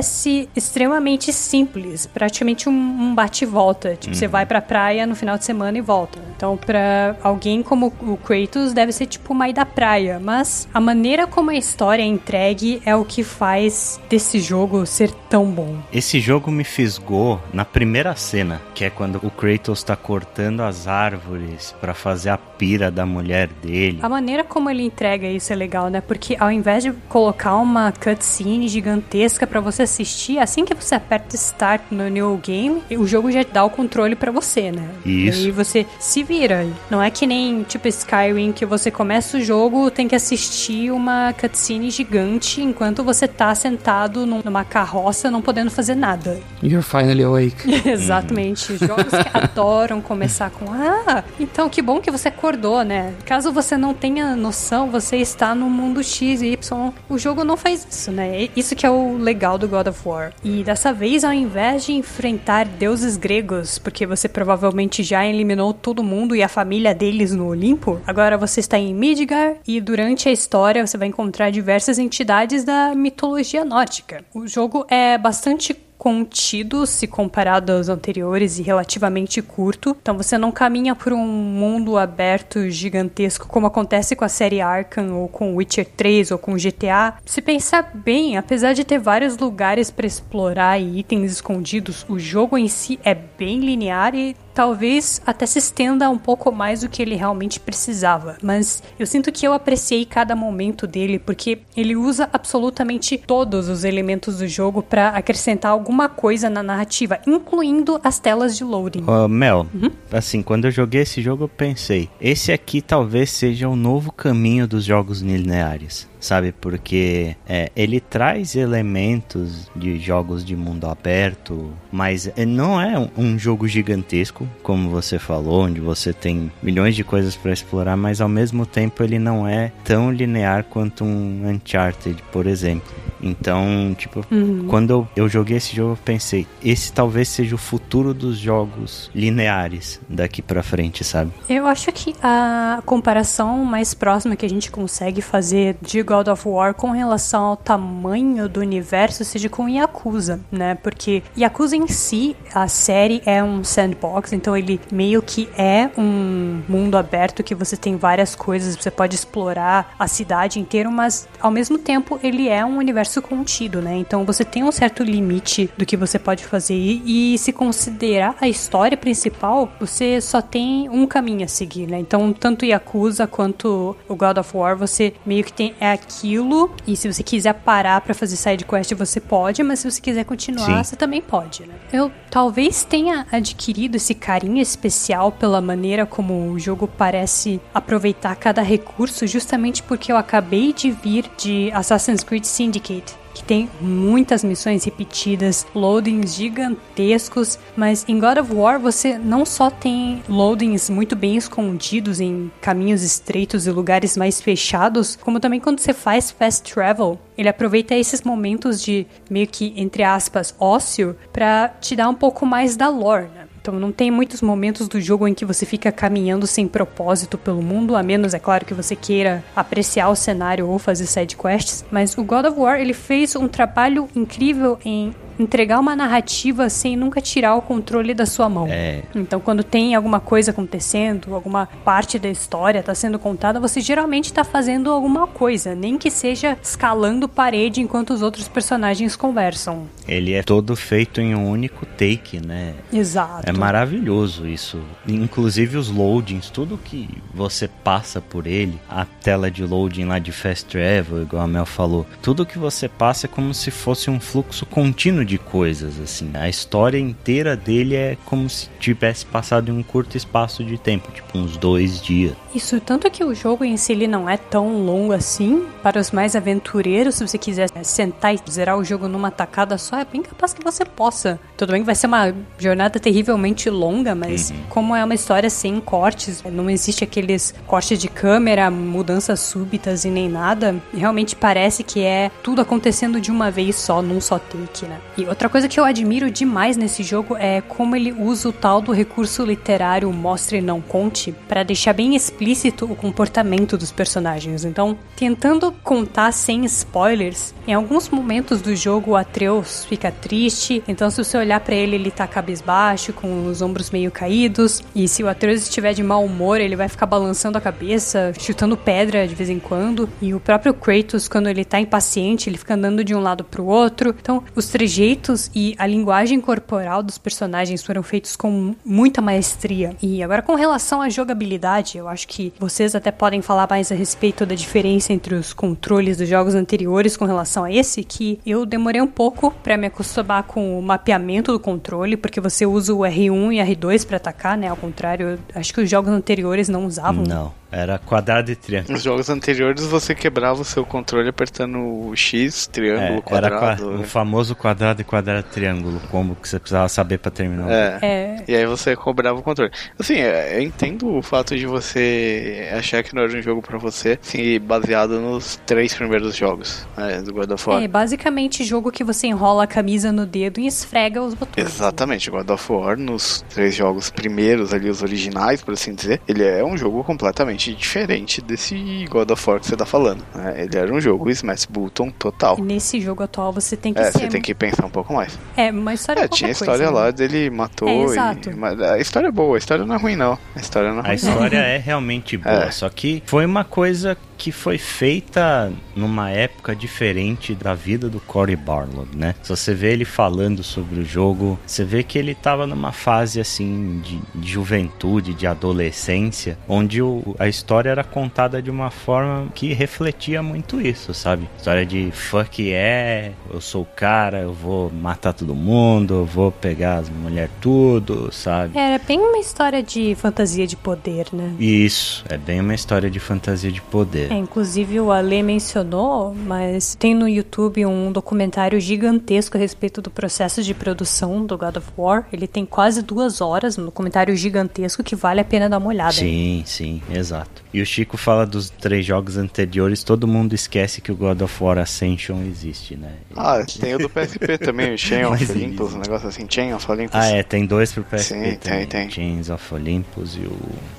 extremamente 0.55 1.33
simples, 1.33 2.07
praticamente 2.07 2.69
um, 2.69 2.73
um 2.73 3.15
bate-volta. 3.15 3.97
Tipo, 3.97 4.15
você 4.15 4.27
vai 4.27 4.47
pra 4.47 4.61
praia 4.61 5.07
no 5.07 5.15
final 5.15 5.37
de 5.37 5.45
semana 5.45 5.79
e 5.79 5.81
volta. 5.81 6.19
Então, 6.37 6.57
pra 6.57 7.17
alguém 7.23 7.63
como 7.63 7.93
o 8.01 8.17
Kratos, 8.17 8.73
deve 8.73 8.93
ser 8.93 9.07
tipo 9.07 9.33
uma 9.33 9.49
ida 9.49 9.65
praia. 9.67 10.21
Mas 10.23 10.69
a 10.73 10.81
maneira 10.81 11.27
como 11.27 11.51
a 11.51 11.55
história 11.55 12.03
é 12.03 12.07
entregue 12.07 12.83
é 12.85 12.95
o 12.97 13.05
que 13.05 13.23
faz 13.23 14.01
desse 14.09 14.41
jogo 14.41 14.87
ser 14.87 15.11
tão 15.29 15.47
bom. 15.47 15.79
Esse 15.93 16.21
jogo 16.21 16.51
me 16.51 16.65
fisgou 16.65 17.41
na 17.53 17.65
primeira 17.65 18.15
cena, 18.17 18.61
que 18.75 18.85
é 18.85 18.91
quando 18.91 19.17
o 19.23 19.31
Kratos 19.31 19.83
tá 19.83 19.97
cortando 19.97 20.61
as 20.61 20.87
árvores 20.87 21.75
pra 21.81 21.95
fazer 21.95 22.31
a 22.31 22.39
pira 22.39 22.91
da 22.91 23.05
mulher 23.05 23.49
dele. 23.63 23.99
A 24.03 24.09
maneira 24.09 24.45
como 24.45 24.71
ele 24.71 24.83
entrega 24.83 25.27
isso 25.29 25.53
é 25.53 25.57
legal, 25.57 25.89
né? 25.89 26.01
Porque 26.01 26.37
ao 26.39 26.51
invés 26.51 26.85
de 26.85 26.93
colocar 27.09 27.57
uma 27.57 27.93
cutscene 27.93 28.69
gigantesca 28.69 29.47
pra 29.47 29.61
você 29.61 29.84
assistir, 29.85 30.39
assim 30.39 30.65
que 30.65 30.75
você 30.75 30.95
aperta 30.95 31.37
Start 31.37 31.83
no 31.91 32.09
New 32.09 32.41
Game, 32.43 32.83
o 32.91 33.07
jogo 33.07 33.31
já 33.31 33.45
dá 33.51 33.65
o 33.65 33.71
controle 33.71 34.15
pra 34.17 34.31
você, 34.33 34.71
né? 34.73 34.89
Isso. 35.05 35.43
E 35.43 35.45
aí 35.47 35.51
você 35.51 35.87
se 35.99 36.23
vira. 36.23 36.67
Não 36.91 37.03
é 37.03 37.11
que 37.11 37.27
nem 37.27 37.63
tipo 37.63 37.87
Skyrim 37.89 38.53
que 38.53 38.65
você 38.67 38.91
começa 38.91 39.37
o 39.37 39.41
jogo, 39.43 39.91
tem 39.91 40.09
que 40.09 40.15
assistir 40.15 40.91
uma 40.91 41.33
cutscene 41.39 41.91
gigante 41.91 42.61
enquanto 42.63 43.03
você 43.05 43.27
tá 43.29 43.55
sentado 43.55 44.27
num- 44.27 44.41
numa 44.45 44.65
carroça 44.65 45.31
não 45.31 45.41
podendo 45.43 45.71
fazer 45.71 45.95
nada. 45.95 46.41
You're 46.63 46.83
finally 46.83 47.23
awake. 47.23 47.55
Exatamente. 47.89 48.77
Jogos 48.79 49.05
que 49.07 49.31
adoram 49.37 50.01
começar 50.01 50.51
com 50.51 50.67
Ah, 50.73 51.23
então 51.39 51.69
que 51.69 51.81
bom 51.83 52.01
que 52.01 52.11
você 52.11 52.29
acordou, 52.29 52.83
né? 52.83 53.13
Caso 53.25 53.53
você 53.53 53.77
não 53.77 53.95
tenha 53.95 54.35
noção, 54.37 54.91
você 54.91 55.17
está 55.19 55.55
no 55.55 55.69
mundo 55.71 56.03
X 56.03 56.43
e 56.43 56.49
Y. 56.53 56.93
O 57.09 57.19
jogo 57.19 57.45
não 57.45 57.57
faz 57.57 57.87
isso, 57.91 58.11
né? 58.11 58.49
Isso 58.57 58.75
que 58.75 58.85
é 58.87 58.91
o 58.91 59.17
legal 59.19 59.59
do 59.59 59.67
God 59.75 59.89
of 59.89 60.09
War. 60.09 60.33
E 60.45 60.63
dessa 60.63 60.93
vez, 60.93 61.25
ao 61.25 61.33
invés 61.33 61.85
de 61.85 61.93
enfrentar 61.93 62.65
deuses 62.65 63.17
gregos, 63.17 63.79
porque 63.79 64.07
você 64.07 64.29
provavelmente 64.29 65.03
já 65.03 65.27
eliminou 65.27 65.75
todo 65.75 66.03
mundo 66.03 66.37
e 66.37 66.43
a 66.43 66.49
família 66.49 66.95
deles 66.95 67.33
no 67.33 67.49
Olimpo, 67.49 68.01
agora 68.07 68.39
você 68.39 68.61
está 68.61 68.79
em 68.79 68.95
Midgar 68.95 69.57
e 69.67 69.81
durante 69.81 70.29
a 70.29 70.33
história 70.33 70.87
você 70.87 70.97
vai 70.97 71.09
encontrar 71.09 71.51
diversas 71.51 71.99
entidades 71.99 72.65
da 72.65 72.95
mitologia 72.95 73.65
nórdica. 73.65 74.25
O 74.33 74.47
jogo 74.47 74.87
é 74.89 75.19
bastante 75.19 75.75
contido 76.05 76.87
se 76.87 77.07
comparado 77.07 77.73
aos 77.73 77.89
anteriores 77.89 78.59
e 78.59 78.63
relativamente 78.63 79.41
curto. 79.41 79.97
Então 80.03 80.19
você 80.19 80.37
não 80.37 80.53
caminha 80.53 80.95
por 80.95 81.15
um 81.15 81.27
mundo 81.27 81.97
aberto 81.97 82.69
gigantesco 82.69 83.49
como 83.49 83.69
acontece 83.69 84.15
com 84.15 84.23
a 84.23 84.29
série 84.29 84.61
Arkham 84.61 85.15
ou 85.15 85.29
com 85.29 85.57
Witcher 85.57 85.89
3 85.97 86.31
ou 86.31 86.37
com 86.37 86.57
GTA. 86.57 87.15
Se 87.25 87.41
pensar 87.41 87.91
bem, 87.95 88.37
apesar 88.37 88.75
de 88.75 88.85
ter 88.85 88.99
vários 88.99 89.39
lugares 89.39 89.91
para 89.91 90.07
explorar 90.07 90.79
e 90.79 90.99
itens 90.99 91.33
escondidos, 91.33 92.05
o 92.07 92.19
jogo 92.19 92.59
em 92.59 92.69
si 92.69 93.01
é 93.03 93.15
bem 93.15 93.61
linear 93.61 94.15
e 94.15 94.37
talvez 94.55 95.21
até 95.27 95.45
se 95.45 95.59
estenda 95.59 96.09
um 96.09 96.17
pouco 96.17 96.53
mais 96.53 96.81
do 96.81 96.89
que 96.89 97.03
ele 97.03 97.17
realmente 97.17 97.59
precisava. 97.59 98.37
Mas 98.43 98.83
eu 98.99 99.07
sinto 99.07 99.33
que 99.33 99.47
eu 99.47 99.53
apreciei 99.53 100.05
cada 100.05 100.37
momento 100.37 100.87
dele 100.87 101.19
porque 101.19 101.59
ele 101.77 101.97
usa 101.97 102.29
absolutamente 102.33 103.19
todos 103.19 103.69
os 103.69 103.85
elementos 103.85 104.39
do 104.39 104.47
jogo 104.47 104.83
para 104.83 105.09
acrescentar 105.09 105.73
alguma 105.73 106.09
coisa 106.09 106.49
na 106.49 106.63
narrativa, 106.63 107.19
incluindo 107.27 108.01
as 108.05 108.19
telas 108.19 108.57
de 108.57 108.65
loading. 108.65 109.05
Ô, 109.07 109.29
Mel, 109.29 109.67
assim, 110.13 110.43
quando 110.43 110.67
eu 110.67 110.71
joguei 110.71 111.03
esse 111.03 111.21
jogo, 111.21 111.45
eu 111.45 111.49
pensei, 111.49 112.09
esse 112.21 112.53
aqui 112.53 112.81
talvez 112.81 113.31
seja 113.31 113.69
o 113.69 113.77
novo 113.77 114.13
caminho 114.13 114.67
dos 114.69 114.85
jogos 114.85 115.21
lineares. 115.21 116.09
Sabe? 116.25 116.53
Porque 116.53 117.37
é, 117.47 117.71
ele 117.77 118.01
traz 118.01 118.57
elementos 118.57 119.71
de 119.77 119.99
jogos 119.99 120.45
de 120.45 120.57
mundo 120.57 120.87
aberto, 120.87 121.71
mas 121.93 122.31
não 122.47 122.81
é 122.81 122.99
um, 122.99 123.09
um 123.17 123.39
jogo 123.39 123.69
gigantesco, 123.69 124.49
como 124.63 124.89
você 124.89 125.19
falou, 125.19 125.65
onde 125.65 125.81
você 125.81 126.13
tem 126.13 126.51
milhões 126.63 126.97
de 126.97 127.05
coisas 127.05 127.37
para 127.37 127.53
explorar, 127.53 127.97
mas 127.97 128.21
ao 128.21 128.29
mesmo 128.29 128.65
tempo 128.65 129.03
ele 129.03 129.19
não 129.19 129.47
é 129.47 129.71
tão 129.85 130.11
linear 130.11 130.65
quanto 130.65 131.05
um 131.05 131.49
Uncharted, 131.49 132.23
por 132.33 132.47
exemplo. 132.47 132.93
Então, 133.25 133.95
tipo, 133.97 134.25
uhum. 134.31 134.67
quando 134.69 134.91
eu, 134.91 135.09
eu 135.17 135.29
joguei 135.29 135.57
esse 135.57 135.75
jogo, 135.75 135.93
eu 135.93 135.99
pensei, 136.05 136.47
esse 136.63 136.93
talvez 136.93 137.29
seja 137.29 137.55
o 137.55 137.59
futuro 137.59 138.13
dos 138.13 138.37
jogos 138.37 139.11
lineares 139.15 139.99
daqui 140.09 140.43
para 140.43 140.63
frente, 140.63 141.03
sabe? 141.03 141.33
Eu 141.49 141.67
acho 141.67 141.91
que 141.91 142.15
a 142.23 142.83
comparação 142.85 143.65
mais 143.65 143.95
próxima 143.95 144.37
que 144.37 144.45
a 144.45 144.49
gente 144.49 144.71
consegue 144.71 145.23
fazer 145.23 145.77
de 145.81 146.03
God 146.15 146.29
of 146.29 146.49
War 146.49 146.75
com 146.75 146.93
relação 146.93 147.45
ao 147.45 147.57
tamanho 147.57 148.49
do 148.49 148.61
universo 148.61 149.25
seja 149.25 149.49
com 149.49 149.69
Yakuza, 149.69 150.41
né? 150.51 150.77
Porque 150.77 151.25
Yakuza 151.37 151.77
em 151.77 151.89
si, 151.89 152.37
a 152.55 152.69
série 152.69 153.21
é 153.27 153.43
um 153.43 153.65
sandbox, 153.65 154.33
então 154.33 154.57
ele 154.57 154.81
meio 154.93 155.21
que 155.21 155.49
é 155.59 155.91
um 155.99 156.63
mundo 156.69 156.97
aberto 156.97 157.43
que 157.43 157.55
você 157.55 157.77
tem 157.77 157.97
várias 157.97 158.37
coisas, 158.37 158.77
você 158.77 158.91
pode 158.91 159.17
explorar 159.17 159.93
a 159.99 160.07
cidade 160.07 160.61
inteira, 160.61 160.89
mas 160.89 161.27
ao 161.41 161.51
mesmo 161.51 161.79
tempo 161.79 162.21
ele 162.23 162.49
é 162.49 162.65
um 162.65 162.79
universo 162.79 163.21
contido, 163.21 163.83
né? 163.83 163.97
Então 163.97 164.25
você 164.25 164.45
tem 164.45 164.63
um 164.63 164.71
certo 164.71 165.03
limite 165.03 165.69
do 165.77 165.85
que 165.85 165.97
você 165.97 166.19
pode 166.19 166.45
fazer 166.45 166.75
e, 166.75 167.35
e 167.35 167.39
se 167.39 167.53
considerar 167.53 168.37
a 168.41 168.47
história 168.47 168.97
principal, 168.97 169.69
você 169.81 170.21
só 170.21 170.41
tem 170.41 170.89
um 170.89 171.07
caminho 171.07 171.45
a 171.45 171.49
seguir, 171.49 171.89
né? 171.89 171.99
Então 171.99 172.33
tanto 172.33 172.65
Yakuza 172.65 173.27
quanto 173.27 173.97
o 174.09 174.15
God 174.15 174.39
of 174.39 174.57
War, 174.57 174.77
você 174.77 175.13
meio 175.27 175.43
que 175.43 175.53
tem 175.53 175.75
é 175.81 176.04
aquilo 176.05 176.71
e 176.87 176.97
se 176.97 177.13
você 177.13 177.23
quiser 177.23 177.55
parar 177.55 178.01
para 178.01 178.15
fazer 178.15 178.37
side 178.37 178.65
quest 178.65 178.93
você 178.95 179.21
pode, 179.21 179.63
mas 179.63 179.81
se 179.81 179.91
você 179.91 180.01
quiser 180.01 180.25
continuar, 180.25 180.67
Sim. 180.67 180.85
você 180.85 180.97
também 180.97 181.21
pode, 181.21 181.67
né? 181.67 181.75
Eu 181.93 182.13
talvez 182.31 182.85
tenha 182.85 183.27
adquirido 183.33 183.97
esse 183.97 184.15
carinho 184.15 184.61
especial 184.61 185.33
pela 185.33 185.61
maneira 185.61 186.07
como 186.07 186.51
o 186.51 186.59
jogo 186.59 186.87
parece 186.87 187.61
aproveitar 187.73 188.37
cada 188.37 188.63
recurso, 188.63 189.27
justamente 189.27 189.83
porque 189.83 190.13
eu 190.13 190.17
acabei 190.17 190.73
de 190.73 190.91
vir 190.91 191.31
de 191.37 191.71
Assassin's 191.73 192.23
Creed 192.23 192.45
Syndicate 192.45 193.24
que 193.35 193.43
tem 193.43 193.69
muitas 193.81 194.45
missões 194.45 194.85
repetidas, 194.85 195.67
loadings 195.75 196.35
gigantescos, 196.35 197.59
mas 197.77 198.05
em 198.09 198.19
God 198.19 198.39
of 198.39 198.55
War 198.55 198.79
você 198.79 199.19
não 199.19 199.45
só 199.45 199.71
tem 199.71 200.23
loadings 200.29 200.89
muito 200.89 201.17
bem 201.17 201.37
escondidos 201.37 202.21
em 202.21 202.51
caminhos 202.61 203.03
estreitos 203.03 203.67
e 203.67 203.71
lugares 203.71 204.17
mais 204.17 204.41
fechados, 204.41 205.17
como 205.17 205.41
também 205.41 205.61
quando 205.61 205.81
você 205.81 205.93
faz 205.93 206.31
fast 206.31 206.73
travel, 206.73 207.19
ele 207.37 207.49
aproveita 207.49 207.95
esses 207.95 208.23
momentos 208.23 208.83
de 208.83 209.07
meio 209.29 209.47
que 209.47 209.75
entre 209.77 210.03
aspas 210.03 210.55
ócio 210.59 211.17
para 211.33 211.69
te 211.81 211.97
dar 211.97 212.09
um 212.09 212.15
pouco 212.15 212.47
mais 212.47 212.77
da 212.77 212.89
lore, 212.89 213.25
né? 213.35 213.44
Então 213.65 213.81
não 213.81 213.91
tem 213.91 214.11
muitos 214.11 214.43
momentos 214.43 214.89
do 214.89 215.01
jogo 215.01 215.27
em 215.27 215.33
que 215.33 215.43
você 215.43 215.65
fica 215.65 215.91
caminhando 215.91 216.47
sem 216.47 216.69
propósito 216.69 217.39
pelo 217.39 217.63
mundo, 217.63 217.97
a 217.97 218.03
menos 218.03 218.35
é 218.35 218.39
claro 218.39 218.67
que 218.67 218.75
você 218.75 218.95
queira 218.95 219.43
apreciar 219.57 220.11
o 220.11 220.15
cenário 220.15 220.69
ou 220.69 220.79
fazer 220.79 221.07
side 221.07 221.35
quests, 221.35 221.83
mas 221.91 222.15
o 222.19 222.23
God 222.23 222.45
of 222.45 222.61
War 222.61 222.79
ele 222.79 222.93
fez 222.93 223.35
um 223.35 223.49
trabalho 223.49 224.07
incrível 224.15 224.79
em 224.85 225.15
entregar 225.39 225.79
uma 225.79 225.97
narrativa 225.97 226.69
sem 226.69 226.97
nunca 226.97 227.21
tirar 227.21 227.55
o 227.55 227.63
controle 227.63 228.15
da 228.15 228.27
sua 228.27 228.49
mão. 228.49 228.67
É. 228.69 229.03
Então, 229.15 229.41
quando 229.41 229.63
tem 229.63 229.95
alguma 229.95 230.21
coisa 230.21 230.51
acontecendo, 230.51 231.35
alguma 231.35 231.67
parte 231.85 232.19
da 232.19 232.29
história 232.29 232.81
está 232.81 232.95
sendo 232.95 233.19
contada, 233.19 233.61
você 233.61 233.81
geralmente 233.81 234.27
está 234.27 234.45
fazendo 234.45 234.91
alguma 234.91 235.27
coisa, 235.27 235.75
nem 235.75 235.99
que 235.99 236.11
seja 236.11 236.57
escalando 236.63 237.29
parede 237.29 237.81
enquanto 237.81 238.11
os 238.11 238.23
outros 238.23 238.49
personagens 238.49 239.17
conversam. 239.17 239.87
Ele 240.07 240.33
é 240.33 240.43
todo 240.43 240.77
feito 240.77 241.21
em 241.21 241.35
um 241.35 241.49
único 241.49 241.87
take, 241.87 242.41
né? 242.45 242.75
Exato. 242.93 243.49
É 243.49 243.53
maravilhoso 243.53 244.47
isso. 244.47 244.81
Inclusive 245.07 245.77
os 245.77 245.89
loadings, 245.89 246.51
tudo 246.51 246.79
que 246.79 247.09
você 247.33 247.69
passa 247.69 248.21
por 248.21 248.47
ele, 248.47 248.79
a 248.89 249.05
tela 249.05 249.51
de 249.51 249.65
loading 249.65 250.05
lá 250.05 250.19
de 250.19 250.33
Fast 250.33 250.67
Travel, 250.67 251.23
igual 251.23 251.43
a 251.43 251.47
Mel 251.47 251.67
falou, 251.67 252.07
tudo 252.23 252.47
que 252.47 252.59
você 252.59 252.89
passa 252.89 253.27
é 253.27 253.29
como 253.29 253.55
se 253.55 253.71
fosse 253.71 254.11
um 254.11 254.21
fluxo 254.21 254.67
contínuo 254.67 255.24
de 255.25 255.39
coisas, 255.39 256.01
assim. 256.01 256.31
A 256.35 256.49
história 256.49 256.99
inteira 256.99 257.57
dele 257.57 257.95
é 257.95 258.17
como 258.25 258.49
se 258.49 258.69
tivesse 258.79 259.25
passado 259.27 259.71
em 259.71 259.75
um 259.75 259.83
curto 259.83 260.17
espaço 260.17 260.65
de 260.65 260.79
tempo, 260.79 261.11
tipo 261.13 261.39
uns 261.39 261.57
dois 261.57 262.01
dias. 262.01 262.44
Isso, 262.55 262.81
tanto 262.81 263.11
que 263.11 263.25
o 263.25 263.35
jogo 263.35 263.65
em 263.65 263.77
si 263.77 263.93
ele 263.93 264.07
não 264.07 264.31
é 264.31 264.37
tão 264.37 264.85
longo 264.85 265.13
assim. 265.13 265.67
Para 265.83 265.99
os 265.99 266.13
mais 266.13 266.37
aventureiros, 266.37 267.17
se 267.17 267.27
você 267.27 267.37
quiser 267.37 267.69
sentar 267.83 268.33
e 268.33 268.39
zerar 268.49 268.79
o 268.79 268.85
jogo 268.85 269.09
numa 269.09 269.31
tacada 269.31 269.77
só, 269.77 269.99
é 269.99 270.05
bem 270.05 270.23
capaz 270.23 270.55
que 270.55 270.63
você 270.63 270.85
possa. 270.85 271.41
Tudo 271.57 271.73
bem 271.73 271.83
que 271.83 271.87
vai 271.87 271.97
ser 271.97 272.07
uma 272.07 272.33
jornada 272.57 273.01
terrivelmente 273.01 273.69
longa, 273.69 274.15
mas 274.15 274.51
uhum. 274.51 274.57
como 274.69 274.95
é 274.95 275.05
uma 275.05 275.15
história 275.15 275.51
sem 275.51 275.81
cortes, 275.81 276.45
não 276.45 276.71
existe 276.71 277.03
aqueles 277.03 277.53
cortes 277.67 277.99
de 277.99 278.09
câmera, 278.09 278.71
mudanças 278.71 279.41
súbitas 279.41 280.05
e 280.05 280.11
nem 280.11 280.29
nada, 280.29 280.77
realmente 280.97 281.35
parece 281.35 281.83
que 281.83 282.01
é 282.03 282.31
tudo 282.43 282.61
acontecendo 282.61 283.21
de 283.21 283.33
uma 283.33 283.51
vez 283.51 283.75
só, 283.75 284.01
num 284.01 284.21
só 284.21 284.39
take, 284.39 284.87
né? 284.87 285.01
E 285.17 285.27
outra 285.27 285.49
coisa 285.49 285.67
que 285.67 285.81
eu 285.81 285.85
admiro 285.85 286.31
demais 286.31 286.77
nesse 286.77 287.03
jogo 287.03 287.37
é 287.37 287.61
como 287.61 287.97
ele 287.97 288.13
usa 288.13 288.49
o 288.49 288.53
tal 288.53 288.81
do 288.81 288.93
recurso 288.93 289.45
literário 289.45 290.13
mostre 290.13 290.59
e 290.59 290.63
não 290.63 290.81
conte 290.81 291.35
para 291.49 291.65
deixar 291.65 291.93
bem 291.93 292.15
explícito 292.15 292.44
o 292.83 292.97
comportamento 292.97 293.77
dos 293.77 293.93
personagens. 293.93 294.65
Então, 294.65 294.97
tentando 295.17 295.73
contar 295.83 296.33
sem 296.33 296.65
spoilers, 296.65 297.55
em 297.67 297.73
alguns 297.73 298.09
momentos 298.09 298.61
do 298.61 298.75
jogo 298.75 299.13
o 299.13 299.17
Atreus 299.17 299.85
fica 299.85 300.11
triste, 300.11 300.83
então 300.87 301.11
se 301.11 301.23
você 301.23 301.37
olhar 301.37 301.61
para 301.61 301.75
ele, 301.75 301.97
ele 301.97 302.11
tá 302.11 302.27
cabisbaixo, 302.27 303.13
com 303.13 303.47
os 303.47 303.63
ombros 303.63 303.91
meio 303.91 304.11
caídos, 304.11 304.83
e 304.95 305.07
se 305.09 305.23
o 305.23 305.29
Atreus 305.29 305.63
estiver 305.63 305.93
de 305.95 306.03
mau 306.03 306.25
humor, 306.25 306.61
ele 306.61 306.77
vai 306.77 306.89
ficar 306.89 307.07
balançando 307.07 307.59
a 307.59 307.61
cabeça, 307.61 308.33
chutando 308.39 308.77
pedra 308.77 309.27
de 309.27 309.35
vez 309.35 309.49
em 309.49 309.59
quando, 309.59 310.09
e 310.21 310.35
o 310.35 310.41
próprio 310.41 310.75
Kratos, 310.75 311.29
quando 311.29 311.49
ele 311.49 311.65
tá 311.65 311.81
impaciente, 311.81 312.49
ele 312.49 312.59
fica 312.59 312.75
andando 312.75 313.05
de 313.05 313.15
um 313.15 313.21
lado 313.21 313.45
pro 313.45 313.65
outro. 313.65 314.15
Então, 314.21 314.43
os 314.55 314.69
trejeitos 314.69 315.05
jeitos 315.05 315.51
e 315.55 315.75
a 315.79 315.87
linguagem 315.87 316.41
corporal 316.41 317.03
dos 317.03 317.19
personagens 317.19 317.83
foram 317.83 318.03
feitos 318.03 318.37
com 318.37 318.75
muita 318.85 319.21
maestria. 319.21 319.97
E 320.03 320.23
agora 320.23 320.43
com 320.43 320.55
relação 320.55 321.01
à 321.01 321.09
jogabilidade, 321.09 321.99
eu 321.99 322.09
acho 322.09 322.27
que 322.27 322.34
vocês 322.59 322.95
até 322.95 323.11
podem 323.11 323.43
falar 323.43 323.67
mais 323.69 323.91
a 323.91 323.95
respeito 323.95 324.47
da 324.47 324.55
diferença 324.55 325.13
entre 325.13 325.35
os 325.35 325.53
controles 325.53 326.17
dos 326.17 326.29
jogos 326.29 326.55
anteriores 326.55 327.17
com 327.17 327.25
relação 327.25 327.65
a 327.65 327.73
esse, 327.73 328.05
que 328.05 328.41
eu 328.45 328.65
demorei 328.65 329.01
um 329.01 329.07
pouco 329.07 329.51
para 329.63 329.77
me 329.77 329.87
acostumar 329.87 330.45
com 330.45 330.79
o 330.79 330.83
mapeamento 330.83 331.53
do 331.53 331.61
controle, 331.61 332.17
porque 332.17 332.41
você 332.41 332.67
usa 332.67 332.95
o 332.95 333.01
R1 333.01 333.53
e 333.55 333.75
R2 333.75 334.07
para 334.07 334.17
atacar, 334.17 334.57
né? 334.57 334.69
Ao 334.69 334.77
contrário, 334.77 335.39
acho 335.55 335.73
que 335.73 335.81
os 335.81 335.89
jogos 335.89 336.11
anteriores 336.11 336.69
não 336.69 336.87
usavam. 336.87 337.25
Não. 337.25 337.53
Era 337.75 337.99
quadrado 337.99 338.53
e 338.53 338.55
triângulo. 338.55 338.93
Nos 338.93 339.03
jogos 339.03 339.29
anteriores 339.29 339.85
você 339.85 340.15
quebrava 340.15 340.63
o 340.63 340.65
seu 340.65 340.87
controle 340.87 341.29
apertando 341.29 341.79
o 341.79 342.15
X, 342.15 342.69
triângulo, 342.69 343.19
é, 343.19 343.21
quadrado. 343.21 343.83
Era 343.83 343.97
né? 343.97 344.05
o 344.05 344.05
famoso 344.05 344.55
quadrado 344.55 345.01
e 345.01 345.05
quadrado 345.05 345.45
triângulo, 345.51 346.01
combo 346.09 346.37
que 346.37 346.49
você 346.49 346.61
precisava 346.61 346.89
saber 346.89 347.19
para 347.19 347.33
terminar. 347.33 347.69
É. 347.69 347.99
é. 348.01 348.45
E 348.47 348.55
aí 348.55 348.65
você 348.65 348.95
cobrava 348.95 349.41
o 349.41 349.43
controle. 349.43 349.73
Assim, 349.99 350.15
é, 350.15 350.57
eu 350.57 350.63
entendo 350.63 351.17
o 351.17 351.21
fato 351.21 351.57
de 351.57 351.67
você 351.67 352.71
achar 352.79 353.03
que 353.03 353.13
não 353.13 353.23
era 353.25 353.37
um 353.37 353.43
jogo 353.43 353.61
para 353.61 353.77
você, 353.77 354.21
assim, 354.23 354.61
baseado 354.61 355.21
nos 355.21 355.61
três 355.67 355.93
primeiros 355.95 356.37
jogos 356.37 356.87
né, 356.97 357.23
do 357.23 357.33
God 357.33 357.51
of 357.51 357.69
War. 357.69 357.83
É, 357.83 357.89
basicamente 357.89 358.63
jogo 358.63 358.93
que 358.93 359.03
você 359.03 359.27
enrola 359.27 359.65
a 359.65 359.67
camisa 359.67 360.13
no 360.13 360.25
dedo 360.25 360.61
e 360.61 360.69
esfrega 360.69 361.21
os 361.21 361.35
botões. 361.35 361.67
Exatamente, 361.67 362.31
God 362.31 362.49
of 362.51 362.73
War, 362.73 362.97
nos 362.97 363.45
três 363.49 363.75
jogos 363.75 364.11
primeiros 364.11 364.73
ali, 364.73 364.89
os 364.89 365.03
originais, 365.03 365.61
por 365.61 365.75
assim 365.75 365.93
dizer, 365.93 366.21
ele 366.29 366.45
é 366.45 366.65
um 366.65 366.77
jogo 366.77 367.03
completamente 367.03 367.64
totalmente 367.65 367.75
diferente 367.75 368.43
desse 368.43 369.07
God 369.09 369.31
of 369.31 369.49
War 369.49 369.61
que 369.61 369.67
você 369.67 369.77
tá 369.77 369.87
falando. 369.87 370.25
Né? 370.35 370.65
Ele 370.65 370.77
era 370.77 370.93
um 370.93 371.01
jogo 371.01 371.31
Smash 371.31 371.67
Button 371.67 372.11
total. 372.11 372.59
E 372.59 372.63
nesse 372.63 373.01
jogo 373.01 373.23
atual 373.23 373.53
você 373.53 373.77
tem 373.77 373.95
que 373.95 374.01
é, 374.01 374.11
ser... 374.11 374.19
você 374.19 374.29
tem 374.29 374.43
que 374.43 374.55
pensar 374.55 374.85
um 374.85 374.91
pouco 374.91 375.15
mais. 375.15 375.39
É, 375.57 375.71
uma 375.71 375.95
história 375.95 376.21
É, 376.21 376.29
tinha 376.29 376.49
a 376.49 376.53
história 376.53 376.87
coisa, 376.87 376.91
lá 376.91 377.07
né? 377.07 377.13
dele 377.13 377.51
matou 377.51 377.89
é, 377.89 378.03
exato. 378.03 378.51
E... 378.51 378.55
Mas 378.55 378.81
a 378.81 378.99
história 378.99 379.29
é 379.29 379.33
boa, 379.33 379.57
a 379.57 379.59
história 379.59 379.87
não 379.87 379.95
é 379.95 379.99
ruim 379.99 380.17
não. 380.17 380.39
A 380.55 380.61
história 380.61 380.91
não 380.91 380.99
é 380.99 381.03
ruim, 381.03 381.11
A 381.11 381.15
história 381.15 381.59
é 381.59 381.79
realmente 381.85 382.37
boa, 382.37 382.65
é. 382.65 382.71
só 382.71 382.89
que 382.89 383.23
foi 383.27 383.47
uma 383.47 383.65
coisa 383.65 384.17
que 384.37 384.53
foi 384.53 384.79
feita 384.79 385.73
numa 385.95 386.31
época 386.31 386.75
diferente 386.75 387.55
da 387.55 387.75
vida 387.75 388.09
do 388.09 388.21
Cory 388.21 388.57
Barlog, 388.57 389.09
né? 389.17 389.35
Se 389.43 389.49
você 389.49 389.75
vê 389.75 389.93
ele 389.93 390.05
falando 390.05 390.63
sobre 390.63 391.01
o 391.01 391.05
jogo, 391.05 391.59
você 391.67 391.85
vê 391.85 392.03
que 392.03 392.19
ele 392.19 392.35
tava 392.35 392.67
numa 392.67 392.93
fase 392.93 393.41
assim 393.41 394.01
de, 394.05 394.21
de 394.35 394.51
juventude, 394.51 395.35
de 395.35 395.47
adolescência, 395.47 396.59
onde 396.69 397.01
o, 397.01 397.35
a 397.39 397.44
história 397.49 397.91
era 397.91 398.05
contada 398.05 398.61
de 398.63 398.71
uma 398.71 398.91
forma 398.91 399.49
que 399.55 399.73
refletia 399.73 400.43
muito 400.43 400.81
isso, 400.81 401.13
sabe? 401.15 401.49
História 401.57 401.85
de 401.85 402.11
fuck 402.11 402.73
é, 402.73 403.33
eu 403.53 403.61
sou 403.61 403.83
o 403.83 403.87
cara, 403.87 404.41
eu 404.41 404.53
vou 404.53 404.91
matar 404.91 405.33
todo 405.33 405.55
mundo, 405.55 406.25
vou 406.25 406.51
pegar 406.51 406.97
as 406.97 407.09
mulheres 407.09 407.51
tudo, 407.61 408.33
sabe? 408.33 408.79
É 408.79 408.99
bem 408.99 409.19
uma 409.19 409.39
história 409.39 409.83
de 409.83 410.15
fantasia 410.15 410.67
de 410.67 410.77
poder, 410.77 411.27
né? 411.33 411.55
Isso, 411.59 412.25
é 412.29 412.37
bem 412.37 412.61
uma 412.61 412.75
história 412.75 413.11
de 413.11 413.21
fantasia 413.21 413.71
de 413.71 413.81
poder. 413.81 414.33
É, 414.33 414.37
inclusive 414.37 415.01
o 415.01 415.11
Ale 415.11 415.43
mencionou, 415.43 416.35
mas 416.35 416.95
tem 416.95 417.15
no 417.15 417.29
YouTube 417.29 417.85
um 417.87 418.13
documentário 418.13 418.81
gigantesco 418.81 419.57
a 419.57 419.61
respeito 419.61 420.01
do 420.01 420.11
processo 420.11 420.63
de 420.63 420.75
produção 420.75 421.45
do 421.45 421.57
God 421.57 421.77
of 421.77 421.89
War. 421.97 422.27
Ele 422.33 422.47
tem 422.47 422.65
quase 422.65 423.03
duas 423.03 423.41
horas, 423.41 423.79
um 423.79 423.85
documentário 423.85 424.37
gigantesco 424.37 425.03
que 425.03 425.17
vale 425.17 425.41
a 425.41 425.45
pena 425.45 425.69
dar 425.69 425.79
uma 425.79 425.89
olhada. 425.89 426.13
Sim, 426.13 426.63
sim, 426.67 427.03
exato. 427.11 427.34
E 427.73 427.83
o 427.83 427.87
Chico 427.87 428.17
fala 428.17 428.47
dos 428.47 428.71
três 428.71 429.05
jogos 429.05 429.37
anteriores, 429.37 430.05
todo 430.05 430.27
mundo 430.29 430.55
esquece 430.55 431.01
que 431.01 431.11
o 431.11 431.17
God 431.17 431.41
of 431.43 431.63
War 431.63 431.79
Ascension 431.79 432.43
existe, 432.43 432.97
né? 432.97 433.13
Ah, 433.37 433.65
tem 433.81 433.95
o 433.95 433.99
do 433.99 434.09
PSP 434.09 434.59
também, 434.63 434.95
o 434.95 434.99
Chain 434.99 435.25
of 435.25 435.53
Olympus, 435.53 435.95
um 435.95 435.99
negócio 435.99 436.29
assim, 436.29 436.47
Chain 436.49 436.73
of 436.73 436.91
Olympus. 436.91 437.15
Ah, 437.15 437.27
é, 437.27 437.43
tem 437.43 437.67
dois 437.67 437.93
pro 437.93 438.05
PSP 438.05 438.35
Sim, 438.35 438.43
tem, 438.43 438.57
também. 438.59 438.87
tem. 438.87 439.11
Chains 439.11 439.51
of 439.51 439.75
Olympus 439.75 440.37
e 440.37 440.41
o... 440.41 440.57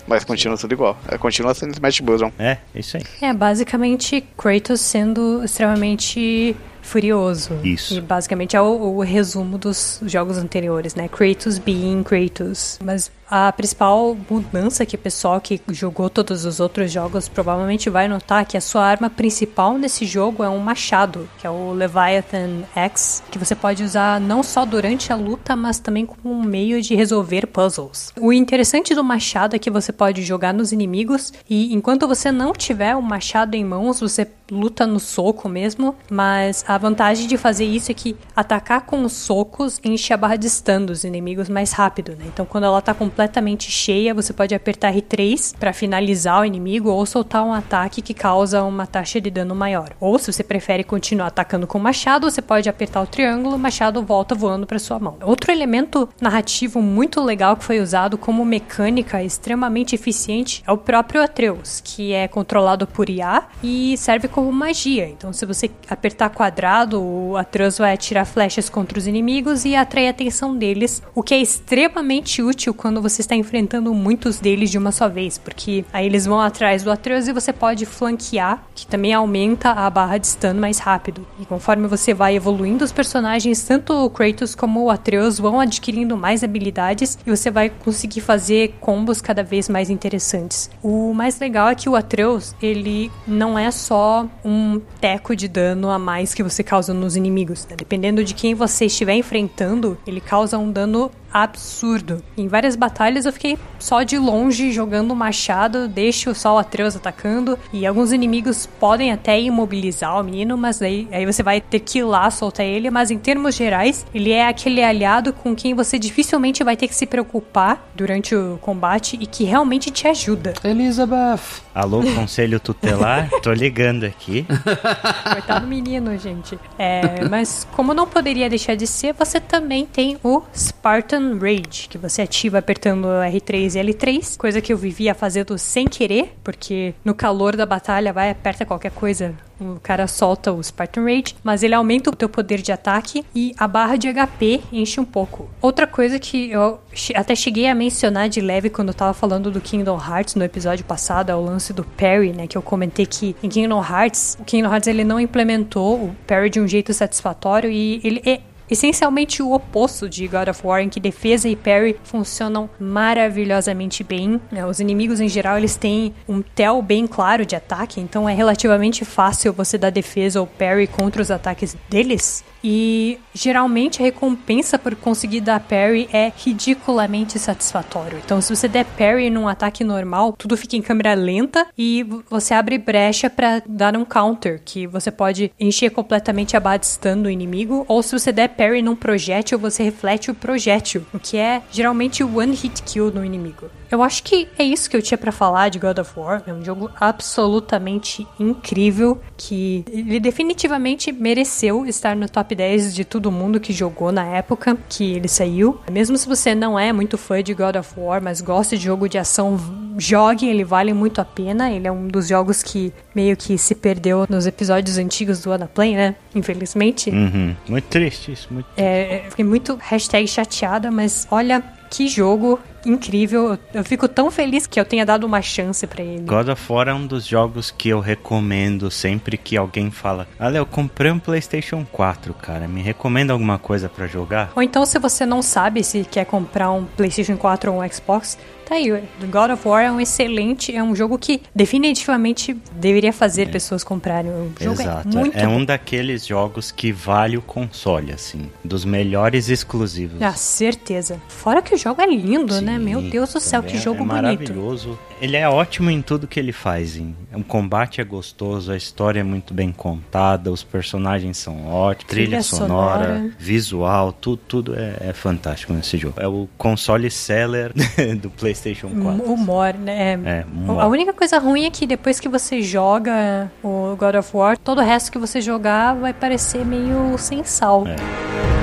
Mas 0.08 0.24
continua 0.24 0.58
tudo 0.58 0.74
igual. 0.74 0.98
É, 1.08 1.18
continua 1.18 1.54
sendo 1.54 1.74
Smash 1.74 2.00
Bros. 2.02 2.22
É, 2.38 2.58
é 2.74 2.80
isso 2.80 2.98
aí. 2.98 3.04
É, 3.22 3.34
basicamente 3.34 4.24
Kratos 4.38 4.82
sendo 4.82 5.44
extremamente 5.44 6.56
furioso. 6.86 7.60
Isso. 7.64 7.96
E 7.96 8.02
basicamente 8.02 8.56
é 8.56 8.62
o, 8.62 8.66
o 8.66 9.02
resumo 9.02 9.58
dos 9.58 10.00
jogos 10.06 10.38
anteriores, 10.38 10.94
né? 10.96 11.08
Kratos 11.08 11.58
being 11.58 12.04
Kratos. 12.04 12.80
Mas 12.84 13.12
a 13.30 13.52
principal 13.52 14.16
mudança 14.30 14.86
que 14.86 14.96
o 14.96 15.00
pessoal 15.00 15.42
que 15.42 15.60
jogou 15.70 16.10
todos 16.10 16.46
os 16.46 16.60
outros 16.60 16.92
jogos 16.92 17.28
provavelmente 17.28 17.90
vai 17.90 18.08
notar 18.08 18.42
é 18.42 18.46
que 18.46 18.58
a 18.58 18.62
sua 18.62 18.84
arma 18.84 19.10
principal 19.10 19.78
nesse 19.78 20.06
jogo 20.06 20.44
é 20.44 20.50
um 20.50 20.60
machado, 20.60 21.28
que 21.40 21.48
é 21.48 21.50
o 21.50 21.72
Leviathan 21.72 22.64
X, 22.76 23.24
que 23.32 23.40
você 23.40 23.56
pode 23.56 23.84
usar 23.84 24.20
não 24.20 24.44
só 24.44 24.66
durante 24.66 25.12
a 25.12 25.16
luta, 25.16 25.56
mas 25.56 25.80
também 25.80 26.06
como 26.06 26.34
um 26.34 26.44
meio 26.44 26.82
de 26.82 26.96
resolver 26.96 27.48
puzzles. 27.48 28.14
O 28.20 28.32
interessante 28.32 28.94
do 28.94 29.04
machado 29.04 29.56
é 29.56 29.60
que 29.60 29.72
você 29.72 29.92
pode 29.92 30.22
jogar 30.22 30.54
nos 30.54 30.72
inimigos 30.72 31.34
e 31.50 31.74
enquanto 31.74 32.08
você 32.08 32.32
não 32.32 32.54
tiver 32.54 32.96
o 32.96 33.02
machado 33.02 33.56
em 33.56 33.64
mãos, 33.64 34.00
você 34.00 34.28
luta 34.52 34.86
no 34.86 35.00
soco 35.00 35.50
mesmo, 35.50 35.96
mas 36.10 36.64
a 36.68 36.78
vantagem 36.78 37.28
de 37.28 37.38
fazer 37.38 37.66
isso 37.66 37.92
é 37.92 37.94
que 37.94 38.16
atacar 38.36 38.82
com 38.82 39.04
os 39.04 39.14
socos 39.14 39.80
enche 39.84 40.14
a 40.14 40.18
barra 40.18 40.36
de 40.36 40.50
stun 40.50 40.86
dos 40.86 41.04
inimigos 41.04 41.50
mais 41.50 41.72
rápido, 41.72 42.12
né? 42.12 42.26
Então 42.28 42.46
quando 42.46 42.66
ela 42.66 42.82
tá 42.82 42.94
completamente 43.16 43.72
cheia, 43.72 44.14
você 44.14 44.34
pode 44.34 44.54
apertar 44.54 44.94
R3 44.94 45.56
para 45.58 45.72
finalizar 45.72 46.42
o 46.42 46.46
inimigo 46.46 46.90
ou 46.90 47.06
soltar 47.06 47.46
um 47.46 47.54
ataque 47.54 48.02
que 48.02 48.14
causa 48.14 48.62
uma 48.62 48.86
taxa 48.86 49.22
de 49.22 49.32
dano 49.32 49.56
maior. 49.56 49.96
Ou 50.02 50.20
se 50.20 50.34
você 50.34 50.44
prefere 50.44 50.84
continuar 50.84 51.28
atacando 51.28 51.66
com 51.66 51.78
o 51.78 51.82
machado, 51.82 52.30
você 52.30 52.42
pode 52.42 52.68
apertar 52.68 53.02
o 53.02 53.08
triângulo, 53.08 53.56
o 53.56 53.60
machado 53.60 54.04
volta 54.04 54.36
voando 54.36 54.68
para 54.68 54.78
sua 54.78 55.00
mão. 55.00 55.18
Outro 55.24 55.50
elemento 55.50 56.10
narrativo 56.20 56.82
muito 56.82 57.22
legal 57.22 57.56
que 57.56 57.64
foi 57.64 57.80
usado 57.80 58.18
como 58.18 58.44
mecânica 58.44 59.24
extremamente 59.24 59.96
eficiente 59.96 60.62
é 60.68 60.72
o 60.74 60.78
próprio 60.78 61.24
Atreus, 61.24 61.82
que 61.82 62.12
é 62.12 62.28
controlado 62.28 62.86
por 62.86 63.10
IA 63.10 63.44
e 63.64 63.96
serve 63.96 64.28
como 64.28 64.52
magia. 64.52 65.08
Então, 65.08 65.32
se 65.32 65.46
você 65.46 65.72
apertar 65.90 66.32
quadrado, 66.32 67.02
o 67.02 67.38
Atreus 67.38 67.78
vai 67.78 67.94
atirar 67.94 68.26
flechas 68.26 68.70
contra 68.70 69.00
os 69.00 69.08
inimigos 69.08 69.64
e 69.64 69.74
atrai 69.74 70.08
a 70.08 70.12
atenção 70.12 70.54
deles, 70.54 71.02
o 71.16 71.24
que 71.24 71.34
é 71.34 71.40
extremamente 71.40 72.44
útil 72.44 72.74
quando 72.74 73.05
você 73.10 73.22
está 73.22 73.36
enfrentando 73.36 73.94
muitos 73.94 74.40
deles 74.40 74.72
de 74.72 74.78
uma 74.78 74.92
só 74.92 75.08
vez, 75.08 75.38
porque 75.38 75.86
aí 75.94 76.06
eles 76.08 76.26
vão 76.26 76.42
atrás 76.42 76.82
do 76.82 76.92
Atreus 76.92 77.28
e 77.28 77.34
você 77.34 77.54
pode 77.54 77.86
flanquear, 77.86 78.64
que 78.74 78.88
também 78.88 79.14
aumenta 79.14 79.72
a 79.72 79.90
barra 79.90 80.18
de 80.18 80.28
stun 80.28 80.56
mais 80.56 80.80
rápido. 80.80 81.26
E 81.40 81.46
conforme 81.46 81.88
você 81.88 82.14
vai 82.14 82.36
evoluindo 82.36 82.84
os 82.84 82.92
personagens, 82.92 83.62
tanto 83.64 83.94
o 83.94 84.10
Kratos 84.10 84.56
como 84.56 84.84
o 84.84 84.90
Atreus 84.90 85.38
vão 85.38 85.60
adquirindo 85.60 86.18
mais 86.18 86.44
habilidades 86.44 87.18
e 87.26 87.30
você 87.30 87.52
vai 87.52 87.70
conseguir 87.70 88.22
fazer 88.22 88.74
combos 88.80 89.22
cada 89.22 89.44
vez 89.44 89.70
mais 89.70 89.90
interessantes. 89.90 90.70
O 90.82 91.14
mais 91.14 91.40
legal 91.40 91.70
é 91.70 91.76
que 91.76 91.88
o 91.88 91.96
Atreus, 91.96 92.56
ele 92.62 93.12
não 93.28 93.58
é 93.58 93.70
só 93.70 94.28
um 94.44 94.82
teco 95.00 95.36
de 95.36 95.48
dano 95.48 95.90
a 95.90 96.00
mais 96.00 96.34
que 96.34 96.42
você 96.42 96.64
causa 96.64 96.94
nos 96.94 97.16
inimigos. 97.16 97.68
né? 97.68 97.76
Dependendo 97.78 98.24
de 98.24 98.34
quem 98.34 98.56
você 98.56 98.86
estiver 98.86 99.14
enfrentando, 99.14 99.98
ele 100.08 100.20
causa 100.20 100.58
um 100.58 100.72
dano 100.72 101.12
absurdo. 101.36 102.24
Em 102.38 102.48
várias 102.48 102.78
batalhas 102.78 103.26
eu 103.26 103.34
fiquei 103.34 103.58
só 103.78 104.04
de 104.04 104.18
longe 104.18 104.72
jogando 104.72 105.12
o 105.12 105.16
machado, 105.16 105.86
deixo 105.86 106.34
só 106.34 106.56
o 106.56 106.58
Atreus 106.58 106.96
atacando 106.96 107.60
e 107.74 107.86
alguns 107.86 108.14
inimigos 108.14 108.66
podem 108.80 109.12
até 109.12 109.40
imobilizar 109.42 110.18
o 110.18 110.24
menino, 110.24 110.58
mas 110.58 110.82
aí, 110.82 111.10
aí 111.12 111.26
você 111.26 111.44
vai 111.44 111.60
ter 111.60 111.82
que 111.82 112.00
ir 112.00 112.04
lá 112.04 112.32
soltar 112.32 112.66
ele, 112.66 112.90
mas 112.90 113.12
em 113.12 113.18
termos 113.18 113.54
gerais, 113.54 114.06
ele 114.14 114.32
é 114.32 114.48
aquele 114.48 114.82
aliado 114.82 115.34
com 115.34 115.54
quem 115.54 115.74
você 115.74 116.00
dificilmente 116.00 116.64
vai 116.64 116.78
ter 116.78 116.88
que 116.88 116.96
se 116.96 117.06
preocupar 117.06 117.86
durante 117.94 118.34
o 118.34 118.58
combate 118.62 119.18
e 119.20 119.26
que 119.26 119.44
realmente 119.44 119.92
te 119.92 120.08
ajuda. 120.08 120.54
Elizabeth. 120.64 121.62
Alô, 121.74 122.02
conselho 122.16 122.62
tutelar? 122.62 123.30
Tô 123.44 123.52
ligando 123.52 124.06
aqui. 124.06 124.46
Coitado 125.34 125.68
menino, 125.68 126.18
gente. 126.18 126.58
É, 126.80 127.28
mas 127.30 127.68
como 127.74 127.94
não 127.94 128.08
poderia 128.08 128.50
deixar 128.50 128.76
de 128.76 128.88
ser, 128.88 129.14
você 129.14 129.42
também 129.42 129.86
tem 129.86 130.18
o 130.24 130.42
Spartan 130.56 131.25
Rage, 131.34 131.88
que 131.90 131.98
você 131.98 132.22
ativa 132.22 132.60
apertando 132.60 133.08
R3 133.08 133.76
e 133.76 133.94
L3, 133.94 134.38
coisa 134.38 134.62
que 134.62 134.72
eu 134.72 134.78
vivia 134.78 135.14
fazendo 135.14 135.58
sem 135.58 135.88
querer, 135.88 136.36
porque 136.44 136.94
no 137.04 137.14
calor 137.14 137.56
da 137.56 137.66
batalha 137.66 138.14
vai 138.14 138.30
aperta 138.30 138.66
qualquer 138.66 138.92
coisa, 138.92 139.36
o 139.60 139.80
cara 139.82 140.08
solta 140.08 140.52
o 140.52 140.62
Spartan 140.62 141.04
Rage, 141.04 141.36
mas 141.44 141.64
ele 141.64 141.74
aumenta 141.74 142.10
o 142.10 142.16
teu 142.16 142.28
poder 142.28 142.62
de 142.62 142.72
ataque 142.72 143.24
e 143.34 143.54
a 143.58 143.68
barra 143.68 143.96
de 143.96 144.12
HP 144.12 144.62
enche 144.72 145.00
um 145.00 145.06
pouco. 145.06 145.50
Outra 145.62 145.88
coisa 145.88 146.20
que 146.20 146.52
eu 146.52 146.80
até 147.16 147.36
cheguei 147.36 147.68
a 147.68 147.76
mencionar 147.76 148.28
de 148.28 148.42
leve 148.42 148.70
quando 148.70 148.90
eu 148.90 148.94
tava 148.94 149.14
falando 149.14 149.50
do 149.50 149.62
Kingdom 149.62 149.98
Hearts 149.98 150.36
no 150.36 150.44
episódio 150.44 150.84
passado, 150.86 151.30
é 151.30 151.36
o 151.36 151.42
lance 151.42 151.72
do 151.72 151.84
parry, 151.84 152.34
né, 152.34 152.48
que 152.48 152.58
eu 152.58 152.62
comentei 152.62 153.06
que 153.06 153.36
em 153.42 153.50
Kingdom 153.50 153.84
Hearts, 153.84 154.38
o 154.40 154.44
Kingdom 154.44 154.72
Hearts 154.72 154.88
ele 154.88 155.04
não 155.04 155.20
implementou 155.20 155.96
o 155.96 156.16
parry 156.28 156.50
de 156.50 156.60
um 156.60 156.68
jeito 156.68 156.94
satisfatório 156.94 157.70
e 157.70 158.02
ele 158.04 158.22
é 158.26 158.42
essencialmente 158.70 159.42
o 159.42 159.54
oposto 159.54 160.10
de 160.10 160.28
God 160.28 160.50
of 160.50 160.66
War, 160.66 160.82
em 160.82 160.90
que 160.90 161.00
defesa 161.00 161.48
e 161.48 161.56
parry 161.56 161.96
funcionam 162.04 162.70
maravilhosamente 162.80 164.04
bem. 164.04 164.40
né? 164.52 164.66
Os 164.66 164.80
inimigos 164.80 165.20
em 165.20 165.28
geral 165.28 165.58
eles 165.58 165.76
têm 165.76 166.14
um 166.28 166.42
tel 166.42 166.82
bem 166.82 167.08
claro 167.08 167.46
de 167.46 167.56
ataque, 167.56 168.00
então 168.00 168.28
é 168.28 168.34
relativamente 168.34 169.06
fácil 169.06 169.54
você 169.54 169.78
dar 169.78 169.90
defesa 169.90 170.40
ou 170.40 170.48
parry 170.48 170.88
contra 170.88 171.22
os 171.22 171.32
ataques 171.32 171.76
deles. 171.90 172.44
E 172.68 173.20
geralmente 173.32 174.02
a 174.02 174.06
recompensa 174.06 174.80
por 174.80 174.96
conseguir 174.96 175.42
dar 175.42 175.60
parry 175.60 176.10
é 176.12 176.32
ridiculamente 176.36 177.38
satisfatório. 177.38 178.20
Então, 178.26 178.42
se 178.42 178.56
você 178.56 178.68
der 178.68 178.86
parry 178.86 179.30
num 179.30 179.48
ataque 179.48 179.84
normal, 179.84 180.34
tudo 180.34 180.58
fica 180.58 180.76
em 180.76 180.82
câmera 180.82 181.14
lenta 181.14 181.68
e 181.78 182.04
você 182.28 182.56
abre 182.56 182.80
brecha 182.80 183.30
para 183.30 183.62
dar 183.68 183.96
um 183.96 184.04
counter, 184.04 184.60
que 184.66 184.88
você 184.88 185.12
pode 185.12 185.52
encher 185.60 185.92
completamente 185.92 186.58
a 186.58 186.60
barra 186.60 186.78
de 186.78 186.88
stun 186.88 187.22
do 187.22 187.30
inimigo, 187.30 187.86
ou 187.88 188.02
se 188.02 188.18
você 188.18 188.32
der 188.32 188.50
parry 188.56 188.82
num 188.82 188.96
projétil, 188.96 189.60
você 189.60 189.84
reflete 189.84 190.32
o 190.32 190.34
projétil, 190.34 191.06
o 191.14 191.20
que 191.20 191.38
é 191.38 191.62
geralmente 191.72 192.24
o 192.24 192.38
one 192.38 192.56
hit 192.56 192.84
kill 192.84 193.12
no 193.12 193.24
inimigo. 193.24 193.70
Eu 193.92 194.02
acho 194.02 194.24
que 194.24 194.48
é 194.58 194.64
isso 194.64 194.90
que 194.90 194.96
eu 194.98 195.02
tinha 195.02 195.18
para 195.18 195.32
falar 195.32 195.70
de 195.70 195.80
God 195.80 196.00
of 196.00 196.12
War. 196.18 196.44
É 196.46 196.54
um 196.54 196.64
jogo 196.64 196.90
absolutamente 197.00 198.28
incrível 198.40 199.20
que 199.38 199.84
ele 199.88 200.20
definitivamente 200.20 201.12
mereceu 201.12 201.86
estar 201.86 202.16
no 202.16 202.28
top 202.28 202.56
10 202.56 202.96
de 202.96 203.06
todo 203.06 203.32
mundo 203.32 203.60
que 203.60 203.74
jogou 203.74 204.12
na 204.12 204.26
época 204.26 204.78
que 204.90 205.14
ele 205.14 205.28
saiu. 205.28 205.80
Mesmo 205.92 206.18
se 206.18 206.28
você 206.28 206.56
não 206.56 206.78
é 206.78 206.92
muito 206.92 207.18
fã 207.18 207.42
de 207.42 207.54
God 207.54 207.76
of 207.76 207.94
War, 207.98 208.22
mas 208.22 208.42
gosta 208.42 208.78
de 208.78 208.84
jogo 208.84 209.08
de 209.08 209.18
ação, 209.18 209.60
jogue, 209.98 210.48
ele 210.48 210.64
vale 210.64 210.94
muito 210.94 211.20
a 211.22 211.26
pena. 211.26 211.72
Ele 211.72 211.88
é 211.88 211.92
um 211.92 212.08
dos 212.08 212.28
jogos 212.28 212.64
que 212.64 212.94
meio 213.14 213.36
que 213.36 213.58
se 213.58 213.76
perdeu 213.76 214.26
nos 214.30 214.46
episódios 214.46 214.98
antigos 214.98 215.42
do 215.42 215.52
Anaplay, 215.52 215.96
né? 215.96 216.16
Infelizmente. 216.34 217.10
Uhum. 217.10 217.56
Muito 217.68 217.86
triste 217.86 218.32
isso, 218.32 218.48
muito 218.52 218.68
É, 218.78 219.16
é, 219.16 219.26
fiquei 219.30 219.46
muito 219.46 219.78
hashtag 219.82 220.28
chateada, 220.28 220.92
mas 220.92 221.28
olha 221.32 221.64
que 221.90 222.08
jogo 222.08 222.60
incrível. 222.86 223.58
Eu 223.74 223.84
fico 223.84 224.08
tão 224.08 224.30
feliz 224.30 224.68
que 224.68 224.80
eu 224.80 224.86
tenha 224.86 225.06
dado 225.06 225.26
uma 225.26 225.42
chance 225.42 225.86
pra 225.88 226.04
ele. 226.04 226.22
God 226.24 226.50
of 226.50 226.72
War 226.72 226.88
é 226.88 226.94
um 226.94 227.06
dos 227.06 227.26
jogos 227.26 227.72
que 227.72 227.90
eu 227.90 228.00
recomendo 228.00 228.92
sempre 228.92 229.38
que 229.38 229.58
alguém 229.58 229.90
fala: 229.92 230.28
Olha, 230.40 230.60
eu 230.60 230.66
comprei 230.66 231.12
um 231.12 231.20
PlayStation 231.20 231.86
4, 231.92 232.34
cara. 232.34 232.68
Me 232.68 232.82
recomenda 232.82 233.34
alguma 233.34 233.58
coisa 233.58 233.90
pra 233.90 234.08
jogar? 234.08 234.52
Ou 234.56 234.62
então, 234.62 234.86
se 234.86 235.00
você 235.00 235.26
não 235.26 235.42
sabe 235.42 235.84
se 235.84 236.04
quer 236.04 236.26
comprar 236.26 236.72
um 236.72 236.86
PlayStation 236.86 237.38
4 237.38 237.72
ou 237.72 237.82
um 237.82 237.90
Xbox, 237.90 238.38
tá 238.66 238.76
aí. 238.76 238.90
God 239.32 239.52
of 239.52 239.68
War 239.68 239.84
é 239.84 239.92
um 239.92 240.00
excelente, 240.02 240.76
é 240.76 240.82
um 240.84 240.96
jogo 240.96 241.18
que 241.18 241.42
definitivamente 241.54 242.56
deveria 242.74 243.14
fazer 243.14 243.50
pessoas 243.52 243.84
comprarem. 243.84 244.32
O 244.32 244.52
jogo 244.60 244.82
Exato. 244.82 245.08
é 245.08 245.12
muito 245.12 245.38
é 245.38 245.48
um 245.48 245.64
daqueles 245.64 246.26
jogos 246.26 246.72
que 246.72 246.92
vale 246.92 247.38
o 247.38 247.42
console, 247.42 248.12
assim. 248.12 248.50
Dos 248.64 248.84
melhores 248.86 249.50
exclusivos. 249.50 250.22
Ah, 250.22 250.34
certeza. 250.34 251.22
Fora 251.28 251.62
que 251.62 251.76
o 251.76 251.78
jogo 251.78 252.02
é 252.02 252.08
lindo, 252.08 252.54
Sim. 252.56 252.62
né? 252.62 252.74
né? 252.74 252.80
Meu 252.80 253.02
Deus 253.02 253.34
do 253.34 253.40
céu, 253.40 253.62
que 253.62 253.76
é- 253.78 253.80
jogo 253.80 254.04
é 254.04 254.06
bonito. 254.08 254.14
maravilhoso. 254.24 254.98
Ele 255.22 255.38
é 255.38 255.48
ótimo 255.48 255.90
em 255.90 256.02
tudo 256.02 256.28
que 256.28 256.40
ele 256.40 256.52
faz. 256.52 256.98
Hein? 256.98 257.16
O 257.34 257.44
combate 257.44 258.02
é 258.02 258.04
gostoso, 258.04 258.72
a 258.72 258.78
história 258.78 259.20
é 259.20 259.24
muito 259.24 259.54
bem 259.54 259.72
contada, 259.72 260.52
os 260.52 260.64
personagens 260.64 261.38
são 261.38 261.68
ótimos, 261.68 262.10
trilha, 262.10 262.26
Trilha 262.28 262.44
sonora, 262.44 263.06
sonora. 263.16 263.32
visual, 263.40 264.12
tudo, 264.12 264.42
tudo 264.48 264.76
é, 264.76 265.10
é 265.10 265.14
fantástico 265.14 265.72
nesse 265.74 265.98
jogo. 265.98 266.16
É 266.20 266.28
o 266.28 266.50
console 266.58 267.10
seller 267.10 267.72
do 268.22 268.30
PlayStation 268.30 268.55
4. 268.90 269.24
Humor, 269.24 269.74
né? 269.74 270.20
É, 270.26 270.46
humor. 270.52 270.82
A 270.82 270.88
única 270.88 271.14
coisa 271.14 271.38
ruim 271.38 271.66
é 271.66 271.70
que 271.70 271.86
depois 271.86 272.20
que 272.20 272.30
você 272.30 272.62
joga 272.62 273.52
o 273.64 273.96
God 273.98 274.16
of 274.16 274.36
War, 274.36 274.58
todo 274.58 274.80
o 274.80 274.84
resto 274.84 275.12
que 275.12 275.18
você 275.18 275.42
jogar 275.42 275.94
vai 275.96 276.14
parecer 276.14 276.66
meio 276.66 277.18
sem 277.18 277.44
sal. 277.44 277.86
É. 277.88 278.55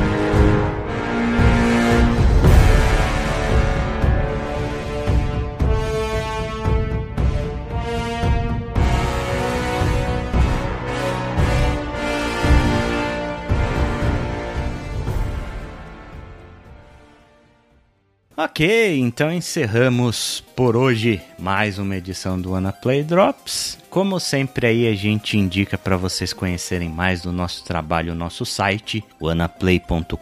Ok, 18.36 18.98
então 18.98 19.30
encerramos 19.30 20.42
por 20.54 20.76
hoje 20.76 21.20
mais 21.38 21.78
uma 21.78 21.96
edição 21.96 22.40
do 22.40 22.54
Ana 22.54 22.72
Play 22.72 23.02
Drops. 23.02 23.78
Como 23.90 24.18
sempre 24.18 24.66
aí 24.66 24.88
a 24.88 24.94
gente 24.94 25.36
indica 25.36 25.76
para 25.76 25.96
vocês 25.96 26.32
conhecerem 26.32 26.88
mais 26.88 27.20
do 27.20 27.32
nosso 27.32 27.64
trabalho, 27.64 28.12
o 28.12 28.16
nosso 28.16 28.46
site, 28.46 29.04
anaplay.com.br. 29.20 30.16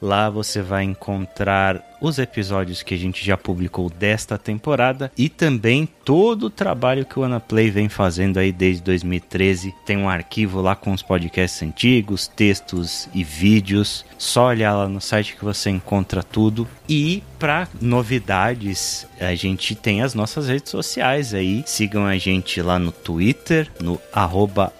Lá 0.00 0.30
você 0.30 0.62
vai 0.62 0.84
encontrar 0.84 1.84
os 2.00 2.18
episódios 2.18 2.82
que 2.82 2.94
a 2.94 2.96
gente 2.96 3.24
já 3.24 3.36
publicou 3.36 3.90
desta 3.90 4.38
temporada 4.38 5.10
e 5.18 5.28
também 5.28 5.88
todo 6.04 6.44
o 6.44 6.50
trabalho 6.50 7.04
que 7.04 7.18
o 7.18 7.24
Anaplay 7.24 7.70
vem 7.70 7.88
fazendo 7.88 8.38
aí 8.38 8.52
desde 8.52 8.82
2013. 8.82 9.74
Tem 9.84 9.96
um 9.96 10.08
arquivo 10.08 10.60
lá 10.60 10.76
com 10.76 10.92
os 10.92 11.02
podcasts 11.02 11.62
antigos, 11.62 12.28
textos 12.28 13.08
e 13.12 13.24
vídeos. 13.24 14.04
Só 14.16 14.46
olhar 14.46 14.74
lá 14.74 14.88
no 14.88 15.00
site 15.00 15.36
que 15.36 15.44
você 15.44 15.70
encontra 15.70 16.22
tudo. 16.22 16.68
E 16.88 17.22
para 17.38 17.68
novidades, 17.80 19.06
a 19.20 19.34
gente 19.34 19.74
tem 19.74 20.02
as 20.02 20.14
nossas 20.14 20.48
redes 20.48 20.70
sociais 20.70 21.34
aí. 21.34 21.62
Sigam 21.66 22.06
a 22.06 22.16
gente 22.16 22.62
lá 22.62 22.78
no 22.78 22.92
Twitter, 22.92 23.68
no 23.80 24.00
arroba 24.12 24.72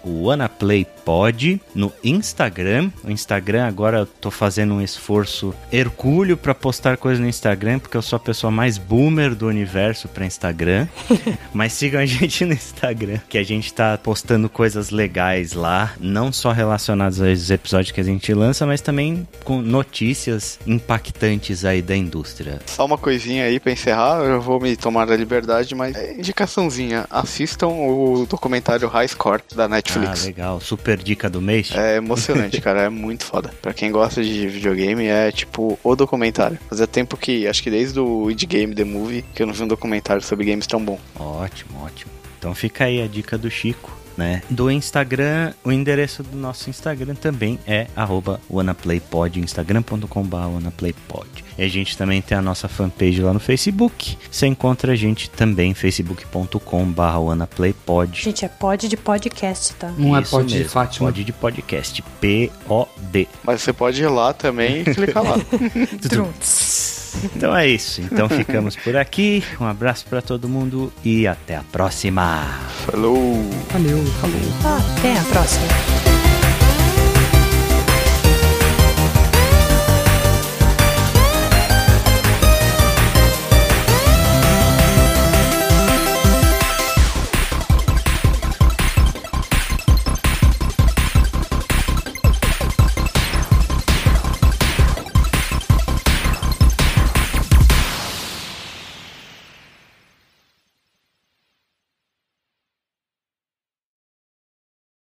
WannaPlayPod, 1.09 1.61
no 1.73 1.91
Instagram. 2.03 2.91
O 3.03 3.09
Instagram 3.09 3.65
agora 3.67 3.99
eu 3.99 4.05
tô 4.05 4.29
fazendo 4.29 4.75
um 4.75 4.81
esforço 4.81 5.53
hercúleo 5.71 6.37
para 6.37 6.53
postar 6.53 6.97
coisas 6.97 7.19
no 7.19 7.27
Instagram, 7.27 7.79
porque 7.79 7.97
eu 7.97 8.01
sou 8.01 8.17
a 8.17 8.19
pessoa 8.19 8.51
mais 8.51 8.77
boomer 8.77 9.33
do 9.33 9.47
universo 9.47 10.07
para 10.07 10.25
Instagram. 10.25 10.87
Mas 11.53 11.73
sigam 11.73 11.99
a 12.01 12.05
gente 12.05 12.45
no 12.45 12.53
Instagram, 12.53 13.19
que 13.27 13.37
a 13.37 13.43
gente 13.43 13.73
tá 13.73 13.97
postando 13.97 14.49
coisas 14.49 14.89
legais 14.91 15.53
lá, 15.53 15.93
não 15.99 16.31
só 16.31 16.51
relacionadas 16.51 17.19
aos 17.21 17.49
episódios 17.49 17.91
que 17.91 17.99
a 17.99 18.03
gente 18.03 18.33
lança, 18.33 18.65
mas 18.65 18.81
também 18.81 19.27
com 19.43 19.61
notícias 19.61 20.59
impactantes 20.67 21.65
aí 21.65 21.81
da 21.81 21.95
indústria. 21.95 22.59
Só 22.65 22.85
uma 22.85 22.97
coisinha 22.97 23.45
aí 23.45 23.59
pra 23.59 23.71
encerrar, 23.71 24.21
eu 24.23 24.41
vou 24.41 24.59
me 24.59 24.75
tomar 24.75 25.09
a 25.11 25.15
liberdade, 25.15 25.73
mas 25.75 25.95
é 25.95 26.13
indicaçãozinha. 26.13 27.05
Assistam 27.09 27.67
o 27.67 28.25
documentário 28.29 28.87
High 28.87 29.07
Score 29.07 29.41
da 29.55 29.65
Ah, 29.65 29.67
Netflix. 29.67 30.25
legal. 30.25 30.59
Super 30.59 30.98
dica 31.03 31.29
do 31.29 31.41
mês. 31.41 31.71
É 31.73 31.97
emocionante, 31.97 32.59
cara. 32.61 32.83
É 32.83 32.89
muito 32.89 33.25
foda. 33.25 33.51
Pra 33.61 33.73
quem 33.73 33.91
gosta 33.91 34.23
de 34.23 34.47
videogame, 34.47 35.05
é 35.05 35.31
tipo 35.31 35.79
o 35.83 35.95
documentário. 35.95 36.59
Fazia 36.69 36.87
tempo 36.87 37.17
que, 37.17 37.47
acho 37.47 37.63
que 37.63 37.71
desde 37.71 37.99
o 37.99 38.29
Indie 38.29 38.45
Game 38.45 38.75
The 38.75 38.83
Movie, 38.83 39.25
que 39.33 39.41
eu 39.41 39.47
não 39.47 39.53
vi 39.53 39.63
um 39.63 39.67
documentário 39.67 40.21
sobre 40.21 40.45
games 40.45 40.67
tão 40.67 40.83
bom. 40.83 40.99
Ótimo, 41.15 41.83
ótimo. 41.83 42.11
Então 42.37 42.55
fica 42.55 42.85
aí 42.85 43.01
a 43.01 43.07
dica 43.07 43.37
do 43.37 43.51
Chico, 43.51 43.91
né? 44.19 44.41
Do 44.49 44.69
Instagram, 44.69 45.53
o 45.63 45.71
endereço 45.71 46.21
do 46.21 46.35
nosso 46.35 46.69
Instagram 46.69 47.15
também 47.15 47.57
é 47.65 47.87
arroba 47.95 48.41
wannaplaypod, 48.51 49.39
instagram.com.br 49.39 50.35
wannaplaypod. 50.35 51.45
E 51.57 51.63
a 51.63 51.67
gente 51.69 51.97
também 51.97 52.21
tem 52.21 52.37
a 52.37 52.41
nossa 52.41 52.67
fanpage 52.67 53.21
lá 53.21 53.33
no 53.33 53.39
Facebook. 53.39 54.17
Você 54.29 54.45
encontra 54.45 54.91
a 54.91 54.95
gente 54.95 55.29
também, 55.29 55.73
facebook.com.br 55.73 57.01
wannaplaypod. 57.01 58.21
Gente, 58.21 58.43
é 58.43 58.49
pod 58.49 58.89
de 58.89 58.97
podcast, 58.97 59.73
tá? 59.75 59.93
Não 59.97 60.15
é 60.17 60.21
Isso 60.21 60.31
pod 60.31 60.47
de 60.47 60.57
mesmo, 60.57 60.69
Fátima. 60.69 61.07
Pod 61.07 61.23
de 61.23 61.31
podcast, 61.31 62.03
P-O-D. 62.19 63.27
Mas 63.41 63.61
você 63.61 63.71
pode 63.71 64.03
ir 64.03 64.09
lá 64.09 64.33
também 64.33 64.81
e 64.81 64.83
clicar 64.83 65.23
lá. 65.23 65.37
Então 67.35 67.55
é 67.55 67.67
isso. 67.67 68.01
Então 68.01 68.27
ficamos 68.29 68.75
por 68.75 68.95
aqui. 68.95 69.43
Um 69.59 69.65
abraço 69.65 70.05
para 70.07 70.21
todo 70.21 70.47
mundo 70.47 70.91
e 71.03 71.27
até 71.27 71.55
a 71.55 71.63
próxima. 71.71 72.47
Falou! 72.85 73.43
Valeu, 73.71 74.05
falou. 74.05 74.79
Até 74.97 75.17
a 75.17 75.23
próxima. 75.23 76.18